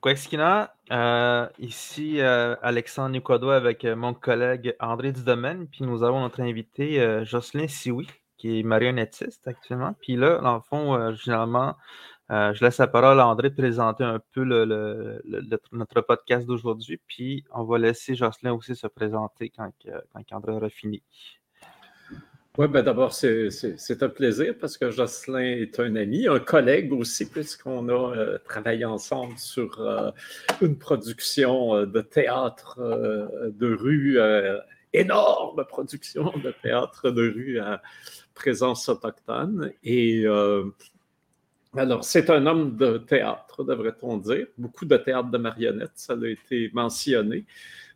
Quaeskina, 0.00 0.74
euh, 0.92 1.46
ici 1.58 2.20
euh, 2.20 2.56
Alexandre 2.62 3.10
Nicodo 3.10 3.50
avec 3.50 3.84
euh, 3.84 3.94
mon 3.94 4.14
collègue 4.14 4.74
André 4.80 5.12
Dudomaine, 5.12 5.66
puis 5.68 5.84
nous 5.84 6.02
avons 6.02 6.20
notre 6.20 6.40
invité 6.40 7.00
euh, 7.00 7.24
Jocelyn 7.26 7.68
Sioui, 7.68 8.06
qui 8.38 8.60
est 8.60 8.62
marionnettiste 8.62 9.46
actuellement. 9.46 9.94
Puis 10.00 10.16
là, 10.16 10.38
dans 10.38 10.54
le 10.54 10.62
fond, 10.62 11.14
généralement, 11.14 11.76
je 12.30 12.64
laisse 12.64 12.78
la 12.78 12.86
parole 12.86 13.20
à 13.20 13.26
André 13.26 13.50
de 13.50 13.54
présenter 13.54 14.02
un 14.02 14.18
peu 14.32 14.44
notre 15.72 16.00
podcast 16.00 16.46
d'aujourd'hui, 16.46 16.98
puis 17.06 17.44
on 17.52 17.64
va 17.64 17.76
laisser 17.76 18.14
Jocelyn 18.14 18.54
aussi 18.54 18.74
se 18.74 18.86
présenter 18.86 19.50
quand, 19.50 19.70
quand 20.14 20.22
André 20.32 20.52
aura 20.52 20.70
fini. 20.70 21.02
Oui, 22.58 22.66
ben 22.66 22.82
d'abord, 22.82 23.12
c'est 23.12 24.02
un 24.02 24.08
plaisir 24.08 24.54
parce 24.60 24.76
que 24.76 24.90
Jocelyn 24.90 25.38
est 25.38 25.78
un 25.78 25.94
ami, 25.94 26.26
un 26.26 26.40
collègue 26.40 26.92
aussi, 26.92 27.30
puisqu'on 27.30 27.88
a 27.88 28.16
euh, 28.16 28.38
travaillé 28.44 28.84
ensemble 28.84 29.38
sur 29.38 29.80
euh, 29.80 30.10
une 30.60 30.76
production 30.76 31.76
euh, 31.76 31.86
de 31.86 32.00
théâtre 32.00 32.80
de 32.80 33.74
rue, 33.74 34.18
énorme 34.92 35.64
production 35.64 36.32
de 36.42 36.52
théâtre 36.60 37.10
de 37.10 37.30
rue 37.30 37.60
à 37.60 37.80
présence 38.34 38.88
autochtone. 38.88 39.72
Et 39.84 40.26
alors, 41.76 42.02
c'est 42.02 42.30
un 42.30 42.46
homme 42.46 42.76
de 42.76 42.98
théâtre, 42.98 43.62
devrait-on 43.62 44.16
dire. 44.16 44.48
Beaucoup 44.58 44.86
de 44.86 44.96
théâtre 44.96 45.30
de 45.30 45.38
marionnettes, 45.38 45.92
ça 45.94 46.14
a 46.14 46.26
été 46.26 46.68
mentionné. 46.74 47.44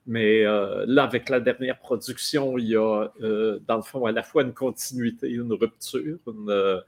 Mais 0.07 0.45
euh, 0.45 0.85
là, 0.87 1.05
avec 1.05 1.31
la 1.31 1.41
dernière 1.41 1.79
production, 1.79 2.59
il 2.59 2.69
y 2.69 2.77
a, 2.77 3.11
euh, 3.23 3.59
dans 3.67 3.77
le 3.77 3.83
fond, 3.83 4.05
à 4.05 4.13
la 4.13 4.23
fois 4.23 4.43
une 4.43 4.53
continuité, 4.53 5.31
une 5.31 5.53
rupture, 5.53 6.19
une 6.27 6.51
euh, 6.51 6.81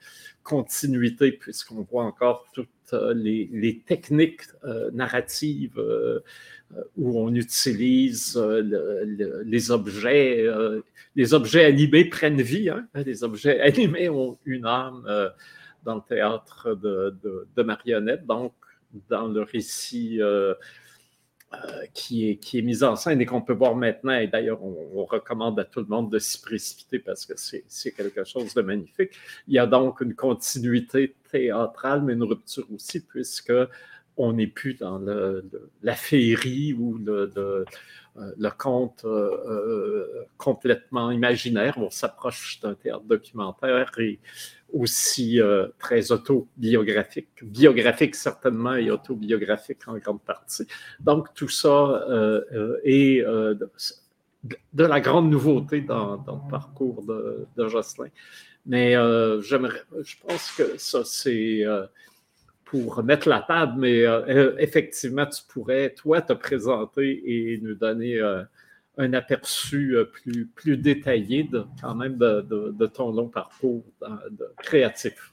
continuité, 0.42 1.32
puisqu'on 1.32 1.80
voit 1.82 2.04
encore 2.04 2.46
toutes 2.52 2.68
les, 3.14 3.82
techniques 3.84 4.42
narratives 4.92 5.82
où 6.96 7.18
on 7.18 7.34
utilise 7.34 8.36
le, 8.36 9.42
les 9.44 9.72
objets. 9.72 10.46
les 11.16 11.34
objets 11.34 11.64
animés 11.64 12.04
prennent 12.04 12.40
vie. 12.40 12.70
Hein? 12.70 12.86
Les 12.94 13.24
objets 13.24 13.60
animés 13.60 14.08
ont 14.08 14.38
une 14.44 14.66
âme 14.66 15.04
dans 15.84 15.96
le 15.96 16.02
théâtre 16.08 16.76
de, 16.76 17.16
de 17.56 17.62
marionnettes. 17.64 18.24
Donc, 18.24 18.52
dans 19.08 19.26
le 19.26 19.42
récit 19.42 20.20
euh, 21.54 21.86
qui, 21.94 22.28
est, 22.28 22.36
qui 22.38 22.58
est 22.58 22.62
mise 22.62 22.82
en 22.82 22.96
scène 22.96 23.20
et 23.20 23.26
qu'on 23.26 23.40
peut 23.40 23.52
voir 23.52 23.76
maintenant. 23.76 24.18
Et 24.18 24.26
d'ailleurs, 24.26 24.64
on, 24.64 25.04
recommande 25.04 25.60
à 25.60 25.64
tout 25.64 25.78
le 25.78 25.86
monde 25.86 26.10
de 26.10 26.18
s'y 26.18 26.40
précipiter 26.40 26.98
parce 26.98 27.24
que 27.24 27.34
c'est 27.36 27.92
quelque 27.92 28.24
chose 28.24 28.52
de 28.54 28.62
magnifique. 28.62 29.12
Il 29.46 29.54
y 29.54 29.58
a 29.60 29.66
donc 29.66 30.00
une 30.00 30.14
continuité 30.14 31.14
théâtrale, 31.30 32.02
mais 32.02 32.14
une 32.14 32.24
rupture 32.24 32.66
aussi, 32.74 32.98
puisque 33.00 33.52
on 34.16 34.32
n'est 34.32 34.46
plus 34.46 34.74
dans 34.74 35.00
la 35.82 35.94
féerie 35.94 36.72
ou 36.72 36.98
le, 36.98 37.30
le, 38.36 38.50
conte 38.56 39.04
euh, 39.04 39.30
euh, 39.46 40.24
complètement 40.36 41.10
imaginaire. 41.10 41.74
On 41.78 41.90
s'approche 41.90 42.60
d'un 42.60 42.74
théâtre 42.74 43.04
documentaire 43.04 43.92
et 43.98 44.18
aussi 44.72 45.40
euh, 45.40 45.68
très 45.78 46.12
autobiographique, 46.12 47.28
biographique 47.42 48.14
certainement 48.14 48.74
et 48.74 48.90
autobiographique 48.90 49.86
en 49.86 49.96
grande 49.98 50.22
partie. 50.22 50.66
Donc 51.00 51.34
tout 51.34 51.48
ça 51.48 52.04
est 52.84 53.22
de, 53.22 54.84
la 54.84 55.00
grande 55.00 55.30
nouveauté 55.30 55.80
dans, 55.80 56.16
le 56.16 56.50
parcours 56.50 57.04
de, 57.04 57.46
de 57.56 57.68
Jocelyn. 57.68 58.08
Mais 58.64 58.92
j'aimerais, 59.42 59.82
je 60.02 60.16
pense 60.26 60.52
que 60.52 60.76
ça 60.78 61.04
c'est 61.04 61.64
pour 62.66 63.02
mettre 63.04 63.28
la 63.28 63.40
table, 63.40 63.74
mais 63.78 64.04
euh, 64.04 64.54
effectivement, 64.58 65.24
tu 65.24 65.42
pourrais, 65.48 65.90
toi, 65.90 66.20
te 66.20 66.32
présenter 66.32 67.22
et 67.24 67.60
nous 67.62 67.74
donner 67.74 68.18
euh, 68.18 68.42
un 68.98 69.12
aperçu 69.14 69.96
euh, 69.96 70.04
plus, 70.04 70.46
plus 70.46 70.76
détaillé 70.76 71.48
quand 71.80 71.94
même 71.94 72.16
de, 72.18 72.86
ton 72.86 73.12
long 73.12 73.28
parcours 73.28 73.84
créatif. 74.58 75.32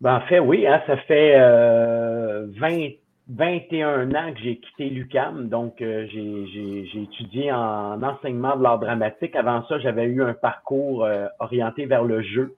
Ben, 0.00 0.16
en 0.16 0.20
fait, 0.22 0.38
oui, 0.38 0.66
hein, 0.66 0.80
ça 0.86 0.96
fait 0.98 1.36
20, 1.36 2.90
21 3.28 4.14
ans 4.14 4.32
que 4.32 4.40
j'ai 4.40 4.56
quitté 4.58 4.88
l'UCAM, 4.88 5.48
donc 5.48 5.76
j'ai 5.78 6.90
étudié 6.94 7.50
en 7.50 8.02
enseignement 8.02 8.56
de 8.56 8.62
l'art 8.62 8.78
dramatique. 8.78 9.34
Avant 9.34 9.66
ça, 9.66 9.80
j'avais 9.80 10.04
eu 10.04 10.22
un 10.22 10.34
parcours 10.34 11.08
orienté 11.40 11.86
vers 11.86 12.04
le 12.04 12.22
jeu. 12.22 12.54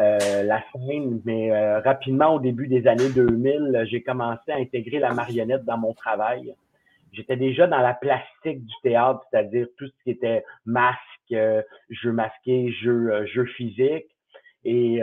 Euh, 0.00 0.42
la 0.44 0.62
scène, 0.72 1.20
mais 1.26 1.52
euh, 1.52 1.80
rapidement, 1.80 2.36
au 2.36 2.40
début 2.40 2.68
des 2.68 2.86
années 2.86 3.10
2000, 3.10 3.84
j'ai 3.90 4.02
commencé 4.02 4.50
à 4.50 4.56
intégrer 4.56 4.98
la 4.98 5.12
marionnette 5.12 5.64
dans 5.66 5.76
mon 5.76 5.92
travail. 5.92 6.54
J'étais 7.12 7.36
déjà 7.36 7.66
dans 7.66 7.80
la 7.80 7.92
plastique 7.92 8.64
du 8.64 8.74
théâtre, 8.82 9.20
c'est-à-dire 9.30 9.66
tout 9.76 9.86
ce 9.86 10.04
qui 10.04 10.10
était 10.10 10.42
masque, 10.64 10.98
euh, 11.32 11.60
jeu 11.90 12.12
masqué, 12.12 12.72
jeu, 12.72 13.26
jeu 13.26 13.44
physique. 13.44 14.06
Et 14.64 15.00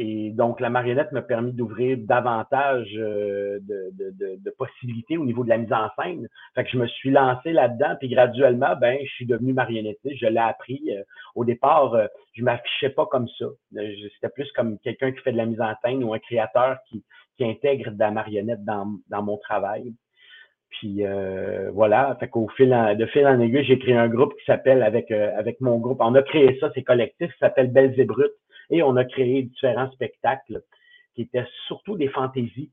et 0.00 0.30
donc, 0.30 0.60
la 0.60 0.70
marionnette 0.70 1.10
m'a 1.10 1.22
permis 1.22 1.52
d'ouvrir 1.52 1.98
davantage 1.98 2.88
euh, 2.96 3.58
de, 3.62 3.90
de, 3.92 4.36
de, 4.36 4.50
possibilités 4.50 5.18
au 5.18 5.24
niveau 5.24 5.42
de 5.42 5.48
la 5.48 5.58
mise 5.58 5.72
en 5.72 5.88
scène. 5.98 6.28
Fait 6.54 6.62
que 6.62 6.70
je 6.70 6.78
me 6.78 6.86
suis 6.86 7.10
lancé 7.10 7.50
là-dedans, 7.50 7.96
puis 7.98 8.08
graduellement, 8.08 8.76
ben, 8.80 8.96
je 9.02 9.10
suis 9.10 9.26
devenu 9.26 9.52
marionnettiste. 9.52 10.16
Je 10.20 10.26
l'ai 10.26 10.38
appris. 10.38 10.80
Euh, 10.90 11.02
au 11.34 11.44
départ, 11.44 11.94
euh, 11.94 12.06
je 12.34 12.44
m'affichais 12.44 12.90
pas 12.90 13.06
comme 13.06 13.26
ça. 13.40 13.46
C'était 13.74 14.32
plus 14.32 14.50
comme 14.52 14.78
quelqu'un 14.78 15.10
qui 15.10 15.18
fait 15.18 15.32
de 15.32 15.36
la 15.36 15.46
mise 15.46 15.60
en 15.60 15.74
scène 15.84 16.04
ou 16.04 16.14
un 16.14 16.20
créateur 16.20 16.78
qui, 16.88 17.02
qui 17.36 17.44
intègre 17.44 17.90
de 17.90 17.98
la 17.98 18.12
marionnette 18.12 18.64
dans, 18.64 18.86
dans 19.08 19.22
mon 19.24 19.36
travail. 19.36 19.92
Puis 20.70 21.02
voilà, 21.72 22.16
fait 22.20 22.28
qu'au 22.28 22.46
fil 22.48 22.68
de 22.68 23.06
fil 23.06 23.26
en 23.26 23.40
aiguille, 23.40 23.64
j'ai 23.64 23.78
créé 23.78 23.96
un 23.96 24.06
groupe 24.06 24.34
qui 24.38 24.44
s'appelle 24.44 24.82
avec 24.82 25.10
avec 25.10 25.60
mon 25.62 25.78
groupe. 25.78 25.98
On 26.00 26.14
a 26.14 26.22
créé 26.22 26.58
ça, 26.60 26.70
c'est 26.74 26.82
collectif, 26.82 27.30
ça 27.40 27.46
s'appelle 27.46 27.72
Belles 27.72 27.98
et 27.98 28.04
Brutes. 28.04 28.30
Et 28.70 28.82
on 28.82 28.96
a 28.96 29.04
créé 29.04 29.42
différents 29.42 29.90
spectacles 29.92 30.62
qui 31.14 31.22
étaient 31.22 31.46
surtout 31.66 31.96
des 31.96 32.08
fantaisies, 32.08 32.70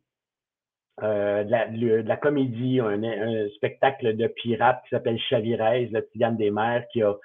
euh, 1.04 1.44
de, 1.44 2.08
la, 2.08 2.16
comédie, 2.16 2.80
un, 2.80 3.50
spectacle 3.56 4.16
de 4.16 4.28
pirates 4.28 4.82
qui 4.84 4.90
s'appelle 4.92 5.20
Chavirez, 5.20 5.88
le 5.88 6.08
Tigane 6.08 6.38
des 6.38 6.52
mers, 6.52 6.86
qui 6.92 7.02
a, 7.04 7.16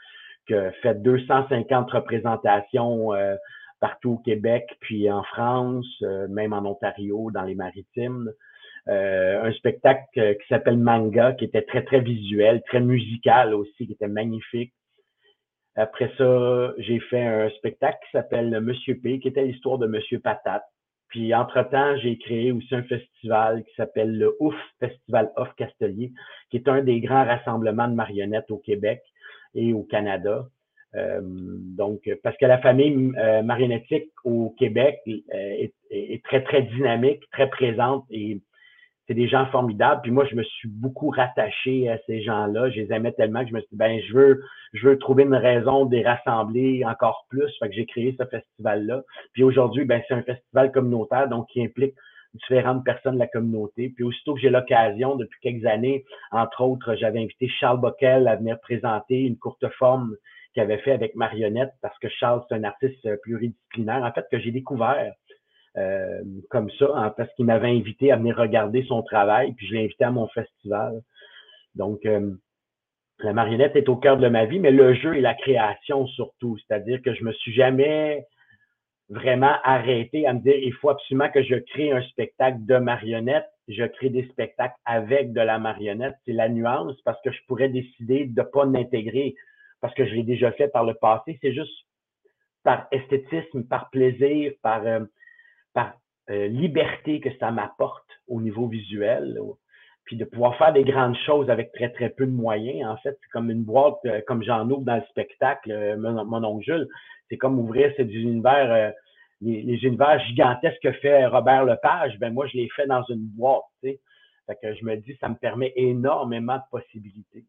fait 0.82 1.00
250 1.00 1.92
représentations 1.92 3.14
euh, 3.14 3.36
partout 3.78 4.14
au 4.14 4.18
Québec, 4.18 4.66
puis 4.80 5.08
en 5.08 5.22
France, 5.22 5.86
euh, 6.02 6.26
même 6.26 6.52
en 6.52 6.68
Ontario, 6.68 7.30
dans 7.32 7.42
les 7.42 7.54
maritimes. 7.54 8.32
un 8.88 9.52
spectacle 9.52 10.36
qui 10.36 10.48
s'appelle 10.48 10.78
Manga, 10.78 11.34
qui 11.34 11.44
était 11.44 11.62
très, 11.62 11.84
très 11.84 12.00
visuel, 12.00 12.62
très 12.66 12.80
musical 12.80 13.54
aussi, 13.54 13.86
qui 13.86 13.92
était 13.92 14.08
magnifique. 14.08 14.72
Après 15.76 16.10
ça, 16.18 16.72
j'ai 16.78 16.98
fait 16.98 17.22
un 17.22 17.48
spectacle 17.50 17.98
qui 18.04 18.10
s'appelle 18.12 18.60
Monsieur 18.60 18.96
P, 18.96 19.20
qui 19.20 19.28
était 19.28 19.44
l'histoire 19.44 19.78
de 19.78 19.86
Monsieur 19.86 20.18
Patate. 20.18 20.64
Puis, 21.08 21.34
entre-temps, 21.34 21.96
j'ai 21.98 22.18
créé 22.18 22.52
aussi 22.52 22.72
un 22.74 22.84
festival 22.84 23.64
qui 23.64 23.74
s'appelle 23.74 24.16
le 24.16 24.36
OUF, 24.38 24.54
Festival 24.78 25.30
Off 25.36 25.48
Castelier, 25.56 26.12
qui 26.50 26.56
est 26.56 26.68
un 26.68 26.82
des 26.82 27.00
grands 27.00 27.24
rassemblements 27.24 27.88
de 27.88 27.94
marionnettes 27.94 28.50
au 28.50 28.58
Québec 28.58 29.02
et 29.54 29.72
au 29.72 29.82
Canada. 29.82 30.46
Euh, 30.96 31.20
donc, 31.22 32.08
parce 32.22 32.36
que 32.36 32.46
la 32.46 32.58
famille 32.58 33.12
euh, 33.16 33.42
marionnettique 33.42 34.10
au 34.24 34.54
Québec 34.58 35.00
euh, 35.06 35.12
est, 35.32 35.74
est, 35.90 36.24
très, 36.24 36.42
très 36.42 36.62
dynamique, 36.62 37.22
très 37.32 37.48
présente 37.48 38.04
et 38.10 38.40
c'est 39.10 39.14
des 39.14 39.26
gens 39.26 39.46
formidables. 39.46 40.02
Puis 40.02 40.12
moi, 40.12 40.24
je 40.30 40.36
me 40.36 40.44
suis 40.44 40.68
beaucoup 40.68 41.10
rattaché 41.10 41.88
à 41.88 41.98
ces 42.06 42.22
gens-là. 42.22 42.70
Je 42.70 42.82
les 42.82 42.92
aimais 42.92 43.10
tellement 43.10 43.42
que 43.42 43.50
je 43.50 43.54
me 43.54 43.58
suis 43.58 43.70
dit, 43.72 43.76
ben, 43.76 44.00
je 44.08 44.14
veux, 44.14 44.44
je 44.72 44.86
veux 44.86 44.98
trouver 45.00 45.24
une 45.24 45.34
raison 45.34 45.84
de 45.84 45.96
les 45.96 46.06
rassembler 46.06 46.84
encore 46.84 47.26
plus. 47.28 47.52
Fait 47.58 47.68
que 47.68 47.74
j'ai 47.74 47.86
créé 47.86 48.14
ce 48.16 48.24
festival-là. 48.24 49.02
Puis 49.32 49.42
aujourd'hui, 49.42 49.84
ben, 49.84 50.00
c'est 50.06 50.14
un 50.14 50.22
festival 50.22 50.70
communautaire, 50.70 51.28
donc 51.28 51.48
qui 51.48 51.60
implique 51.60 51.96
différentes 52.34 52.84
personnes 52.84 53.14
de 53.14 53.18
la 53.18 53.26
communauté. 53.26 53.92
Puis 53.96 54.04
aussitôt 54.04 54.34
que 54.34 54.40
j'ai 54.40 54.50
l'occasion, 54.50 55.16
depuis 55.16 55.40
quelques 55.40 55.66
années, 55.66 56.04
entre 56.30 56.62
autres, 56.62 56.94
j'avais 56.94 57.18
invité 57.18 57.48
Charles 57.48 57.80
Bockel 57.80 58.28
à 58.28 58.36
venir 58.36 58.60
présenter 58.60 59.22
une 59.22 59.38
courte 59.38 59.66
forme 59.76 60.14
qu'il 60.54 60.62
avait 60.62 60.78
fait 60.78 60.92
avec 60.92 61.16
Marionnette, 61.16 61.72
parce 61.82 61.98
que 61.98 62.08
Charles, 62.08 62.42
c'est 62.48 62.54
un 62.54 62.62
artiste 62.62 63.08
pluridisciplinaire, 63.22 64.04
en 64.04 64.12
fait, 64.12 64.26
que 64.30 64.38
j'ai 64.38 64.52
découvert 64.52 65.12
euh, 65.76 66.22
comme 66.50 66.70
ça, 66.78 66.90
hein, 66.94 67.14
parce 67.16 67.32
qu'il 67.34 67.46
m'avait 67.46 67.70
invité 67.70 68.10
à 68.12 68.16
venir 68.16 68.36
regarder 68.36 68.84
son 68.84 69.02
travail, 69.02 69.52
puis 69.52 69.66
je 69.66 69.74
l'ai 69.74 69.84
invité 69.84 70.04
à 70.04 70.10
mon 70.10 70.26
festival. 70.28 71.00
Donc, 71.74 72.04
euh, 72.06 72.34
la 73.20 73.32
marionnette 73.32 73.76
est 73.76 73.88
au 73.88 73.96
cœur 73.96 74.16
de 74.16 74.28
ma 74.28 74.46
vie, 74.46 74.58
mais 74.58 74.70
le 74.70 74.94
jeu 74.94 75.16
et 75.16 75.20
la 75.20 75.34
création 75.34 76.06
surtout. 76.06 76.56
C'est-à-dire 76.58 77.02
que 77.02 77.14
je 77.14 77.24
me 77.24 77.32
suis 77.32 77.52
jamais 77.52 78.24
vraiment 79.10 79.54
arrêté 79.64 80.26
à 80.26 80.32
me 80.32 80.40
dire 80.40 80.54
il 80.56 80.72
faut 80.72 80.88
absolument 80.88 81.28
que 81.30 81.42
je 81.42 81.56
crée 81.56 81.92
un 81.92 82.02
spectacle 82.02 82.58
de 82.60 82.76
marionnette. 82.76 83.46
Je 83.68 83.84
crée 83.84 84.08
des 84.08 84.26
spectacles 84.28 84.74
avec 84.84 85.32
de 85.32 85.40
la 85.40 85.58
marionnette. 85.58 86.14
C'est 86.24 86.32
la 86.32 86.48
nuance 86.48 87.00
parce 87.02 87.20
que 87.22 87.30
je 87.30 87.38
pourrais 87.46 87.68
décider 87.68 88.24
de 88.24 88.42
pas 88.42 88.64
l'intégrer 88.64 89.34
parce 89.80 89.94
que 89.94 90.06
je 90.06 90.14
l'ai 90.14 90.22
déjà 90.22 90.50
fait 90.52 90.68
par 90.68 90.84
le 90.84 90.94
passé. 90.94 91.38
C'est 91.42 91.52
juste 91.52 91.86
par 92.62 92.86
esthétisme, 92.90 93.64
par 93.64 93.90
plaisir, 93.90 94.52
par 94.62 94.86
euh, 94.86 95.00
par 95.74 95.94
euh, 96.30 96.48
liberté 96.48 97.20
que 97.20 97.30
ça 97.38 97.50
m'apporte 97.50 98.08
au 98.28 98.40
niveau 98.40 98.68
visuel. 98.68 99.38
puis 100.04 100.16
de 100.16 100.24
pouvoir 100.24 100.56
faire 100.56 100.72
des 100.72 100.84
grandes 100.84 101.16
choses 101.26 101.50
avec 101.50 101.72
très, 101.72 101.90
très 101.90 102.10
peu 102.10 102.26
de 102.26 102.32
moyens. 102.32 102.88
En 102.88 102.96
fait, 102.96 103.16
c'est 103.20 103.30
comme 103.30 103.50
une 103.50 103.62
boîte, 103.62 103.98
euh, 104.06 104.20
comme 104.26 104.42
j'en 104.42 104.68
ouvre 104.68 104.82
dans 104.82 104.96
le 104.96 105.04
spectacle, 105.10 105.70
euh, 105.70 105.96
mon, 105.96 106.44
oncle 106.44 106.64
Jules. 106.64 106.88
C'est 107.28 107.36
comme 107.36 107.58
ouvrir 107.58 107.92
ces 107.96 108.04
univers, 108.04 108.72
euh, 108.72 108.90
les, 109.40 109.84
univers 109.84 110.18
gigantesques 110.26 110.82
que 110.82 110.92
fait 110.92 111.26
Robert 111.26 111.64
Lepage. 111.64 112.18
Ben 112.18 112.32
moi, 112.32 112.46
je 112.48 112.56
les 112.56 112.68
fais 112.74 112.86
dans 112.86 113.04
une 113.04 113.26
boîte, 113.36 113.62
tu 113.82 113.90
sais. 113.90 114.00
Fait 114.46 114.56
que 114.60 114.74
je 114.74 114.84
me 114.84 114.96
dis, 114.96 115.16
ça 115.20 115.28
me 115.28 115.36
permet 115.36 115.72
énormément 115.76 116.56
de 116.56 116.62
possibilités. 116.70 117.44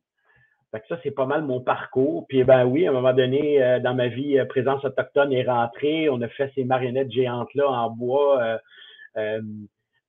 Fait 0.72 0.80
que 0.80 0.88
ça, 0.88 1.00
c'est 1.04 1.12
pas 1.12 1.26
mal 1.26 1.44
mon 1.44 1.60
parcours. 1.60 2.26
Puis 2.28 2.44
ben 2.44 2.66
oui, 2.66 2.88
à 2.88 2.92
un 2.92 2.94
moment 2.94 3.14
donné, 3.14 3.80
dans 3.84 3.94
ma 3.94 4.08
vie, 4.08 4.40
présence 4.48 4.84
autochtone 4.86 5.34
est 5.34 5.44
rentrée. 5.44 6.10
On 6.10 6.22
a 6.22 6.30
fait 6.30 6.52
ces 6.56 6.64
marionnettes 6.64 7.12
géantes-là 7.12 7.70
en 7.70 7.90
bois. 7.90 8.60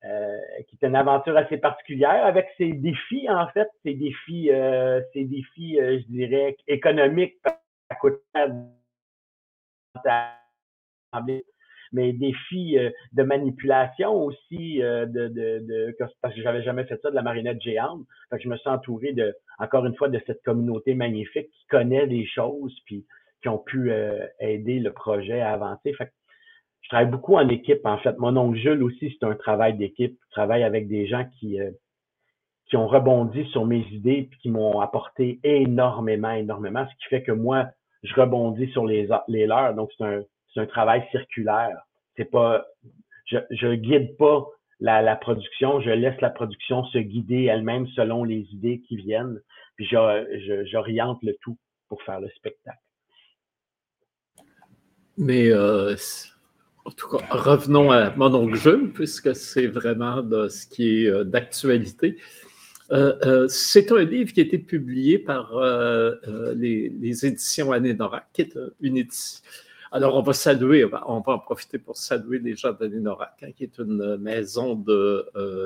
Euh, 0.04 0.36
qui 0.66 0.76
est 0.82 0.86
une 0.88 0.96
aventure 0.96 1.36
assez 1.36 1.58
particulière 1.58 2.26
avec 2.26 2.48
ses 2.58 2.72
défis, 2.72 3.30
en 3.30 3.46
fait, 3.50 3.68
ses 3.84 3.94
défis, 3.94 4.50
euh, 4.50 5.00
ses 5.12 5.24
défis, 5.24 5.78
euh, 5.78 6.00
je 6.00 6.06
dirais, 6.12 6.56
économiques, 6.66 7.36
mais 11.92 12.12
défis 12.12 12.76
de 13.12 13.22
manipulation 13.22 14.14
aussi, 14.14 14.78
de, 14.78 15.04
de, 15.06 15.28
de, 15.28 15.96
parce 16.20 16.34
que 16.34 16.42
j'avais 16.42 16.62
jamais 16.62 16.84
fait 16.84 17.00
ça 17.02 17.10
de 17.10 17.14
la 17.14 17.22
marionnette 17.22 17.60
géante. 17.60 18.00
Fait 18.30 18.36
que 18.36 18.42
je 18.42 18.48
me 18.48 18.56
suis 18.56 18.70
entouré 18.70 19.12
de, 19.12 19.34
encore 19.58 19.86
une 19.86 19.94
fois, 19.96 20.08
de 20.08 20.20
cette 20.26 20.42
communauté 20.42 20.94
magnifique 20.94 21.50
qui 21.50 21.66
connaît 21.68 22.06
des 22.06 22.26
choses, 22.26 22.74
puis 22.86 23.04
qui 23.42 23.48
ont 23.48 23.58
pu 23.58 23.92
aider 24.40 24.78
le 24.78 24.92
projet 24.92 25.40
à 25.40 25.52
avancer. 25.52 25.92
Fait 25.94 26.10
je 26.82 26.88
travaille 26.88 27.10
beaucoup 27.10 27.36
en 27.36 27.48
équipe, 27.48 27.86
en 27.86 27.98
fait. 27.98 28.18
Mon 28.18 28.36
oncle 28.36 28.58
Jules 28.58 28.82
aussi, 28.82 29.16
c'est 29.18 29.26
un 29.26 29.34
travail 29.34 29.76
d'équipe. 29.76 30.18
Je 30.28 30.30
travaille 30.32 30.62
avec 30.62 30.88
des 30.88 31.06
gens 31.06 31.24
qui, 31.38 31.60
euh, 31.60 31.70
qui 32.66 32.76
ont 32.76 32.86
rebondi 32.86 33.46
sur 33.46 33.64
mes 33.64 33.86
idées 33.92 34.28
et 34.30 34.36
qui 34.42 34.50
m'ont 34.50 34.80
apporté 34.80 35.40
énormément, 35.44 36.32
énormément, 36.32 36.86
ce 36.86 36.94
qui 36.96 37.08
fait 37.08 37.22
que 37.22 37.32
moi, 37.32 37.68
je 38.02 38.12
rebondis 38.14 38.68
sur 38.72 38.84
les, 38.84 39.08
les 39.28 39.46
leurs. 39.46 39.74
Donc, 39.74 39.90
c'est 39.96 40.04
un, 40.04 40.22
c'est 40.52 40.60
un 40.60 40.66
travail 40.66 41.04
circulaire. 41.10 41.78
C'est 42.16 42.30
pas, 42.30 42.66
je, 43.26 43.38
je 43.50 43.74
guide 43.74 44.16
pas 44.16 44.46
la, 44.82 45.16
production, 45.16 45.80
je 45.80 45.90
laisse 45.90 46.20
la 46.20 46.30
production 46.30 46.84
se 46.86 46.98
guider 46.98 47.44
elle-même 47.44 47.86
selon 47.88 48.24
les 48.24 48.46
idées 48.52 48.80
qui 48.80 48.96
viennent, 48.96 49.40
puis 49.76 49.86
j'oriente 49.86 51.18
le 51.22 51.34
tout 51.40 51.56
pour 51.88 52.02
faire 52.02 52.20
le 52.20 52.28
spectacle. 52.30 52.78
Mais 55.18 55.50
euh, 55.52 55.94
en 56.84 56.90
tout 56.90 57.08
cas, 57.08 57.24
revenons 57.30 57.90
à 57.90 58.14
mon 58.16 58.34
oncle 58.34 58.56
Jules, 58.56 58.92
puisque 58.92 59.36
c'est 59.36 59.66
vraiment 59.66 60.22
de 60.22 60.48
ce 60.48 60.66
qui 60.66 61.04
est 61.04 61.08
euh, 61.08 61.24
d'actualité. 61.24 62.18
Euh, 62.90 63.46
c'est 63.48 63.92
un 63.92 64.04
livre 64.04 64.32
qui 64.32 64.40
a 64.40 64.42
été 64.42 64.58
publié 64.58 65.18
par 65.18 65.52
les, 66.54 67.26
éditions 67.26 67.72
Anénorac, 67.72 68.26
qui 68.32 68.42
est 68.42 68.58
une 68.80 68.98
édition. 68.98 69.42
Alors, 69.94 70.16
on 70.16 70.22
va 70.22 70.32
saluer, 70.32 70.84
on 70.84 71.20
va 71.20 71.32
en 71.34 71.38
profiter 71.38 71.78
pour 71.78 71.98
saluer 71.98 72.38
les 72.38 72.56
gens 72.56 72.72
d'Anénorac, 72.72 73.34
hein, 73.42 73.50
qui 73.54 73.64
est 73.64 73.78
une 73.78 74.16
maison 74.16 74.74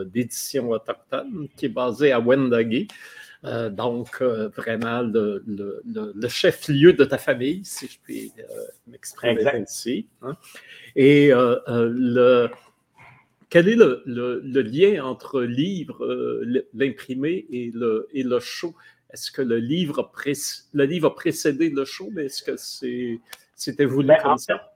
d'édition 0.05 0.70
autochtone 0.70 1.49
qui 1.56 1.67
est 1.67 1.70
basée 1.70 2.11
à 2.11 2.19
Wendake. 2.19 2.88
donc, 3.70 4.20
vraiment 4.20 5.02
le, 5.02 6.28
chef-lieu 6.28 6.93
de 6.93 7.05
ta 7.05 7.19
famille, 7.19 7.64
si 7.64 7.87
je 7.87 7.99
puis 8.02 8.32
m'exprimer 8.88 9.46
ainsi. 9.46 10.08
Hein. 10.23 10.37
Et 10.96 11.32
euh, 11.32 11.56
euh, 11.69 11.88
le, 11.94 12.50
quel 13.49 13.69
est 13.69 13.76
le, 13.76 14.62
lien 14.62 15.05
entre 15.05 15.43
livre, 15.43 16.05
euh, 16.05 16.64
l'imprimé 16.75 17.46
et 17.50 17.70
le, 17.73 18.08
et 18.12 18.23
le 18.23 18.40
show? 18.40 18.75
Est-ce 19.11 19.31
que 19.31 19.43
le 19.43 19.58
livre, 19.58 20.00
a 20.00 20.12
le 20.73 20.84
livre 20.84 21.08
a 21.08 21.14
précédé 21.14 21.70
le 21.70 21.84
show, 21.84 22.11
mais 22.12 22.25
est-ce 22.25 22.43
que 22.43 22.56
c'est, 22.56 23.20
c'était 23.56 23.84
voulu 23.84 24.08
ben, 24.08 24.18
comme 24.22 24.38
ça? 24.38 24.72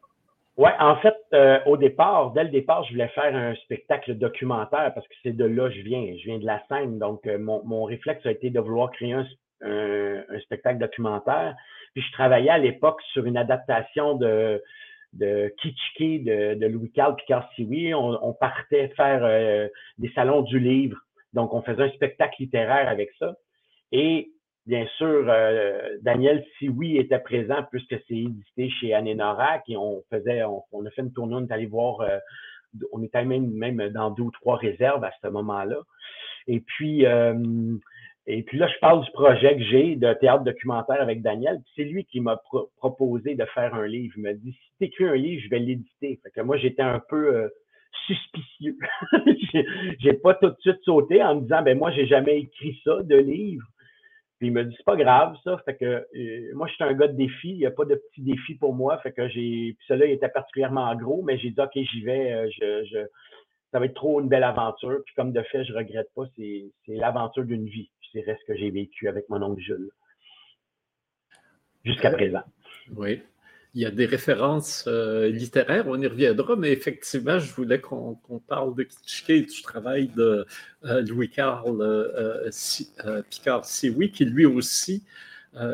Oui, 0.57 0.71
en 0.79 0.97
fait, 0.97 1.17
au 1.65 1.77
départ, 1.77 2.33
dès 2.33 2.45
le 2.45 2.51
départ, 2.51 2.85
je 2.85 2.93
voulais 2.93 3.09
faire 3.09 3.35
un 3.35 3.55
spectacle 3.55 4.15
documentaire 4.17 4.93
parce 4.95 5.07
que 5.09 5.15
c'est 5.23 5.35
de 5.35 5.45
là 5.45 5.69
que 5.69 5.75
je 5.75 5.81
viens. 5.81 6.05
Je 6.19 6.25
viens 6.25 6.39
de 6.39 6.45
la 6.45 6.63
scène. 6.69 6.99
Donc, 6.99 7.25
mon, 7.25 7.65
mon, 7.65 7.85
réflexe 7.85 8.27
a 8.27 8.31
été 8.31 8.51
de 8.51 8.61
vouloir 8.61 8.91
créer 8.91 9.15
un, 9.15 9.27
un, 9.63 10.41
spectacle 10.41 10.79
documentaire. 10.79 11.55
Puis, 11.95 12.03
je 12.03 12.13
travaillais 12.13 12.51
à 12.51 12.59
l'époque 12.59 13.01
sur 13.13 13.25
une 13.25 13.39
adaptation 13.39 14.17
de, 14.17 14.63
de 15.13 15.53
Kitschke 15.61 16.25
de, 16.25 16.55
de 16.55 16.67
Louis-Carl 16.67 17.17
Picard-Siwi. 17.17 17.95
On, 17.95 18.23
on, 18.23 18.33
partait 18.33 18.89
faire 18.97 19.25
euh, 19.25 19.69
des 19.99 20.11
salons 20.15 20.43
du 20.43 20.59
livre. 20.59 20.99
Donc, 21.33 21.55
on 21.55 21.63
faisait 21.63 21.85
un 21.85 21.91
spectacle 21.91 22.37
littéraire 22.39 22.89
avec 22.89 23.11
ça. 23.19 23.35
Et 23.93 24.31
bien 24.67 24.87
sûr, 24.97 25.25
euh, 25.29 25.97
Daniel 26.03 26.45
Siwi 26.59 26.99
était 26.99 27.19
présent 27.19 27.65
puisque 27.71 27.97
c'est 28.09 28.17
édité 28.17 28.71
chez 28.81 28.95
Anénorac 28.95 29.63
et 29.69 29.77
on 29.77 30.03
faisait, 30.11 30.43
on, 30.45 30.87
a 30.87 30.91
fait 30.91 31.03
une 31.03 31.13
tournée, 31.13 31.35
on 31.35 31.47
est 31.47 31.53
allé 31.53 31.67
voir, 31.67 32.01
euh, 32.01 32.19
on 32.93 33.03
était 33.03 33.25
même, 33.25 33.51
même 33.51 33.89
dans 33.91 34.11
deux 34.11 34.25
ou 34.25 34.31
trois 34.31 34.57
réserves 34.57 35.05
à 35.05 35.13
ce 35.23 35.29
moment-là. 35.29 35.81
Et 36.47 36.61
puis, 36.61 37.05
et 38.27 38.43
puis 38.45 38.59
là, 38.59 38.69
je 38.69 38.79
parle 38.79 39.05
du 39.05 39.11
projet 39.11 39.57
que 39.57 39.65
j'ai 39.65 39.97
de 39.97 40.13
théâtre 40.15 40.45
documentaire 40.45 41.01
avec 41.01 41.21
Daniel. 41.21 41.61
C'est 41.75 41.85
lui 41.85 42.05
qui 42.05 42.21
m'a 42.21 42.41
proposé 42.77 43.35
de 43.35 43.45
faire 43.47 43.75
un 43.75 43.87
livre. 43.87 44.15
Il 44.17 44.23
m'a 44.23 44.35
dit 44.35 44.53
si 44.53 44.71
tu 44.79 44.85
écris 44.85 45.05
un 45.05 45.17
livre, 45.17 45.43
je 45.45 45.51
vais 45.51 45.59
l'éditer. 45.59 46.21
Fait 46.23 46.31
que 46.31 46.41
moi, 46.41 46.57
j'étais 46.57 46.83
un 46.83 47.01
peu 47.09 47.35
euh, 47.35 47.49
suspicieux. 48.07 48.79
j'ai 49.99 50.13
pas 50.13 50.35
tout 50.35 50.51
de 50.51 50.57
suite 50.61 50.79
sauté 50.85 51.23
en 51.23 51.37
me 51.37 51.41
disant 51.43 51.63
ben 51.63 51.77
moi, 51.77 51.91
j'ai 51.91 52.07
jamais 52.07 52.39
écrit 52.41 52.79
ça 52.85 53.03
de 53.03 53.17
livre. 53.17 53.67
Puis 54.41 54.49
il 54.49 54.53
m'a 54.53 54.65
dit 54.65 54.75
c'est 54.77 54.85
pas 54.85 54.97
grave 54.97 55.37
ça. 55.45 55.57
Fait 55.65 55.77
que 55.77 55.85
euh, 55.85 56.55
moi, 56.55 56.67
je 56.67 56.75
suis 56.75 56.83
un 56.83 56.95
gars 56.95 57.07
de 57.07 57.17
défi. 57.17 57.51
Il 57.51 57.59
n'y 57.59 57.67
a 57.67 57.71
pas 57.71 57.85
de 57.85 57.95
petits 57.95 58.23
défis 58.23 58.57
pour 58.57 58.75
moi. 58.75 58.99
Fait 58.99 59.13
que 59.13 59.29
j'ai. 59.29 59.75
Puis 59.79 59.87
celui-là, 59.87 60.07
il 60.07 60.13
était 60.13 60.29
particulièrement 60.29 60.93
gros, 60.97 61.23
mais 61.23 61.39
j'ai 61.39 61.51
dit 61.51 61.61
OK, 61.61 61.73
j'y 61.75 62.03
vais. 62.03 62.33
Euh, 62.33 62.51
je, 62.59 62.85
je, 62.87 62.99
ça 63.71 63.79
va 63.79 63.85
être 63.85 63.95
trop 63.95 64.21
une 64.21 64.29
belle 64.29 64.43
aventure. 64.43 65.01
Puis 65.07 65.15
comme 65.15 65.33
de 65.33 65.43
fait, 65.43 65.65
je 65.65 65.73
regrette 65.73 66.09
pas. 66.17 66.25
C'est 66.37 66.73
l'aventure 66.89 67.45
d'une 67.45 67.67
vie 67.67 67.91
c'est 68.13 68.25
ce 68.25 68.45
que 68.45 68.57
j'ai 68.57 68.71
vécu 68.71 69.09
avec 69.09 69.29
mon 69.29 69.43
oncle 69.43 69.61
Jules 69.61 69.91
jusqu'à 71.85 72.11
présent. 72.11 72.43
Oui. 72.97 73.23
Il 73.75 73.83
y 73.83 73.87
a 73.87 73.93
des 73.93 74.07
références 74.07 74.85
euh, 74.89 75.29
littéraires, 75.29 75.85
on 75.87 76.01
y 76.01 76.07
reviendra, 76.07 76.57
mais 76.57 76.73
effectivement, 76.73 77.39
je 77.39 77.55
voulais 77.55 77.81
qu'on 77.81 78.17
parle 78.49 78.75
de 78.75 78.83
Kitschke 78.83 79.31
et 79.31 79.43
du 79.43 79.63
travail 79.63 80.09
de 80.09 80.45
euh, 80.85 81.03
Louis-Carl 81.03 81.81
euh, 81.81 82.51
Picard-Sioui, 83.31 84.11
qui 84.11 84.25
lui 84.25 84.45
aussi 84.45 85.05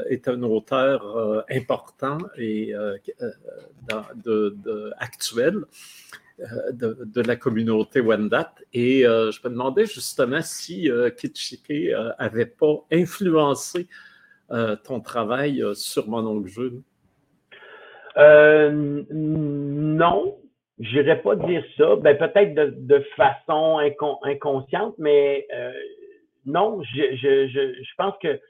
est 0.09 0.27
un 0.27 0.43
auteur 0.43 1.45
important 1.51 2.17
et 2.39 2.75
actuel. 4.99 5.65
De, 6.73 7.23
la 7.23 7.37
communauté 7.37 8.01
Wendat. 8.01 8.55
Et 8.73 9.03
je 9.03 9.39
me 9.45 9.51
demandais 9.51 9.85
justement 9.85 10.41
si 10.41 10.91
Kitschike 11.19 11.93
n'avait 12.19 12.47
pas 12.47 12.87
influencé 12.91 13.87
ton 14.85 15.01
travail 15.01 15.63
sur 15.75 16.09
mon 16.09 16.27
oncle. 16.27 16.83
Non, 18.17 20.37
je 20.79 20.99
n'irais 20.99 21.23
pas 21.23 21.37
dire 21.37 21.65
ça. 21.77 21.97
Ben, 21.97 22.17
peut-être 22.17 22.55
de, 22.55 23.05
façon 23.17 23.79
inconsciente, 24.23 24.95
mais 24.99 25.47
non, 26.45 26.83
je, 26.83 27.47
je, 27.49 27.95
pense 27.97 28.15
que 28.23 28.41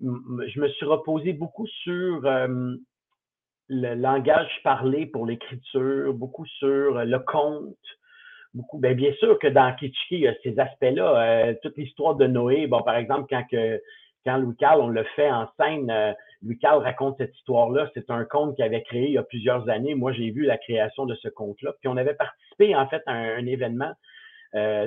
je 0.00 0.60
me 0.60 0.68
suis 0.68 0.86
reposé 0.86 1.32
beaucoup 1.32 1.66
sur 1.66 2.22
le 3.68 3.94
langage 3.94 4.50
parlé 4.62 5.06
pour 5.06 5.26
l'écriture, 5.26 6.12
beaucoup 6.12 6.46
sur 6.46 6.98
euh, 6.98 7.04
le 7.04 7.18
conte, 7.18 7.76
beaucoup. 8.52 8.78
Bien, 8.78 8.94
bien 8.94 9.12
sûr 9.14 9.38
que 9.38 9.46
dans 9.46 9.74
Kitschke, 9.74 10.10
il 10.10 10.20
y 10.20 10.28
a 10.28 10.34
ces 10.42 10.58
aspects-là. 10.58 11.48
Euh, 11.48 11.54
toute 11.62 11.76
l'histoire 11.76 12.14
de 12.14 12.26
Noé, 12.26 12.66
bon, 12.66 12.82
par 12.82 12.96
exemple, 12.96 13.26
quand 13.28 13.44
que 13.50 13.80
quand 14.24 14.38
Louis 14.38 14.56
Carl, 14.56 14.80
on 14.80 14.88
le 14.88 15.04
fait 15.16 15.30
en 15.30 15.48
scène, 15.58 15.90
euh, 15.90 16.12
Louis 16.42 16.58
Carl 16.58 16.82
raconte 16.82 17.16
cette 17.18 17.36
histoire-là. 17.36 17.90
C'est 17.94 18.10
un 18.10 18.24
conte 18.24 18.56
qu'il 18.56 18.64
avait 18.64 18.82
créé 18.82 19.06
il 19.06 19.12
y 19.12 19.18
a 19.18 19.22
plusieurs 19.22 19.68
années. 19.68 19.94
Moi, 19.94 20.12
j'ai 20.12 20.30
vu 20.30 20.42
la 20.42 20.58
création 20.58 21.06
de 21.06 21.14
ce 21.16 21.28
conte-là. 21.28 21.72
Puis 21.80 21.88
on 21.88 21.96
avait 21.96 22.14
participé 22.14 22.74
en 22.76 22.86
fait 22.88 23.02
à 23.06 23.12
un, 23.12 23.46
événement 23.46 23.92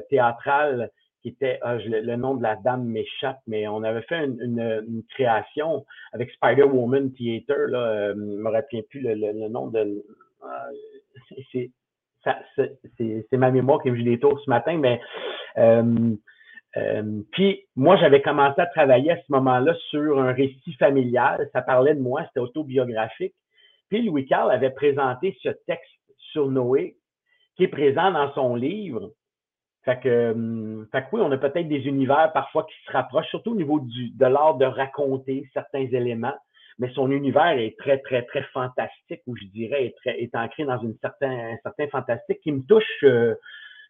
théâtral 0.09 0.89
était, 1.27 1.59
ah, 1.61 1.75
le, 1.75 2.15
nom 2.15 2.35
de 2.35 2.43
la 2.43 2.55
dame 2.55 2.85
m'échappe, 2.85 3.39
mais 3.47 3.67
on 3.67 3.83
avait 3.83 4.01
fait 4.03 4.25
une, 4.25 5.03
création 5.09 5.85
avec 6.13 6.31
Spider-Woman 6.31 7.11
Theater, 7.13 7.67
là, 7.67 7.77
euh, 7.77 8.13
je 8.15 8.19
me 8.19 8.49
rappelle 8.49 8.83
plus 8.83 9.01
le, 9.01 9.47
nom 9.49 9.67
de. 9.67 10.03
Euh, 10.43 11.67
c'est 12.97 13.37
ma 13.37 13.51
mémoire 13.51 13.81
qui 13.81 13.91
me 13.91 13.97
joue 13.97 14.03
des 14.03 14.19
tours 14.19 14.39
ce 14.43 14.49
matin, 14.49 14.77
mais 14.77 14.99
euh, 15.57 16.15
puis 17.31 17.65
moi, 17.75 17.97
j'avais 17.97 18.21
commencé 18.21 18.59
à 18.59 18.65
travailler 18.67 19.11
à 19.11 19.17
ce 19.17 19.31
moment-là 19.31 19.73
sur 19.89 20.19
un 20.19 20.31
récit 20.31 20.73
familial. 20.79 21.49
Ça 21.53 21.61
parlait 21.61 21.95
de 21.95 22.01
moi, 22.01 22.23
c'était 22.27 22.39
autobiographique. 22.39 23.33
Puis 23.89 24.03
Louis 24.03 24.25
Carl 24.25 24.51
avait 24.51 24.71
présenté 24.71 25.37
ce 25.41 25.49
texte 25.65 25.91
sur 26.31 26.49
Noé 26.49 26.97
qui 27.55 27.63
est 27.63 27.69
présent 27.69 28.11
dans 28.11 28.31
son 28.33 28.55
livre 28.55 29.11
Fait 29.83 29.99
que, 29.99 30.31
hum, 30.31 30.87
fait 30.91 31.01
que 31.03 31.07
oui, 31.13 31.21
on 31.23 31.31
a 31.31 31.37
peut-être 31.37 31.67
des 31.67 31.87
univers 31.87 32.31
parfois 32.33 32.65
qui 32.65 32.75
se 32.85 32.91
rapprochent, 32.91 33.29
surtout 33.29 33.51
au 33.51 33.55
niveau 33.55 33.81
de 33.81 34.25
l'art 34.25 34.55
de 34.55 34.65
raconter 34.65 35.49
certains 35.53 35.85
éléments, 35.85 36.35
mais 36.79 36.91
son 36.93 37.11
univers 37.11 37.57
est 37.57 37.75
très, 37.79 37.97
très, 37.99 38.23
très 38.23 38.43
fantastique, 38.53 39.21
ou 39.25 39.35
je 39.35 39.45
dirais 39.45 39.85
est, 39.85 39.95
très, 39.97 40.21
est 40.21 40.35
ancré 40.35 40.65
dans 40.65 40.79
un 40.83 40.93
certain 41.01 41.87
fantastique 41.89 42.39
qui 42.41 42.51
me 42.51 42.61
touche 42.61 43.03
euh, 43.03 43.33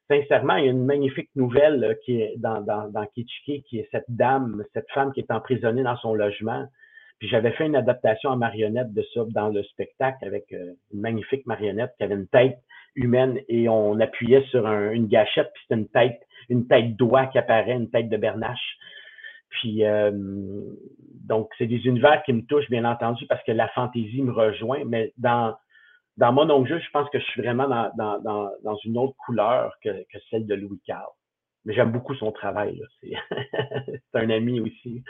sincèrement. 0.09 0.55
Il 0.57 0.65
y 0.65 0.67
a 0.67 0.71
une 0.71 0.85
magnifique 0.85 1.29
nouvelle 1.35 1.97
qui 2.03 2.21
est 2.21 2.35
dans, 2.37 2.61
dans, 2.61 3.05
Kitschke, 3.13 3.63
qui 3.63 3.79
est 3.79 3.87
cette 3.91 4.09
dame, 4.09 4.63
cette 4.73 4.89
femme 4.91 5.11
qui 5.13 5.19
est 5.19 5.31
emprisonnée 5.31 5.83
dans 5.83 5.97
son 5.97 6.13
logement. 6.13 6.65
Puis 7.19 7.27
j'avais 7.27 7.51
fait 7.51 7.65
une 7.65 7.75
adaptation 7.75 8.29
en 8.29 8.37
marionnette 8.37 8.93
de 8.93 9.03
ça 9.13 9.21
dans 9.29 9.49
le 9.49 9.63
spectacle 9.63 10.23
avec 10.25 10.51
euh, 10.53 10.73
une 10.93 11.01
magnifique 11.01 11.45
marionnette 11.47 11.93
qui 11.97 12.03
avait 12.03 12.15
une 12.15 12.27
tête 12.27 12.59
humaine 12.95 13.39
et 13.47 13.69
on 13.69 13.99
appuyait 13.99 14.43
sur 14.49 14.67
une 14.67 15.07
gâchette, 15.07 15.51
puis 15.53 15.63
c'était 15.63 15.81
une 15.81 15.87
tête, 15.87 16.21
une 16.49 16.67
tête 16.67 16.95
d'oie 16.95 17.27
qui 17.27 17.37
apparaît, 17.37 17.73
une 17.73 17.89
tête 17.89 18.09
de 18.09 18.17
bernache. 18.17 18.77
Puis 19.49 19.83
euh, 19.83 20.11
donc, 21.27 21.49
c'est 21.57 21.67
des 21.67 21.85
univers 21.85 22.23
qui 22.23 22.33
me 22.33 22.41
touchent, 22.41 22.69
bien 22.69 22.85
entendu, 22.85 23.25
parce 23.27 23.43
que 23.43 23.51
la 23.51 23.67
fantaisie 23.69 24.21
me 24.21 24.31
rejoint, 24.31 24.83
mais 24.85 25.13
dans, 25.17 25.55
dans 26.17 26.33
mon 26.33 26.49
oncle, 26.49 26.79
je 26.79 26.91
pense 26.91 27.09
que 27.09 27.19
je 27.19 27.25
suis 27.25 27.41
vraiment 27.41 27.67
dans, 27.67 27.91
dans, 27.97 28.19
dans, 28.19 28.49
dans 28.63 28.75
une 28.83 28.97
autre 28.97 29.15
couleur 29.25 29.73
que, 29.83 29.89
que, 29.89 30.17
celle 30.29 30.47
de 30.47 30.55
Louis 30.55 30.81
Carl. 30.85 31.07
Mais 31.65 31.73
j'aime 31.73 31.91
beaucoup 31.91 32.15
son 32.15 32.31
travail. 32.31 32.81
C'est 33.01 33.15
un 34.15 34.29
ami 34.29 34.59
aussi. 34.59 35.03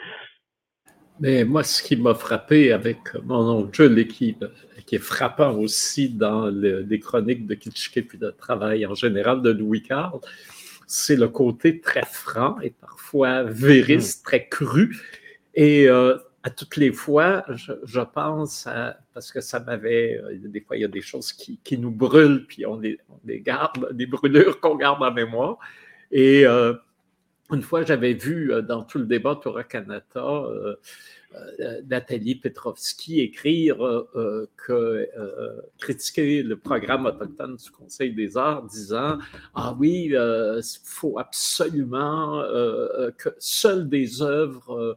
Mais 1.20 1.44
moi, 1.44 1.64
ce 1.64 1.82
qui 1.82 1.96
m'a 1.96 2.14
frappé 2.14 2.72
avec 2.72 3.14
mon 3.24 3.60
oncle 3.60 3.98
et 3.98 4.06
qui, 4.06 4.36
qui 4.86 4.96
est 4.96 5.00
frappant 5.00 5.52
aussi 5.52 6.10
dans 6.10 6.48
les 6.48 7.00
chroniques 7.00 7.46
de 7.46 7.54
Kitschke 7.54 8.06
puis 8.06 8.18
de 8.18 8.30
travail 8.30 8.86
en 8.86 8.94
général 8.94 9.42
de 9.42 9.50
Louis 9.50 9.82
Carl, 9.82 10.20
c'est 10.86 11.16
le 11.16 11.28
côté 11.28 11.80
très 11.80 12.04
franc 12.04 12.60
et 12.60 12.70
parfois 12.70 13.42
vériste, 13.42 14.20
mm. 14.20 14.24
très 14.24 14.48
cru. 14.48 14.96
Et 15.54 15.88
euh, 15.88 16.16
à 16.42 16.50
toutes 16.50 16.76
les 16.76 16.92
fois, 16.92 17.44
je, 17.48 18.00
pense, 18.00 18.68
parce 19.12 19.32
que 19.32 19.40
ça 19.40 19.60
m'avait, 19.60 20.20
euh, 20.22 20.38
des 20.38 20.60
fois, 20.60 20.76
il 20.76 20.80
y 20.80 20.84
a 20.84 20.88
des 20.88 21.00
choses 21.00 21.32
qui, 21.32 21.78
nous 21.78 21.90
brûlent, 21.90 22.46
puis 22.46 22.64
on 22.64 22.78
les, 22.78 22.98
garde, 23.40 23.92
des 23.92 24.06
brûlures 24.06 24.60
qu'on 24.60 24.76
garde 24.76 25.02
en 25.02 25.12
mémoire. 25.12 25.58
Et 26.10 26.46
euh, 26.46 26.74
une 27.52 27.62
fois, 27.62 27.84
j'avais 27.84 28.14
vu 28.14 28.52
euh, 28.52 28.62
dans 28.62 28.82
tout 28.82 28.98
le 28.98 29.06
débat 29.06 29.38
Torah 29.42 29.64
Canada 29.64 30.24
euh, 30.24 30.76
Nathalie 31.86 32.36
Petrovski 32.36 33.20
écrire 33.20 33.76
que 34.56 35.06
critiquer 35.78 36.42
le 36.42 36.56
programme 36.56 37.04
autochtone 37.04 37.56
du 37.56 37.70
Conseil 37.70 38.14
des 38.14 38.38
arts, 38.38 38.62
disant 38.62 39.18
ah 39.54 39.76
oui, 39.78 40.10
il 40.14 40.62
faut 40.84 41.18
absolument 41.18 42.42
que 43.18 43.28
seules 43.38 43.90
des 43.90 44.22
œuvres 44.22 44.96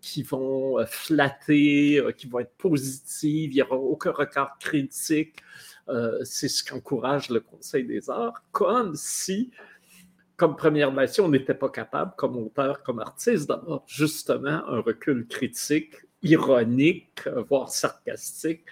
qui 0.00 0.22
vont 0.22 0.84
flatter, 0.86 2.02
qui 2.16 2.26
vont 2.28 2.40
être 2.40 2.56
positives, 2.56 3.52
il 3.52 3.56
n'y 3.56 3.62
aura 3.62 3.76
aucun 3.76 4.12
regard 4.12 4.58
critique. 4.58 5.36
C'est 6.24 6.48
ce 6.48 6.62
qu'encourage 6.64 7.30
le 7.30 7.40
Conseil 7.40 7.84
des 7.84 8.08
arts, 8.10 8.42
comme 8.52 8.94
si 8.94 9.50
comme 10.36 10.56
Première 10.56 10.90
Nation, 10.90 11.26
on 11.26 11.28
n'était 11.28 11.54
pas 11.54 11.68
capable, 11.68 12.14
comme 12.16 12.36
auteur, 12.36 12.82
comme 12.82 12.98
artiste, 12.98 13.48
d'avoir 13.48 13.84
justement 13.86 14.66
un 14.66 14.80
recul 14.80 15.28
critique, 15.28 15.94
ironique, 16.22 17.28
voire 17.48 17.70
sarcastique 17.70 18.64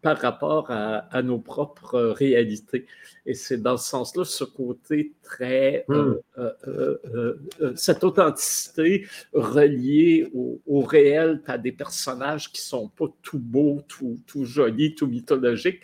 par 0.00 0.18
rapport 0.18 0.70
à, 0.70 1.22
nos 1.22 1.38
propres 1.38 1.98
réalités. 1.98 2.86
Et 3.26 3.34
c'est 3.34 3.60
dans 3.60 3.76
ce 3.76 3.88
sens-là, 3.88 4.24
ce 4.24 4.44
côté 4.44 5.12
très, 5.22 5.84
euh, 5.90 6.20
hmm. 6.36 6.40
euh, 6.40 7.34
euh, 7.60 7.72
cette 7.74 8.04
authenticité 8.04 9.06
reliée 9.32 10.30
au, 10.34 10.80
réel, 10.80 11.42
à 11.46 11.58
des 11.58 11.72
personnages 11.72 12.52
qui 12.52 12.60
sont 12.60 12.88
pas 12.88 13.06
tout 13.22 13.40
beaux, 13.40 13.82
tout, 13.88 14.18
tout 14.26 14.44
jolis, 14.44 14.94
tout 14.94 15.08
mythologiques, 15.08 15.82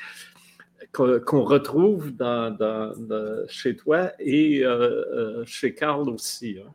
qu'on 0.95 1.43
retrouve 1.43 2.15
dans, 2.15 2.57
chez 3.49 3.77
toi 3.77 4.13
et 4.19 4.61
euh, 4.63 5.05
euh, 5.41 5.45
chez 5.45 5.75
Carl 5.75 6.09
aussi. 6.09 6.59
Hein. 6.65 6.71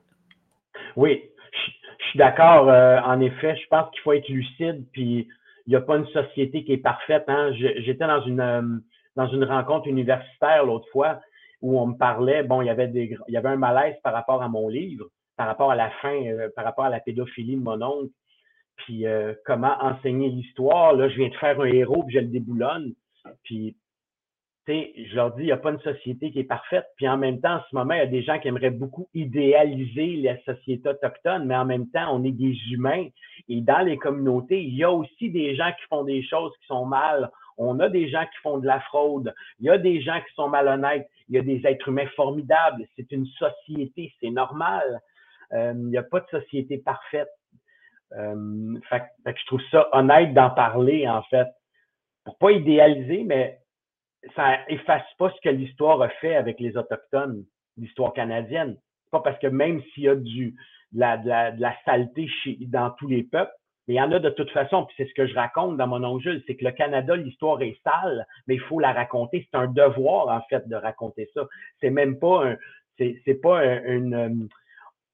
Oui, 0.96 1.22
je, 1.52 2.06
suis 2.08 2.20
d'accord. 2.20 2.70
Euh, 2.70 3.00
en 3.00 3.22
effet, 3.22 3.56
je 3.56 3.68
pense 3.70 3.90
qu'il 3.92 4.02
faut 4.02 4.14
être 4.14 4.28
lucide, 4.28 4.84
puis 4.92 5.28
n'y 5.70 5.76
a 5.76 5.82
pas 5.82 5.98
une 5.98 6.08
société 6.08 6.64
qui 6.64 6.74
est 6.74 6.78
parfaite. 6.78 7.26
Hein. 7.28 7.52
J'étais 7.54 8.08
dans 8.08 8.22
une, 8.22 8.82
dans 9.16 9.28
une 9.28 9.44
rencontre 9.44 9.88
universitaire 9.88 10.66
l'autre 10.66 10.88
fois 10.92 11.20
où 11.62 11.80
on 11.80 11.88
me 11.88 11.98
parlait, 11.98 12.44
bon, 12.44 12.62
il 12.62 12.68
y 12.68 12.70
avait 12.70 12.92
il 13.28 13.38
un 13.38 13.56
malaise 13.58 13.96
par 14.04 14.14
rapport 14.14 14.42
à 14.42 14.48
mon 14.48 14.70
livre, 14.70 15.06
par 15.36 15.48
rapport 15.48 15.72
à 15.72 15.76
la 15.76 15.90
fin, 16.02 16.18
par 16.56 16.64
rapport 16.64 16.86
à 16.86 16.90
la 16.90 17.00
pédophilie 17.02 17.56
de 17.56 17.62
mon 17.62 17.82
oncle, 17.82 18.12
puis 18.78 19.06
comment 19.46 19.76
enseigner 19.82 20.30
l'histoire? 20.30 20.94
Là, 20.94 21.10
je 21.10 21.16
viens 21.18 21.30
de 21.30 21.36
faire 21.36 21.60
un 21.60 21.66
héros, 21.66 22.04
puis 22.04 22.16
je 22.16 22.22
le 22.22 22.28
déboulonne. 22.28 22.94
Puis 23.44 23.76
je 24.70 25.16
leur 25.16 25.34
dis, 25.36 25.44
il 25.44 25.46
n'y 25.46 25.52
a 25.52 25.58
pas 25.58 25.72
une 25.72 25.80
société 25.80 26.32
qui 26.32 26.40
est 26.40 26.44
parfaite. 26.44 26.86
Puis 26.96 27.08
en 27.08 27.18
même 27.18 27.40
temps, 27.42 27.56
en 27.56 27.62
ce 27.70 27.76
moment, 27.76 27.94
il 27.94 28.00
y 28.00 28.02
a 28.02 28.08
des 28.08 28.24
gens 28.24 28.40
qui 28.40 28.48
aimeraient 28.48 28.70
beaucoup 28.70 29.10
idéaliser 29.14 30.18
la 30.18 30.38
société 30.44 30.90
autochtone, 30.90 31.46
mais 31.46 31.56
en 31.56 31.66
même 31.66 31.90
temps, 31.90 32.16
on 32.16 32.24
est 32.24 32.32
des 32.32 32.56
humains. 32.72 33.08
Et 33.48 33.62
dans 33.62 33.80
les 33.80 33.98
communautés, 33.98 34.62
il 34.62 34.76
y 34.76 34.84
a 34.84 34.92
aussi 34.92 35.30
des 35.30 35.56
gens 35.56 35.72
qui 35.72 35.86
font 35.90 36.04
des 36.04 36.24
choses 36.24 36.52
qui 36.62 36.68
sont 36.68 36.86
mal. 36.86 37.32
On 37.58 37.80
a 37.80 37.90
des 37.90 38.10
gens 38.10 38.24
qui 38.24 38.38
font 38.42 38.58
de 38.58 38.68
la 38.68 38.80
fraude. 38.82 39.34
Il 39.60 39.66
y 39.66 39.70
a 39.70 39.78
des 39.78 40.02
gens 40.02 40.20
qui 40.20 40.34
sont 40.36 40.50
malhonnêtes. 40.50 41.10
Il 41.28 41.36
y 41.36 41.40
a 41.40 41.42
des 41.42 41.62
êtres 41.66 41.90
humains 41.90 42.08
formidables. 42.16 42.86
C'est 42.96 43.12
une 43.12 43.26
société, 43.26 44.14
c'est 44.22 44.32
normal. 44.32 45.02
Euh, 45.54 45.74
il 45.76 45.88
n'y 45.88 45.98
a 45.98 46.04
pas 46.04 46.20
de 46.20 46.28
société 46.30 46.78
parfaite. 46.78 47.30
Euh, 48.14 48.80
fait, 48.90 49.04
que 49.26 49.40
je 49.40 49.46
trouve 49.46 49.62
ça 49.72 49.88
honnête 49.92 50.34
d'en 50.34 50.50
parler, 50.50 51.08
en 51.08 51.22
fait. 51.24 51.48
Pour 52.24 52.38
pas 52.38 52.52
idéaliser, 52.52 53.24
mais 53.26 53.60
ça 54.36 54.60
efface 54.68 55.06
pas 55.18 55.32
ce 55.32 55.42
que 55.42 55.50
l'histoire 55.50 56.02
a 56.02 56.10
fait 56.10 56.36
avec 56.36 56.60
les 56.60 56.78
Autochtones, 56.78 57.46
l'histoire 57.78 58.14
canadienne. 58.14 58.78
Pas 59.12 59.22
parce 59.22 59.40
que 59.40 59.48
même 59.48 59.82
s'il 59.94 60.04
y 60.04 60.10
a 60.10 60.16
du, 60.16 60.56
de, 60.92 61.60
la, 61.60 61.76
saleté 61.86 62.28
dans 62.62 62.92
tous 62.92 63.08
les 63.08 63.24
peuples, 63.24 63.52
mais 63.88 63.96
il 63.96 63.98
y 63.98 64.02
en 64.02 64.12
a 64.12 64.20
de 64.20 64.30
toute 64.30 64.52
façon, 64.52 64.86
puis 64.86 64.96
c'est 64.98 65.08
ce 65.08 65.14
que 65.16 65.26
je 65.26 65.34
raconte 65.34 65.78
dans 65.78 65.88
mon 65.88 66.04
oncle 66.04 66.42
c'est 66.46 66.56
que 66.56 66.66
le 66.66 66.72
Canada, 66.72 67.16
l'histoire 67.16 67.60
est 67.62 67.80
sale, 67.84 68.28
mais 68.46 68.56
il 68.56 68.62
faut 68.62 68.80
la 68.80 68.94
raconter. 68.94 69.48
C'est 69.50 69.58
un 69.58 69.68
devoir, 69.68 70.28
en 70.28 70.42
fait, 70.48 70.68
de 70.68 70.76
raconter 70.76 71.28
ça. 71.34 71.48
C'est 71.82 71.90
même 71.90 72.20
pas 72.20 72.50
un, 72.50 72.58
c'est, 73.00 73.42
pas 73.42 73.62
un, 73.62 74.48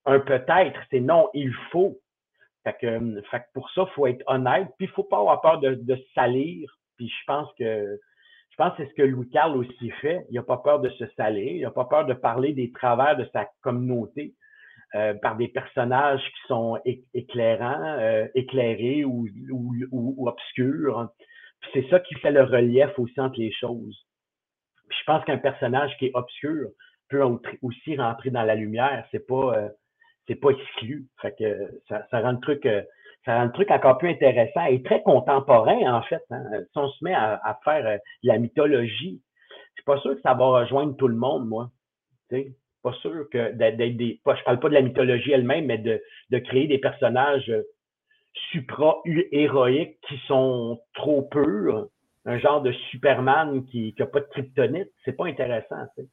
un, 0.06 0.20
peut-être, 0.20 0.80
c'est 0.92 1.00
non, 1.00 1.30
il 1.34 1.54
faut. 1.72 1.98
Fait 2.66 2.76
que, 2.82 3.22
fait 3.32 3.40
que 3.40 3.46
pour 3.54 3.70
ça, 3.72 3.86
il 3.88 3.94
faut 3.94 4.08
être 4.08 4.24
honnête, 4.28 4.68
puis 4.78 4.88
il 4.88 4.92
faut 4.92 5.04
pas 5.04 5.20
avoir 5.20 5.40
peur 5.40 5.60
de, 5.60 5.76
de 5.76 5.98
salir. 6.14 6.70
Puis 6.98 7.08
je 7.08 7.26
pense 7.28 7.50
que 7.58 8.00
je 8.58 8.64
pense 8.64 8.78
que 8.78 8.84
c'est 8.84 8.90
ce 8.90 8.96
que 8.96 9.02
Louis 9.02 9.28
Carl 9.32 9.58
aussi 9.58 9.92
fait. 10.02 10.26
Il 10.30 10.36
n'a 10.36 10.44
pas 10.44 10.58
peur 10.58 10.80
de 10.80 10.88
se 10.92 11.06
saler, 11.18 11.56
il 11.58 11.64
n'a 11.64 11.72
pas 11.72 11.84
peur 11.84 12.06
de 12.06 12.14
parler 12.14 12.54
des 12.54 12.72
travers 12.72 13.18
de 13.18 13.28
sa 13.34 13.50
communauté 13.62 14.34
euh, 14.96 15.14
par 15.16 15.36
des 15.36 15.50
personnages 15.50 16.22
qui 16.22 16.48
sont 16.48 16.80
éclairants, 17.14 17.98
euh, 18.00 18.28
éclairés 18.34 19.04
ou, 19.04 19.28
obscurs. 20.26 21.10
c'est 21.74 21.86
ça 21.90 22.00
qui 22.00 22.16
fait 22.16 22.32
le 22.32 22.44
relief 22.44 22.98
aussi 22.98 23.20
entre 23.20 23.40
les 23.40 23.52
choses. 23.52 24.06
je 24.90 25.04
pense 25.06 25.26
qu'un 25.26 25.38
personnage 25.38 25.92
qui 25.98 26.06
est 26.06 26.12
obscur 26.14 26.70
peut 27.10 27.24
aussi 27.62 27.98
rentrer 27.98 28.30
dans 28.30 28.44
la 28.44 28.56
lumière. 28.56 29.06
C'est 29.12 29.28
pas, 29.28 29.58
euh, 29.58 29.70
c'est 30.28 30.36
pas 30.36 30.52
exclu. 30.52 31.08
Fait 31.22 31.36
que 31.38 31.82
ça 31.90 32.22
rend 32.22 32.32
le 32.32 32.40
truc 32.40 32.66
ça 33.25 33.38
rend 33.38 33.46
le 33.46 33.51
truc 33.51 33.72
encore 33.72 33.98
plus 33.98 34.10
intéressant 34.10 34.65
et 34.65 34.84
très 34.84 35.01
contemporain, 35.01 35.94
en 35.94 36.01
fait. 36.03 36.24
Hein. 36.29 36.44
Si 36.72 36.77
on 36.77 36.89
se 36.89 37.03
met 37.03 37.13
à, 37.13 37.60
faire 37.63 37.86
euh, 37.86 37.98
la 38.24 38.38
mythologie, 38.38 39.22
je 39.50 39.82
suis 39.82 39.86
pas 39.86 40.00
sûr 40.00 40.15
que 40.15 40.22
ça 40.22 40.36
va 40.36 40.46
rejoindre 40.46 40.96
tout 40.96 41.08
le 41.08 41.15
monde, 41.15 41.48
moi. 41.48 41.72
sais, 42.29 42.53
pas 42.84 42.94
sûr 43.01 43.27
que 43.32 43.51
d'être 43.53 43.77
des. 43.77 44.22
Je 44.24 44.44
parle 44.44 44.60
pas 44.60 44.70
de 44.70 44.75
la 44.75 44.82
mythologie 44.82 45.32
elle-même, 45.32 45.65
mais 45.65 45.79
de, 45.79 46.00
créer 46.39 46.67
des 46.67 46.77
personnages 46.77 47.50
euh, 47.50 47.63
supra-héroïques 48.51 50.00
qui 50.08 50.17
sont 50.27 50.79
trop 50.94 51.24
purs. 51.24 51.88
Un 52.25 52.38
genre 52.38 52.62
de 52.62 52.72
Superman 52.91 53.65
qui 53.65 53.96
n'a 53.98 54.05
pas 54.05 54.20
de 54.20 54.25
kryptonite. 54.25 54.91
C'est 55.03 55.13
pas 55.13 55.25
intéressant. 55.25 55.77
sais. 55.96 56.08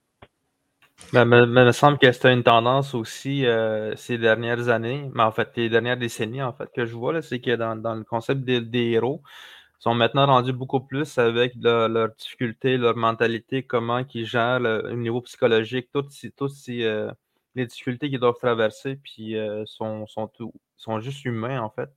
Mais, 1.13 1.23
il 1.23 1.47
me 1.47 1.73
semble 1.73 1.99
que 1.99 2.11
c'était 2.11 2.33
une 2.33 2.43
tendance 2.43 2.95
aussi 2.95 3.47
euh, 3.47 3.95
ces 3.97 4.19
dernières 4.19 4.69
années, 4.69 5.11
mais 5.15 5.23
en 5.23 5.31
fait, 5.31 5.51
les 5.57 5.69
dernières 5.69 5.97
décennies, 5.97 6.43
en 6.43 6.53
fait, 6.53 6.71
que 6.75 6.87
je 6.87 6.95
vois, 6.95 7.21
c'est 7.23 7.41
que 7.41 7.55
dans, 7.55 7.77
dans, 7.77 7.95
le 7.95 8.05
concept 8.05 8.43
des, 8.43 8.91
héros, 8.93 9.23
ils 9.25 9.83
sont 9.83 9.95
maintenant 9.95 10.27
rendus 10.27 10.53
beaucoup 10.53 10.81
plus 10.81 11.19
avec 11.19 11.53
leurs 11.61 12.15
difficultés, 12.15 12.79
leur 12.79 12.97
mentalité, 12.97 13.63
comment 13.63 14.03
ils 14.15 14.25
gèrent 14.27 14.61
le, 14.61 14.93
niveau 14.93 15.21
psychologique, 15.21 15.89
toutes, 15.93 16.13
toutes 16.37 16.53
euh, 16.71 17.11
les 17.55 17.67
difficultés 17.67 18.09
qu'ils 18.09 18.21
doivent 18.21 18.39
traverser, 18.41 18.97
puis 18.97 19.37
euh, 19.37 19.65
sont, 19.67 20.07
sont, 20.07 20.29
tout, 20.29 20.53
sont 20.77 21.01
juste 21.01 21.25
humains, 21.25 21.61
en 21.61 21.71
fait. 21.71 21.91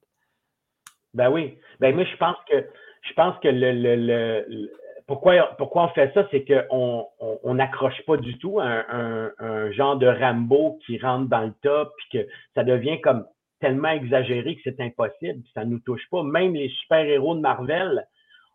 Ben 1.13 1.29
oui. 1.29 1.57
Ben 1.79 1.95
moi, 1.95 2.03
je 2.03 2.17
pense 2.17 2.37
que 2.49 2.65
je 3.01 3.13
pense 3.13 3.39
que 3.39 3.47
le, 3.47 3.71
le, 3.71 3.95
le 3.95 4.71
pourquoi, 5.07 5.55
pourquoi 5.57 5.85
on 5.85 5.89
fait 5.89 6.11
ça? 6.13 6.27
C'est 6.31 6.45
qu'on 6.45 7.07
on 7.19 7.53
n'accroche 7.53 8.01
pas 8.05 8.17
du 8.17 8.37
tout 8.39 8.59
un, 8.59 9.31
un, 9.39 9.71
genre 9.71 9.97
de 9.97 10.07
Rambo 10.07 10.79
qui 10.85 10.97
rentre 10.97 11.29
dans 11.29 11.41
le 11.41 11.53
top, 11.61 11.91
puis 11.97 12.19
que 12.19 12.27
ça 12.55 12.63
devient 12.63 12.99
comme 13.01 13.25
tellement 13.59 13.89
exagéré 13.89 14.55
que 14.55 14.61
c'est 14.63 14.79
impossible, 14.81 15.43
ça 15.53 15.65
nous 15.65 15.79
touche 15.79 16.07
pas. 16.09 16.23
Même 16.23 16.55
les 16.55 16.69
super-héros 16.69 17.35
de 17.35 17.39
Marvel 17.39 18.05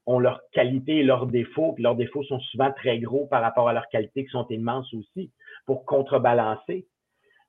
ont 0.07 0.19
leurs 0.19 0.41
qualités 0.53 0.99
et 0.99 1.03
leurs 1.03 1.27
défauts, 1.27 1.73
puis 1.73 1.83
leurs 1.83 1.95
défauts 1.95 2.25
sont 2.25 2.41
souvent 2.41 2.73
très 2.73 2.99
gros 2.99 3.27
par 3.27 3.43
rapport 3.43 3.69
à 3.69 3.73
leurs 3.73 3.89
qualités 3.89 4.25
qui 4.25 4.31
sont 4.31 4.47
immenses 4.49 4.93
aussi, 4.95 5.31
pour 5.67 5.85
contrebalancer. 5.85 6.87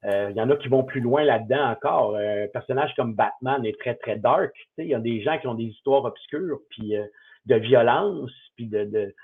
Euh, 0.05 0.29
il 0.31 0.36
y 0.36 0.41
en 0.41 0.50
a 0.50 0.55
qui 0.55 0.67
vont 0.67 0.84
plus 0.84 1.01
loin 1.01 1.24
là-dedans 1.24 1.72
encore. 1.72 2.15
Euh, 2.15 2.46
un 2.46 2.48
personnage 2.48 2.93
comme 2.96 3.13
Batman 3.13 3.63
est 3.65 3.79
très, 3.79 3.96
très 3.96 4.17
dark. 4.17 4.51
Il 4.77 4.88
y 4.88 4.96
a 4.96 5.00
des 5.00 5.22
gens 5.22 5.38
qui 5.38 5.48
ont 5.48 5.53
des 5.53 5.65
histoires 5.65 6.05
obscures, 6.05 6.60
puis 6.70 6.96
euh, 6.96 7.05
de 7.45 7.55
violence, 7.55 8.31
puis 8.55 8.67
de, 8.67 8.86
de, 8.86 9.15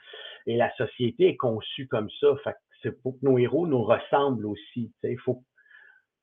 Et 0.46 0.58
la 0.58 0.74
société 0.76 1.28
est 1.30 1.38
conçue 1.38 1.88
comme 1.88 2.10
ça. 2.20 2.36
Fait 2.44 2.56
c'est 2.84 3.02
pour 3.02 3.14
que 3.20 3.26
nos 3.26 3.38
héros 3.38 3.66
nous 3.68 3.84
ressemblent 3.84 4.46
aussi. 4.46 4.92
Il 5.04 5.20
faut 5.20 5.44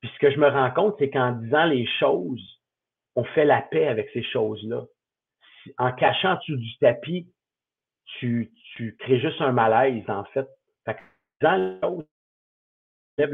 puis 0.04 0.12
ce 0.12 0.18
que 0.18 0.30
je 0.30 0.38
me 0.38 0.46
rends 0.46 0.70
compte, 0.70 0.96
c'est 0.98 1.08
qu'en 1.08 1.32
disant 1.32 1.64
les 1.64 1.86
choses, 1.98 2.60
on 3.16 3.24
fait 3.24 3.46
la 3.46 3.62
paix 3.62 3.88
avec 3.88 4.10
ces 4.12 4.22
choses-là. 4.22 4.84
En 5.78 5.92
cachant 5.92 6.34
dessous 6.34 6.58
du 6.58 6.76
tapis, 6.76 7.26
tu, 8.18 8.52
tu 8.76 8.94
crées 8.98 9.18
juste 9.18 9.40
un 9.40 9.52
malaise, 9.52 10.04
en 10.08 10.24
fait. 10.24 10.46
fait 10.84 10.96
que 10.96 11.00
dans 11.40 12.04
les 13.16 13.26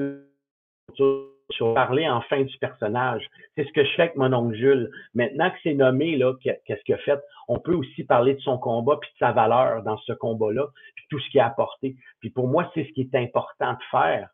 parler 1.75 2.09
enfin 2.09 2.42
du 2.42 2.59
personnage. 2.59 3.26
C'est 3.57 3.64
ce 3.64 3.73
que 3.73 3.85
je 3.85 3.90
fais 3.95 4.02
avec 4.02 4.16
mon 4.16 4.33
oncle 4.33 4.57
Jules. 4.57 4.90
Maintenant 5.14 5.50
que 5.50 5.57
c'est 5.62 5.75
nommé, 5.75 6.16
là, 6.16 6.35
qu'est-ce 6.42 6.83
qu'il 6.85 6.95
a 6.95 6.99
fait, 6.99 7.21
on 7.49 7.59
peut 7.59 7.75
aussi 7.75 8.04
parler 8.04 8.35
de 8.35 8.40
son 8.40 8.59
combat 8.59 8.97
puis 9.00 9.11
de 9.11 9.19
sa 9.19 9.33
valeur 9.33 9.83
dans 9.83 9.99
ce 9.99 10.12
combat-là, 10.12 10.66
puis 10.95 11.04
tout 11.11 11.19
ce 11.19 11.30
qu'il 11.30 11.40
a 11.40 11.47
apporté. 11.47 11.97
Puis 12.21 12.30
pour 12.30 12.49
moi, 12.49 12.71
c'est 12.75 12.85
ce 12.85 12.92
qui 12.92 13.02
est 13.02 13.14
important 13.14 13.73
de 13.73 13.85
faire 13.90 14.28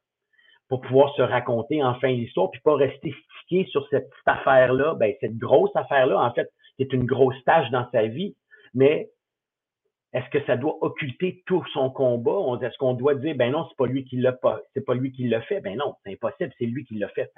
pour 0.69 0.81
pouvoir 0.81 1.15
se 1.15 1.23
raconter 1.23 1.83
enfin 1.83 2.09
l'histoire, 2.09 2.51
puis 2.51 2.61
pas 2.63 2.75
rester 2.75 3.15
stické 3.45 3.71
sur 3.71 3.87
cette 3.89 4.11
petite 4.11 4.29
affaire-là, 4.29 4.95
ben, 4.95 5.15
cette 5.21 5.37
grosse 5.37 5.75
affaire-là, 5.75 6.21
en 6.21 6.33
fait, 6.33 6.51
qui 6.77 6.83
est 6.83 6.93
une 6.93 7.07
grosse 7.07 7.43
tâche 7.45 7.71
dans 7.71 7.89
sa 7.93 8.07
vie, 8.07 8.35
mais 8.75 9.09
est-ce 10.17 10.31
que 10.31 10.47
ça 10.47 10.57
doit 10.57 10.79
occulter 10.81 11.43
tout 11.45 11.63
son 11.75 11.91
combat? 11.91 12.39
Est-ce 12.63 12.79
qu'on 12.79 12.95
doit 12.95 13.15
dire, 13.15 13.37
ben 13.37 13.53
non, 13.53 13.67
c'est 13.69 13.77
pas 13.77 13.87
lui 13.87 14.03
qui 14.05 14.17
l'a 14.17 14.33
pas, 14.33 14.63
c'est 14.73 14.81
pas 14.81 14.95
lui 14.95 15.13
qui 15.13 15.29
l'a 15.29 15.43
fait? 15.43 15.61
Ben 15.61 15.77
non, 15.77 15.95
c'est 16.03 16.13
impossible, 16.13 16.51
c'est 16.59 16.65
lui 16.65 16.87
qui 16.87 16.95
l'a 16.95 17.09
fait. 17.11 17.31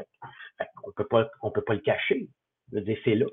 on 0.85 0.93
peut 0.93 1.07
pas, 1.07 1.29
on 1.43 1.51
peut 1.51 1.63
pas 1.63 1.75
le 1.75 1.81
cacher. 1.81 2.29
Je 2.73 2.79
veux 2.79 2.97
c'est 3.05 3.17
là. 3.17 3.27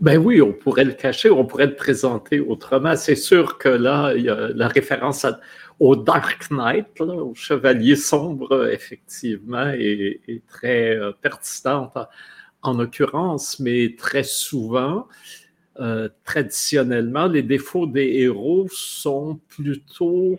Ben 0.00 0.18
oui, 0.18 0.40
on 0.40 0.52
pourrait 0.52 0.84
le 0.84 0.92
cacher, 0.92 1.30
on 1.30 1.44
pourrait 1.44 1.66
le 1.66 1.74
présenter 1.74 2.38
autrement. 2.38 2.94
C'est 2.94 3.16
sûr 3.16 3.58
que 3.58 3.68
là, 3.68 4.14
il 4.14 4.22
y 4.22 4.30
a 4.30 4.50
la 4.54 4.68
référence 4.68 5.26
au 5.80 5.96
Dark 5.96 6.48
Knight, 6.52 7.00
au 7.00 7.34
Chevalier 7.34 7.96
sombre, 7.96 8.68
effectivement, 8.68 9.68
est, 9.74 10.42
très 10.46 10.96
euh, 10.96 11.10
pertinente 11.20 11.98
en, 12.62 12.74
l'occurrence, 12.74 13.58
mais 13.58 13.96
très 13.98 14.22
souvent, 14.22 15.08
euh, 15.80 16.08
traditionnellement, 16.24 17.26
les 17.26 17.42
défauts 17.42 17.86
des 17.86 18.06
héros 18.18 18.68
sont 18.70 19.40
plutôt 19.48 20.38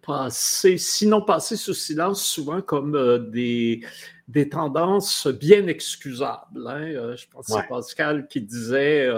passés, 0.00 0.78
sinon 0.78 1.20
passés 1.20 1.56
sous 1.56 1.74
silence, 1.74 2.24
souvent 2.24 2.62
comme 2.62 2.94
euh, 2.94 3.18
des, 3.18 3.84
des 4.28 4.48
tendances 4.48 5.26
bien 5.26 5.66
excusables. 5.66 6.66
Hein. 6.66 6.86
Euh, 6.86 7.16
je 7.16 7.26
pense 7.28 7.48
que 7.48 7.52
c'est 7.52 7.68
Pascal 7.68 8.26
qui 8.28 8.40
disait 8.40 9.10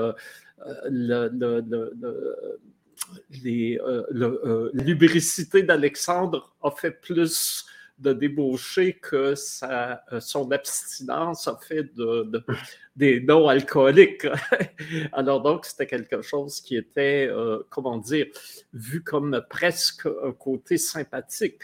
le, 0.91 1.29
lubricité 4.73 5.63
d'Alexandre 5.63 6.53
a 6.63 6.73
fait 6.73 7.01
plus 7.01 7.65
de 8.05 8.13
débaucher 8.13 8.95
que 8.95 9.35
sa, 9.35 10.05
son 10.21 10.51
abstinence 10.53 11.49
a 11.49 11.57
fait 11.57 11.95
de, 11.97 12.31
des 12.95 13.21
non-alcooliques. 13.21 14.27
Alors 15.13 15.43
donc, 15.43 15.65
c'était 15.65 15.87
quelque 15.87 16.23
chose 16.23 16.61
qui 16.61 16.77
était, 16.77 17.29
comment 17.71 17.99
dire, 17.99 18.27
vu 18.73 19.03
comme 19.03 19.43
presque 19.49 20.07
un 20.07 20.33
côté 20.33 20.77
sympathique. 20.77 21.63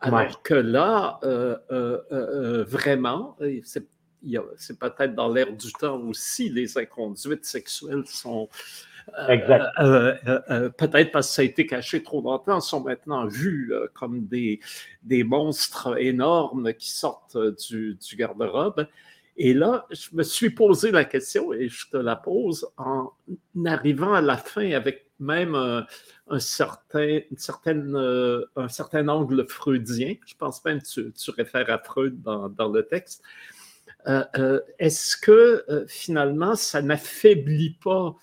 Alors 0.00 0.42
que 0.42 0.54
là, 0.54 1.18
euh, 1.24 1.56
euh, 1.70 2.00
euh, 2.12 2.64
vraiment, 2.64 3.36
c'est 3.64 4.78
peut-être 4.78 5.14
dans 5.14 5.32
l'air 5.32 5.52
du 5.52 5.72
temps 5.72 6.00
aussi, 6.02 6.48
les 6.48 6.76
inconduites 6.78 7.44
sexuelles 7.44 8.06
sont. 8.06 8.48
Peut-être 9.14 11.12
parce 11.12 11.28
que 11.28 11.34
ça 11.34 11.42
a 11.42 11.44
été 11.44 11.66
caché 11.66 12.02
trop 12.02 12.22
longtemps, 12.22 12.60
sont 12.60 12.82
maintenant 12.82 13.26
vues 13.26 13.72
comme 13.94 14.26
des, 14.26 14.60
des 15.02 15.24
monstres 15.24 16.00
énormes 16.00 16.72
qui 16.74 16.90
sortent 16.90 17.38
du, 17.68 17.94
du 17.94 18.16
garde-robe. 18.16 18.86
Et 19.36 19.52
là, 19.52 19.86
je 19.90 20.08
me 20.14 20.22
suis 20.22 20.50
posé 20.50 20.90
la 20.90 21.04
question 21.04 21.52
et 21.52 21.68
je 21.68 21.88
te 21.90 21.96
la 21.98 22.16
pose 22.16 22.66
en 22.78 23.12
arrivant 23.66 24.14
à 24.14 24.22
la 24.22 24.36
fin 24.38 24.72
avec 24.72 25.06
même 25.18 25.54
un, 25.54 26.38
certain, 26.38 27.20
une 27.30 27.36
certaine, 27.36 27.94
euh, 27.96 28.44
un 28.56 28.68
certain 28.68 29.08
angle 29.08 29.46
freudien. 29.48 30.14
Je 30.26 30.34
pense 30.34 30.64
même 30.64 30.80
que 30.80 31.10
tu, 31.10 31.30
réfères 31.30 31.70
à 31.70 31.78
Freud 31.78 32.20
dans, 32.22 32.48
dans 32.48 32.68
le 32.68 32.86
texte. 32.86 33.22
Euh, 34.06 34.24
euh, 34.38 34.60
est-ce 34.78 35.16
que 35.16 35.64
finalement, 35.88 36.54
ça 36.54 36.82
n'affaiblit 36.82 37.76
pas 37.82 38.14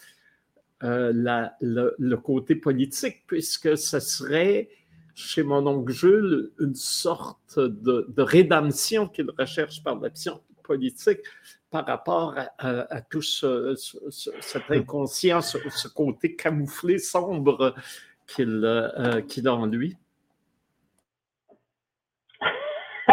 la, 0.84 1.56
le, 1.62 2.16
côté 2.18 2.56
politique, 2.56 3.24
puisque 3.26 3.78
ce 3.78 4.00
serait 4.00 4.70
chez 5.16 5.44
mon 5.44 5.66
oncle 5.66 5.94
Jules 5.94 6.52
une 6.60 6.76
sorte 6.76 7.58
de, 7.58 8.08
de 8.10 8.22
rédemption 8.22 9.08
qu'il 9.08 9.30
recherche 9.38 9.82
par 9.84 10.00
l'action 10.00 10.42
politique 10.64 11.22
par 11.74 11.86
rapport 11.88 12.36
à, 12.60 13.02
tout 13.02 13.24
ce, 13.24 13.74
cet 14.42 14.70
inconscient, 14.70 15.42
ce, 15.42 15.88
côté 15.88 16.36
camouflé, 16.36 17.00
sombre 17.00 17.74
qu'il 18.28 18.62
euh, 18.64 19.22
a 19.46 19.50
en 19.50 19.66
lui? 19.66 19.98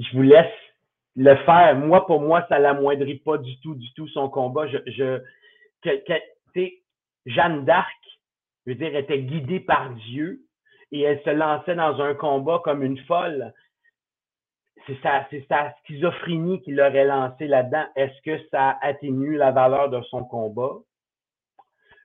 je 0.00 0.12
vous 0.12 0.22
laisse 0.22 0.46
le 1.14 1.36
faire. 1.44 1.76
Moi, 1.76 2.04
pour 2.04 2.20
moi, 2.20 2.44
ça 2.48 2.58
l'amoindrit 2.58 3.18
pas 3.18 3.38
du 3.38 3.60
tout, 3.60 3.76
du 3.76 3.92
tout 3.94 4.08
son 4.08 4.28
combat. 4.28 4.66
Je 4.66 5.20
Jeanne 7.26 7.64
d'Arc, 7.64 8.18
je 8.66 8.72
veux 8.72 8.78
dire, 8.78 8.96
était 8.96 9.20
guidée 9.20 9.60
par 9.60 9.90
Dieu 9.90 10.40
et 10.92 11.02
elle 11.02 11.22
se 11.22 11.30
lançait 11.30 11.74
dans 11.74 12.00
un 12.00 12.14
combat 12.14 12.60
comme 12.64 12.82
une 12.82 12.98
folle 13.04 13.52
c'est 14.88 15.00
sa, 15.02 15.26
sa, 15.48 15.74
schizophrénie 15.84 16.62
qui 16.62 16.72
l'aurait 16.72 17.04
lancé 17.04 17.46
là-dedans. 17.46 17.84
Est-ce 17.94 18.22
que 18.22 18.42
ça 18.50 18.78
atténue 18.80 19.36
la 19.36 19.50
valeur 19.50 19.90
de 19.90 20.00
son 20.02 20.24
combat? 20.24 20.72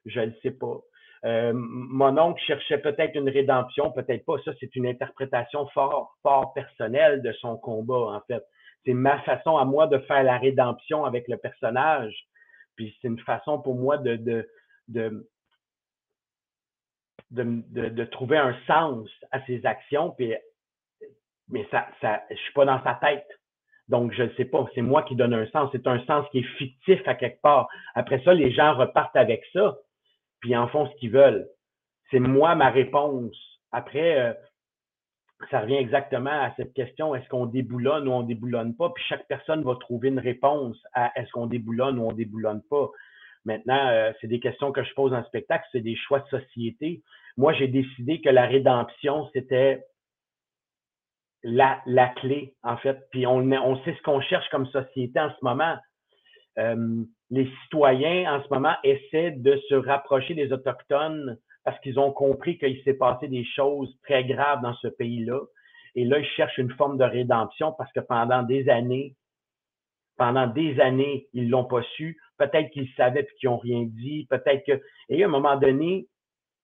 Je 0.05 0.19
ne 0.19 0.31
sais 0.41 0.51
pas. 0.51 0.79
Euh, 1.25 1.53
mon 1.55 2.17
oncle 2.17 2.41
cherchait 2.43 2.79
peut-être 2.79 3.15
une 3.15 3.29
rédemption, 3.29 3.91
peut-être 3.91 4.25
pas. 4.25 4.36
Ça, 4.43 4.51
c'est 4.59 4.75
une 4.75 4.86
interprétation 4.86 5.65
fort, 5.67 6.17
fort 6.21 6.53
personnelle 6.53 7.21
de 7.21 7.31
son 7.33 7.57
combat, 7.57 8.17
en 8.17 8.21
fait. 8.27 8.43
C'est 8.86 8.93
ma 8.93 9.19
façon 9.21 9.55
à 9.55 9.63
moi 9.63 9.88
de 9.88 9.99
faire 9.99 10.23
la 10.23 10.38
rédemption 10.38 11.05
avec 11.05 11.29
le 11.29 11.38
personnage. 11.38 12.13
Puis 12.75 12.95
c'est 13.01 13.07
une 13.07 13.19
façon 13.19 13.62
pour 13.62 13.75
moi 13.75 13.97
de, 13.97 14.15
de, 14.88 15.27
de, 17.31 18.03
trouver 18.05 18.38
un 18.38 18.55
sens 18.65 19.09
à 19.31 19.45
ses 19.45 19.65
actions. 19.65 20.12
Puis 20.12 20.33
mais 21.49 21.67
ça, 21.71 21.88
ça, 22.01 22.23
je 22.29 22.36
suis 22.36 22.53
pas 22.53 22.65
dans 22.65 22.81
sa 22.83 22.95
tête. 22.95 23.27
Donc, 23.89 24.13
je 24.13 24.23
ne 24.23 24.29
sais 24.36 24.45
pas. 24.45 24.65
C'est 24.73 24.81
moi 24.81 25.03
qui 25.03 25.15
donne 25.15 25.33
un 25.33 25.45
sens. 25.47 25.69
C'est 25.71 25.88
un 25.88 26.03
sens 26.05 26.25
qui 26.31 26.39
est 26.39 26.57
fictif 26.57 27.01
à 27.07 27.15
quelque 27.15 27.41
part. 27.41 27.67
Après 27.95 28.21
ça, 28.23 28.33
les 28.33 28.51
gens 28.51 28.75
repartent 28.75 29.15
avec 29.15 29.43
ça, 29.51 29.77
puis 30.39 30.55
en 30.55 30.67
font 30.67 30.88
ce 30.89 30.95
qu'ils 30.95 31.12
veulent. 31.12 31.47
C'est 32.09 32.19
moi 32.19 32.55
ma 32.55 32.69
réponse. 32.69 33.36
Après, 33.71 34.19
euh, 34.19 34.33
ça 35.49 35.62
revient 35.62 35.75
exactement 35.75 36.29
à 36.29 36.53
cette 36.58 36.73
question 36.73 37.15
est-ce 37.15 37.27
qu'on 37.29 37.45
déboulonne 37.45 38.08
ou 38.08 38.12
on 38.12 38.23
déboulonne 38.23 38.75
pas? 38.75 38.89
Puis 38.89 39.03
chaque 39.08 39.27
personne 39.27 39.63
va 39.63 39.75
trouver 39.75 40.10
une 40.10 40.19
réponse 40.19 40.77
à 40.93 41.12
est-ce 41.19 41.32
qu'on 41.32 41.47
déboulonne 41.47 41.99
ou 41.99 42.08
on 42.08 42.12
déboulonne 42.12 42.62
pas? 42.69 42.89
Maintenant, 43.45 43.88
euh, 43.89 44.12
c'est 44.21 44.27
des 44.27 44.39
questions 44.39 44.71
que 44.71 44.84
je 44.84 44.93
pose 44.93 45.13
en 45.13 45.23
spectacle, 45.25 45.65
c'est 45.71 45.82
des 45.82 45.95
choix 45.95 46.19
de 46.19 46.27
société. 46.39 47.01
Moi, 47.38 47.53
j'ai 47.53 47.67
décidé 47.67 48.21
que 48.21 48.29
la 48.29 48.45
rédemption, 48.45 49.29
c'était 49.34 49.84
la, 51.43 51.82
la 51.86 52.08
clé, 52.10 52.53
en 52.63 52.77
fait. 52.77 52.97
Puis 53.12 53.27
on, 53.27 53.39
on 53.39 53.84
sait 53.84 53.95
ce 53.95 54.01
qu'on 54.03 54.21
cherche 54.21 54.47
comme 54.49 54.67
société 54.67 55.19
en 55.19 55.29
ce 55.29 55.43
moment. 55.43 55.75
Euh, 56.58 57.03
les 57.32 57.51
citoyens, 57.63 58.34
en 58.34 58.43
ce 58.43 58.47
moment, 58.49 58.75
essaient 58.84 59.32
de 59.32 59.60
se 59.67 59.75
rapprocher 59.75 60.36
des 60.36 60.53
Autochtones 60.53 61.38
parce 61.63 61.80
qu'ils 61.80 61.99
ont 61.99 62.12
compris 62.12 62.58
qu'il 62.58 62.82
s'est 62.84 62.95
passé 62.95 63.28
des 63.28 63.45
choses 63.45 63.95
très 64.04 64.26
graves 64.26 64.62
dans 64.62 64.73
ce 64.76 64.88
pays-là. 64.88 65.39
Et 65.95 66.06
là, 66.06 66.19
ils 66.19 66.26
cherchent 66.36 66.58
une 66.58 66.71
forme 66.71 66.97
de 66.97 67.04
rédemption 67.04 67.73
parce 67.78 67.91
que 67.93 67.99
pendant 67.99 68.43
des 68.43 68.67
années, 68.69 69.15
pendant 70.17 70.47
des 70.47 70.80
années, 70.80 71.28
ils 71.34 71.49
l'ont 71.49 71.65
pas 71.65 71.84
su. 71.95 72.17
Peut-être 72.38 72.69
qu'ils 72.71 72.89
savaient 72.95 73.21
et 73.21 73.28
qu'ils 73.39 73.49
ont 73.49 73.58
rien 73.58 73.84
dit. 73.84 74.28
Peut-être 74.30 74.65
que. 74.65 74.82
Et 75.10 75.23
à 75.23 75.28
un 75.28 75.30
moment 75.30 75.58
donné, 75.58 76.08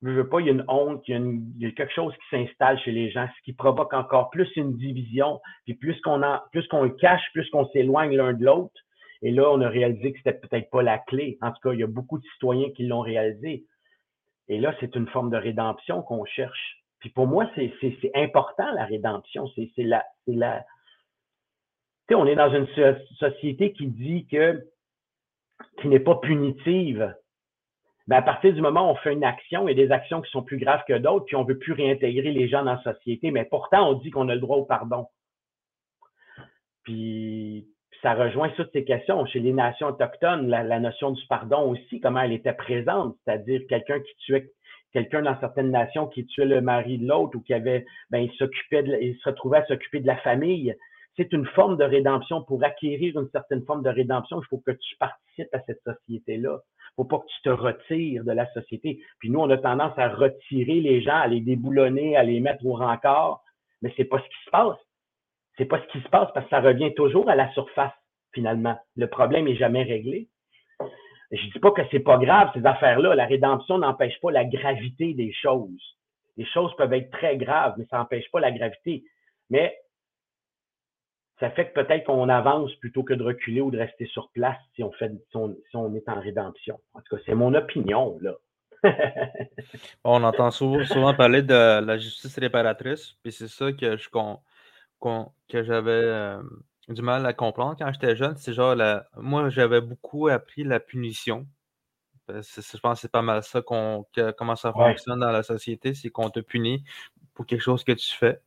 je 0.02 0.10
veux 0.10 0.30
pas, 0.30 0.40
il 0.40 0.48
y 0.48 0.50
a 0.50 0.54
une 0.54 0.66
honte, 0.68 1.04
il 1.08 1.44
y 1.58 1.66
a, 1.66 1.72
quelque 1.72 1.94
chose 1.94 2.14
qui 2.14 2.38
s'installe 2.38 2.80
chez 2.80 2.92
les 2.92 3.12
gens, 3.12 3.28
ce 3.38 3.44
qui 3.44 3.54
provoque 3.54 3.94
encore 3.94 4.30
plus 4.30 4.50
une 4.56 4.78
division. 4.78 5.40
Puis 5.66 5.74
plus 5.76 6.00
qu'on 6.02 6.24
en, 6.24 6.40
plus 6.52 6.68
qu'on 6.68 6.90
cache, 6.90 7.24
plus 7.34 7.50
qu'on 7.50 7.68
s'éloigne 7.70 8.16
l'un 8.16 8.34
de 8.34 8.46
l'autre. 8.46 8.74
Et 9.22 9.32
là, 9.32 9.50
on 9.52 9.60
a 9.62 9.68
réalisé 9.68 10.14
que 10.14 10.20
c'était 10.20 10.40
peut-être 10.40 10.70
pas 10.70 10.82
la 10.82 10.98
clé. 11.00 11.38
En 11.42 11.52
tout 11.52 11.60
cas, 11.62 11.74
il 11.74 11.80
y 11.80 11.84
a 11.84 11.88
beaucoup 11.88 12.18
de 12.18 12.24
citoyens 12.34 12.70
qui 12.72 12.88
l'ont 12.88 13.02
réalisé. 13.02 13.66
Et 14.50 14.60
là, 14.60 14.76
c'est 14.80 14.96
une 14.96 15.08
forme 15.08 15.30
de 15.30 15.38
rédemption 15.38 16.02
qu'on 16.02 16.26
cherche. 16.26 16.84
Puis 17.00 17.10
pour 17.10 17.28
moi, 17.28 17.50
c'est 17.56 18.12
important, 18.16 18.70
la 18.74 18.86
rédemption. 18.86 19.48
C'est 19.56 19.72
la. 19.78 20.04
Tu 20.26 20.34
sais, 22.10 22.16
on 22.16 22.26
est 22.26 22.36
dans 22.36 22.54
une 22.54 22.68
société 23.18 23.72
qui 23.72 23.88
dit 23.88 24.28
que 24.28 24.68
qui 25.82 25.88
n'est 25.88 26.00
pas 26.00 26.16
punitive. 26.16 27.16
Mais 28.08 28.16
à 28.16 28.22
partir 28.24 28.54
du 28.54 28.62
moment 28.62 28.88
où 28.88 28.92
on 28.92 28.96
fait 28.96 29.14
une 29.14 29.24
action, 29.24 29.68
il 29.68 29.78
y 29.78 29.82
a 29.82 29.86
des 29.86 29.92
actions 29.92 30.22
qui 30.22 30.32
sont 30.32 30.42
plus 30.42 30.58
graves 30.58 30.84
que 30.88 30.98
d'autres, 30.98 31.26
puis 31.26 31.36
on 31.36 31.44
veut 31.44 31.60
plus 31.60 31.74
réintégrer 31.74 32.32
les 32.32 32.48
gens 32.50 32.64
dans 32.64 32.74
la 32.74 32.82
société. 32.82 33.30
Mais 33.30 33.46
pourtant, 33.46 33.88
on 33.88 33.94
dit 33.94 34.10
qu'on 34.10 34.30
a 34.30 34.36
le 34.36 34.42
droit 34.42 34.58
au 34.58 34.66
pardon. 34.66 35.08
Puis 36.84 37.68
ça 38.02 38.14
rejoint 38.14 38.50
toutes 38.50 38.72
ces 38.72 38.84
questions. 38.84 39.26
Chez 39.26 39.40
les 39.40 39.54
nations 39.54 39.88
autochtones, 39.88 40.48
la, 40.48 40.80
notion 40.80 41.12
du 41.12 41.22
pardon 41.28 41.70
aussi, 41.72 42.00
comment 42.00 42.22
elle 42.22 42.32
était 42.32 42.54
présente, 42.54 43.16
c'est-à-dire 43.26 43.62
quelqu'un 43.68 44.00
qui 44.00 44.16
tuait 44.20 44.52
quelqu'un 44.92 45.22
dans 45.22 45.40
certaines 45.40 45.70
nations 45.70 46.08
qui 46.08 46.26
tuait 46.26 46.46
le 46.46 46.62
mari 46.62 46.98
de 46.98 47.08
l'autre 47.08 47.38
ou 47.38 47.42
qui 47.42 47.54
avait, 47.54 47.86
ben, 48.10 48.20
il 48.20 48.32
s'occupait, 48.38 48.84
il 49.02 49.16
se 49.18 49.30
retrouvait 49.30 49.60
à 49.60 49.66
s'occuper 49.66 50.00
de 50.00 50.08
la 50.08 50.18
famille. 50.18 50.76
C'est 51.16 51.32
une 51.32 51.46
forme 51.46 51.78
de 51.78 51.84
rédemption. 51.84 52.44
Pour 52.44 52.64
acquérir 52.64 53.20
une 53.20 53.30
certaine 53.30 53.64
forme 53.66 53.84
de 53.84 53.90
rédemption, 53.90 54.42
il 54.42 54.48
faut 54.48 54.64
que 54.66 54.72
tu 54.72 54.96
participes 54.98 55.54
à 55.54 55.60
cette 55.68 55.82
société-là. 55.84 56.60
Il 56.64 56.96
faut 56.96 57.06
pas 57.06 57.20
que 57.20 57.28
tu 57.28 57.42
te 57.44 57.50
retires 57.50 58.24
de 58.24 58.32
la 58.32 58.52
société. 58.54 59.00
Puis 59.20 59.30
nous, 59.30 59.40
on 59.40 59.50
a 59.50 59.58
tendance 59.58 59.94
à 59.98 60.10
retirer 60.10 60.82
les 60.82 61.02
gens, 61.02 61.18
à 61.18 61.28
les 61.28 61.42
déboulonner, 61.42 62.18
à 62.18 62.24
les 62.24 62.40
mettre 62.40 62.66
au 62.66 62.74
rencard, 62.74 63.44
mais 63.82 63.94
c'est 63.96 64.06
pas 64.06 64.18
ce 64.18 64.24
qui 64.24 64.46
se 64.46 64.50
passe 64.50 64.78
c'est 65.60 65.66
pas 65.66 65.80
ce 65.82 65.88
qui 65.92 66.02
se 66.02 66.10
passe 66.10 66.30
parce 66.34 66.46
que 66.46 66.50
ça 66.50 66.62
revient 66.62 66.94
toujours 66.96 67.30
à 67.30 67.36
la 67.36 67.52
surface, 67.52 67.94
finalement. 68.34 68.80
Le 68.96 69.08
problème 69.08 69.48
est 69.48 69.58
jamais 69.58 69.84
réglé. 69.84 70.30
Je 71.32 71.52
dis 71.52 71.60
pas 71.60 71.72
que 71.72 71.82
c'est 71.92 72.00
pas 72.00 72.18
grave, 72.18 72.50
ces 72.56 72.66
affaires-là. 72.66 73.14
La 73.14 73.26
rédemption 73.26 73.78
n'empêche 73.78 74.20
pas 74.22 74.32
la 74.32 74.46
gravité 74.46 75.14
des 75.14 75.32
choses. 75.34 75.98
Les 76.38 76.46
choses 76.46 76.74
peuvent 76.78 76.94
être 76.94 77.12
très 77.12 77.38
graves, 77.38 77.76
mais 77.78 77.86
ça 77.92 77.98
n'empêche 77.98 78.32
pas 78.32 78.40
la 78.40 78.52
gravité. 78.52 79.04
Mais 79.50 79.78
ça 81.40 81.52
fait 81.52 81.70
que 81.70 81.82
peut-être 81.82 82.06
qu'on 82.06 82.30
avance 82.30 82.74
plutôt 82.76 83.04
que 83.04 83.14
de 83.14 83.24
reculer 83.24 83.62
ou 83.62 83.70
de 83.70 83.78
rester 83.78 84.06
sur 84.08 84.30
place 84.32 84.58
si 84.76 84.84
on 84.84 84.92
fait 84.94 85.12
si 85.30 85.38
on, 85.76 85.94
est 85.94 86.10
en 86.10 86.20
rédemption. 86.22 86.80
En 86.94 87.02
tout 87.02 87.18
cas, 87.18 87.22
c'est 87.26 87.36
mon 87.36 87.54
opinion, 87.54 88.18
là. 88.22 88.36
on 90.06 90.24
entend 90.24 90.52
souvent, 90.52 91.14
parler 91.14 91.42
de 91.42 91.84
la 91.86 91.98
justice 91.98 92.40
réparatrice, 92.40 93.18
puis 93.22 93.34
c'est 93.34 93.50
ça 93.50 93.74
que 93.74 93.98
je, 93.98 94.10
que 95.00 95.64
j'avais 95.64 95.92
euh, 95.92 96.42
du 96.88 97.02
mal 97.02 97.26
à 97.26 97.34
comprendre 97.34 97.76
quand 97.78 97.92
j'étais 97.94 98.16
jeune, 98.16 98.36
c'est 98.38 98.54
genre, 98.54 98.76
la... 98.76 99.08
moi, 99.18 99.50
j'avais 99.50 99.82
beaucoup 99.82 100.28
appris 100.28 100.64
la 100.64 100.80
punition. 100.80 101.48
je 102.28 102.78
pense 102.80 102.98
que 102.98 103.02
c'est 103.02 103.12
pas 103.12 103.22
mal 103.22 103.44
ça 103.44 103.62
qu'on, 103.62 104.06
comment 104.38 104.56
ça 104.56 104.74
fonctionne 104.74 105.20
dans 105.20 105.32
la 105.32 105.44
société, 105.44 105.94
c'est 105.94 106.10
qu'on 106.10 106.30
te 106.30 106.40
punit 106.40 106.84
pour 107.34 107.46
quelque 107.46 107.62
chose 107.62 107.84
que 107.84 107.92
tu 107.92 108.14
fais 108.16 108.42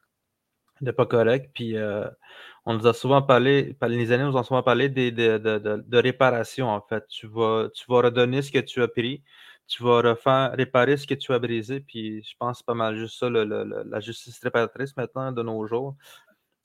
de 0.81 0.91
pas 0.91 1.07
correct. 1.07 1.51
Puis 1.55 1.77
euh, 1.77 2.09
on 2.67 2.75
nous 2.75 2.87
a 2.87 2.95
souvent 2.95 3.23
parlé, 3.23 3.77
les 3.88 4.12
années 4.12 4.25
nous 4.25 4.37
ont 4.37 4.43
souvent 4.43 4.62
parlé 4.62 4.88
de, 4.88 5.11
de, 5.11 5.99
réparation, 5.99 6.69
en 6.69 6.81
fait. 6.81 7.07
Tu 7.09 7.27
vas, 7.27 7.69
tu 7.75 7.85
vas 7.88 8.03
redonner 8.03 8.43
ce 8.43 8.51
que 8.53 8.59
tu 8.59 8.83
as 8.83 8.88
pris, 8.88 9.23
tu 9.67 9.83
vas 9.83 10.03
refaire, 10.03 10.53
réparer 10.55 10.97
ce 10.97 11.07
que 11.07 11.15
tu 11.15 11.33
as 11.33 11.38
brisé. 11.38 11.81
Puis 11.81 12.23
je 12.23 12.35
pense 12.38 12.53
que 12.53 12.59
c'est 12.59 12.67
pas 12.67 12.75
mal 12.75 12.97
juste 12.97 13.19
ça, 13.19 13.31
la 13.31 14.01
justice 14.01 14.41
réparatrice 14.43 14.97
maintenant 14.97 15.33
de 15.33 15.43
nos 15.43 15.67
jours 15.67 15.97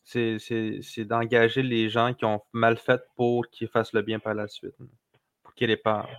c'est 0.07 1.05
d'engager 1.05 1.63
les 1.63 1.89
gens 1.89 2.13
qui 2.13 2.25
ont 2.25 2.41
mal 2.53 2.77
fait 2.77 3.01
pour 3.15 3.47
qu'ils 3.49 3.67
fassent 3.67 3.93
le 3.93 4.01
bien 4.01 4.19
par 4.19 4.33
la 4.33 4.47
suite, 4.47 4.75
pour 5.43 5.53
qu'ils 5.53 5.69
réparent. 5.69 6.09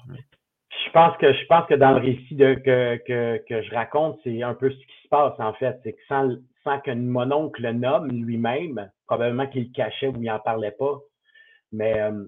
Je 0.86 0.90
pense 0.92 1.16
que 1.16 1.32
je 1.32 1.46
pense 1.46 1.66
que 1.66 1.74
dans 1.74 1.92
le 1.92 2.00
récit 2.00 2.36
que, 2.36 2.96
que, 2.96 3.38
que 3.48 3.62
je 3.62 3.74
raconte, 3.74 4.20
c'est 4.22 4.42
un 4.42 4.54
peu 4.54 4.70
ce 4.70 4.76
qui 4.76 5.02
se 5.02 5.08
passe 5.08 5.38
en 5.38 5.52
fait. 5.54 5.80
C'est 5.82 5.94
que 5.94 6.00
sans, 6.06 6.36
sans 6.64 6.80
que 6.80 6.90
mon 6.90 7.30
oncle 7.32 7.62
le 7.62 7.72
nomme 7.72 8.08
lui-même, 8.08 8.90
probablement 9.06 9.46
qu'il 9.46 9.64
le 9.64 9.72
cachait 9.72 10.08
ou 10.08 10.14
il 10.16 10.24
n'en 10.24 10.38
parlait 10.38 10.72
pas, 10.72 10.98
mais 11.72 11.98
euh, 12.00 12.24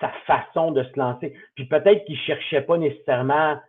sa 0.00 0.10
façon 0.26 0.72
de 0.72 0.82
se 0.82 0.98
lancer. 0.98 1.36
Puis 1.54 1.66
peut-être 1.66 2.04
qu'il 2.04 2.16
ne 2.16 2.20
cherchait 2.20 2.62
pas 2.62 2.78
nécessairement 2.78 3.60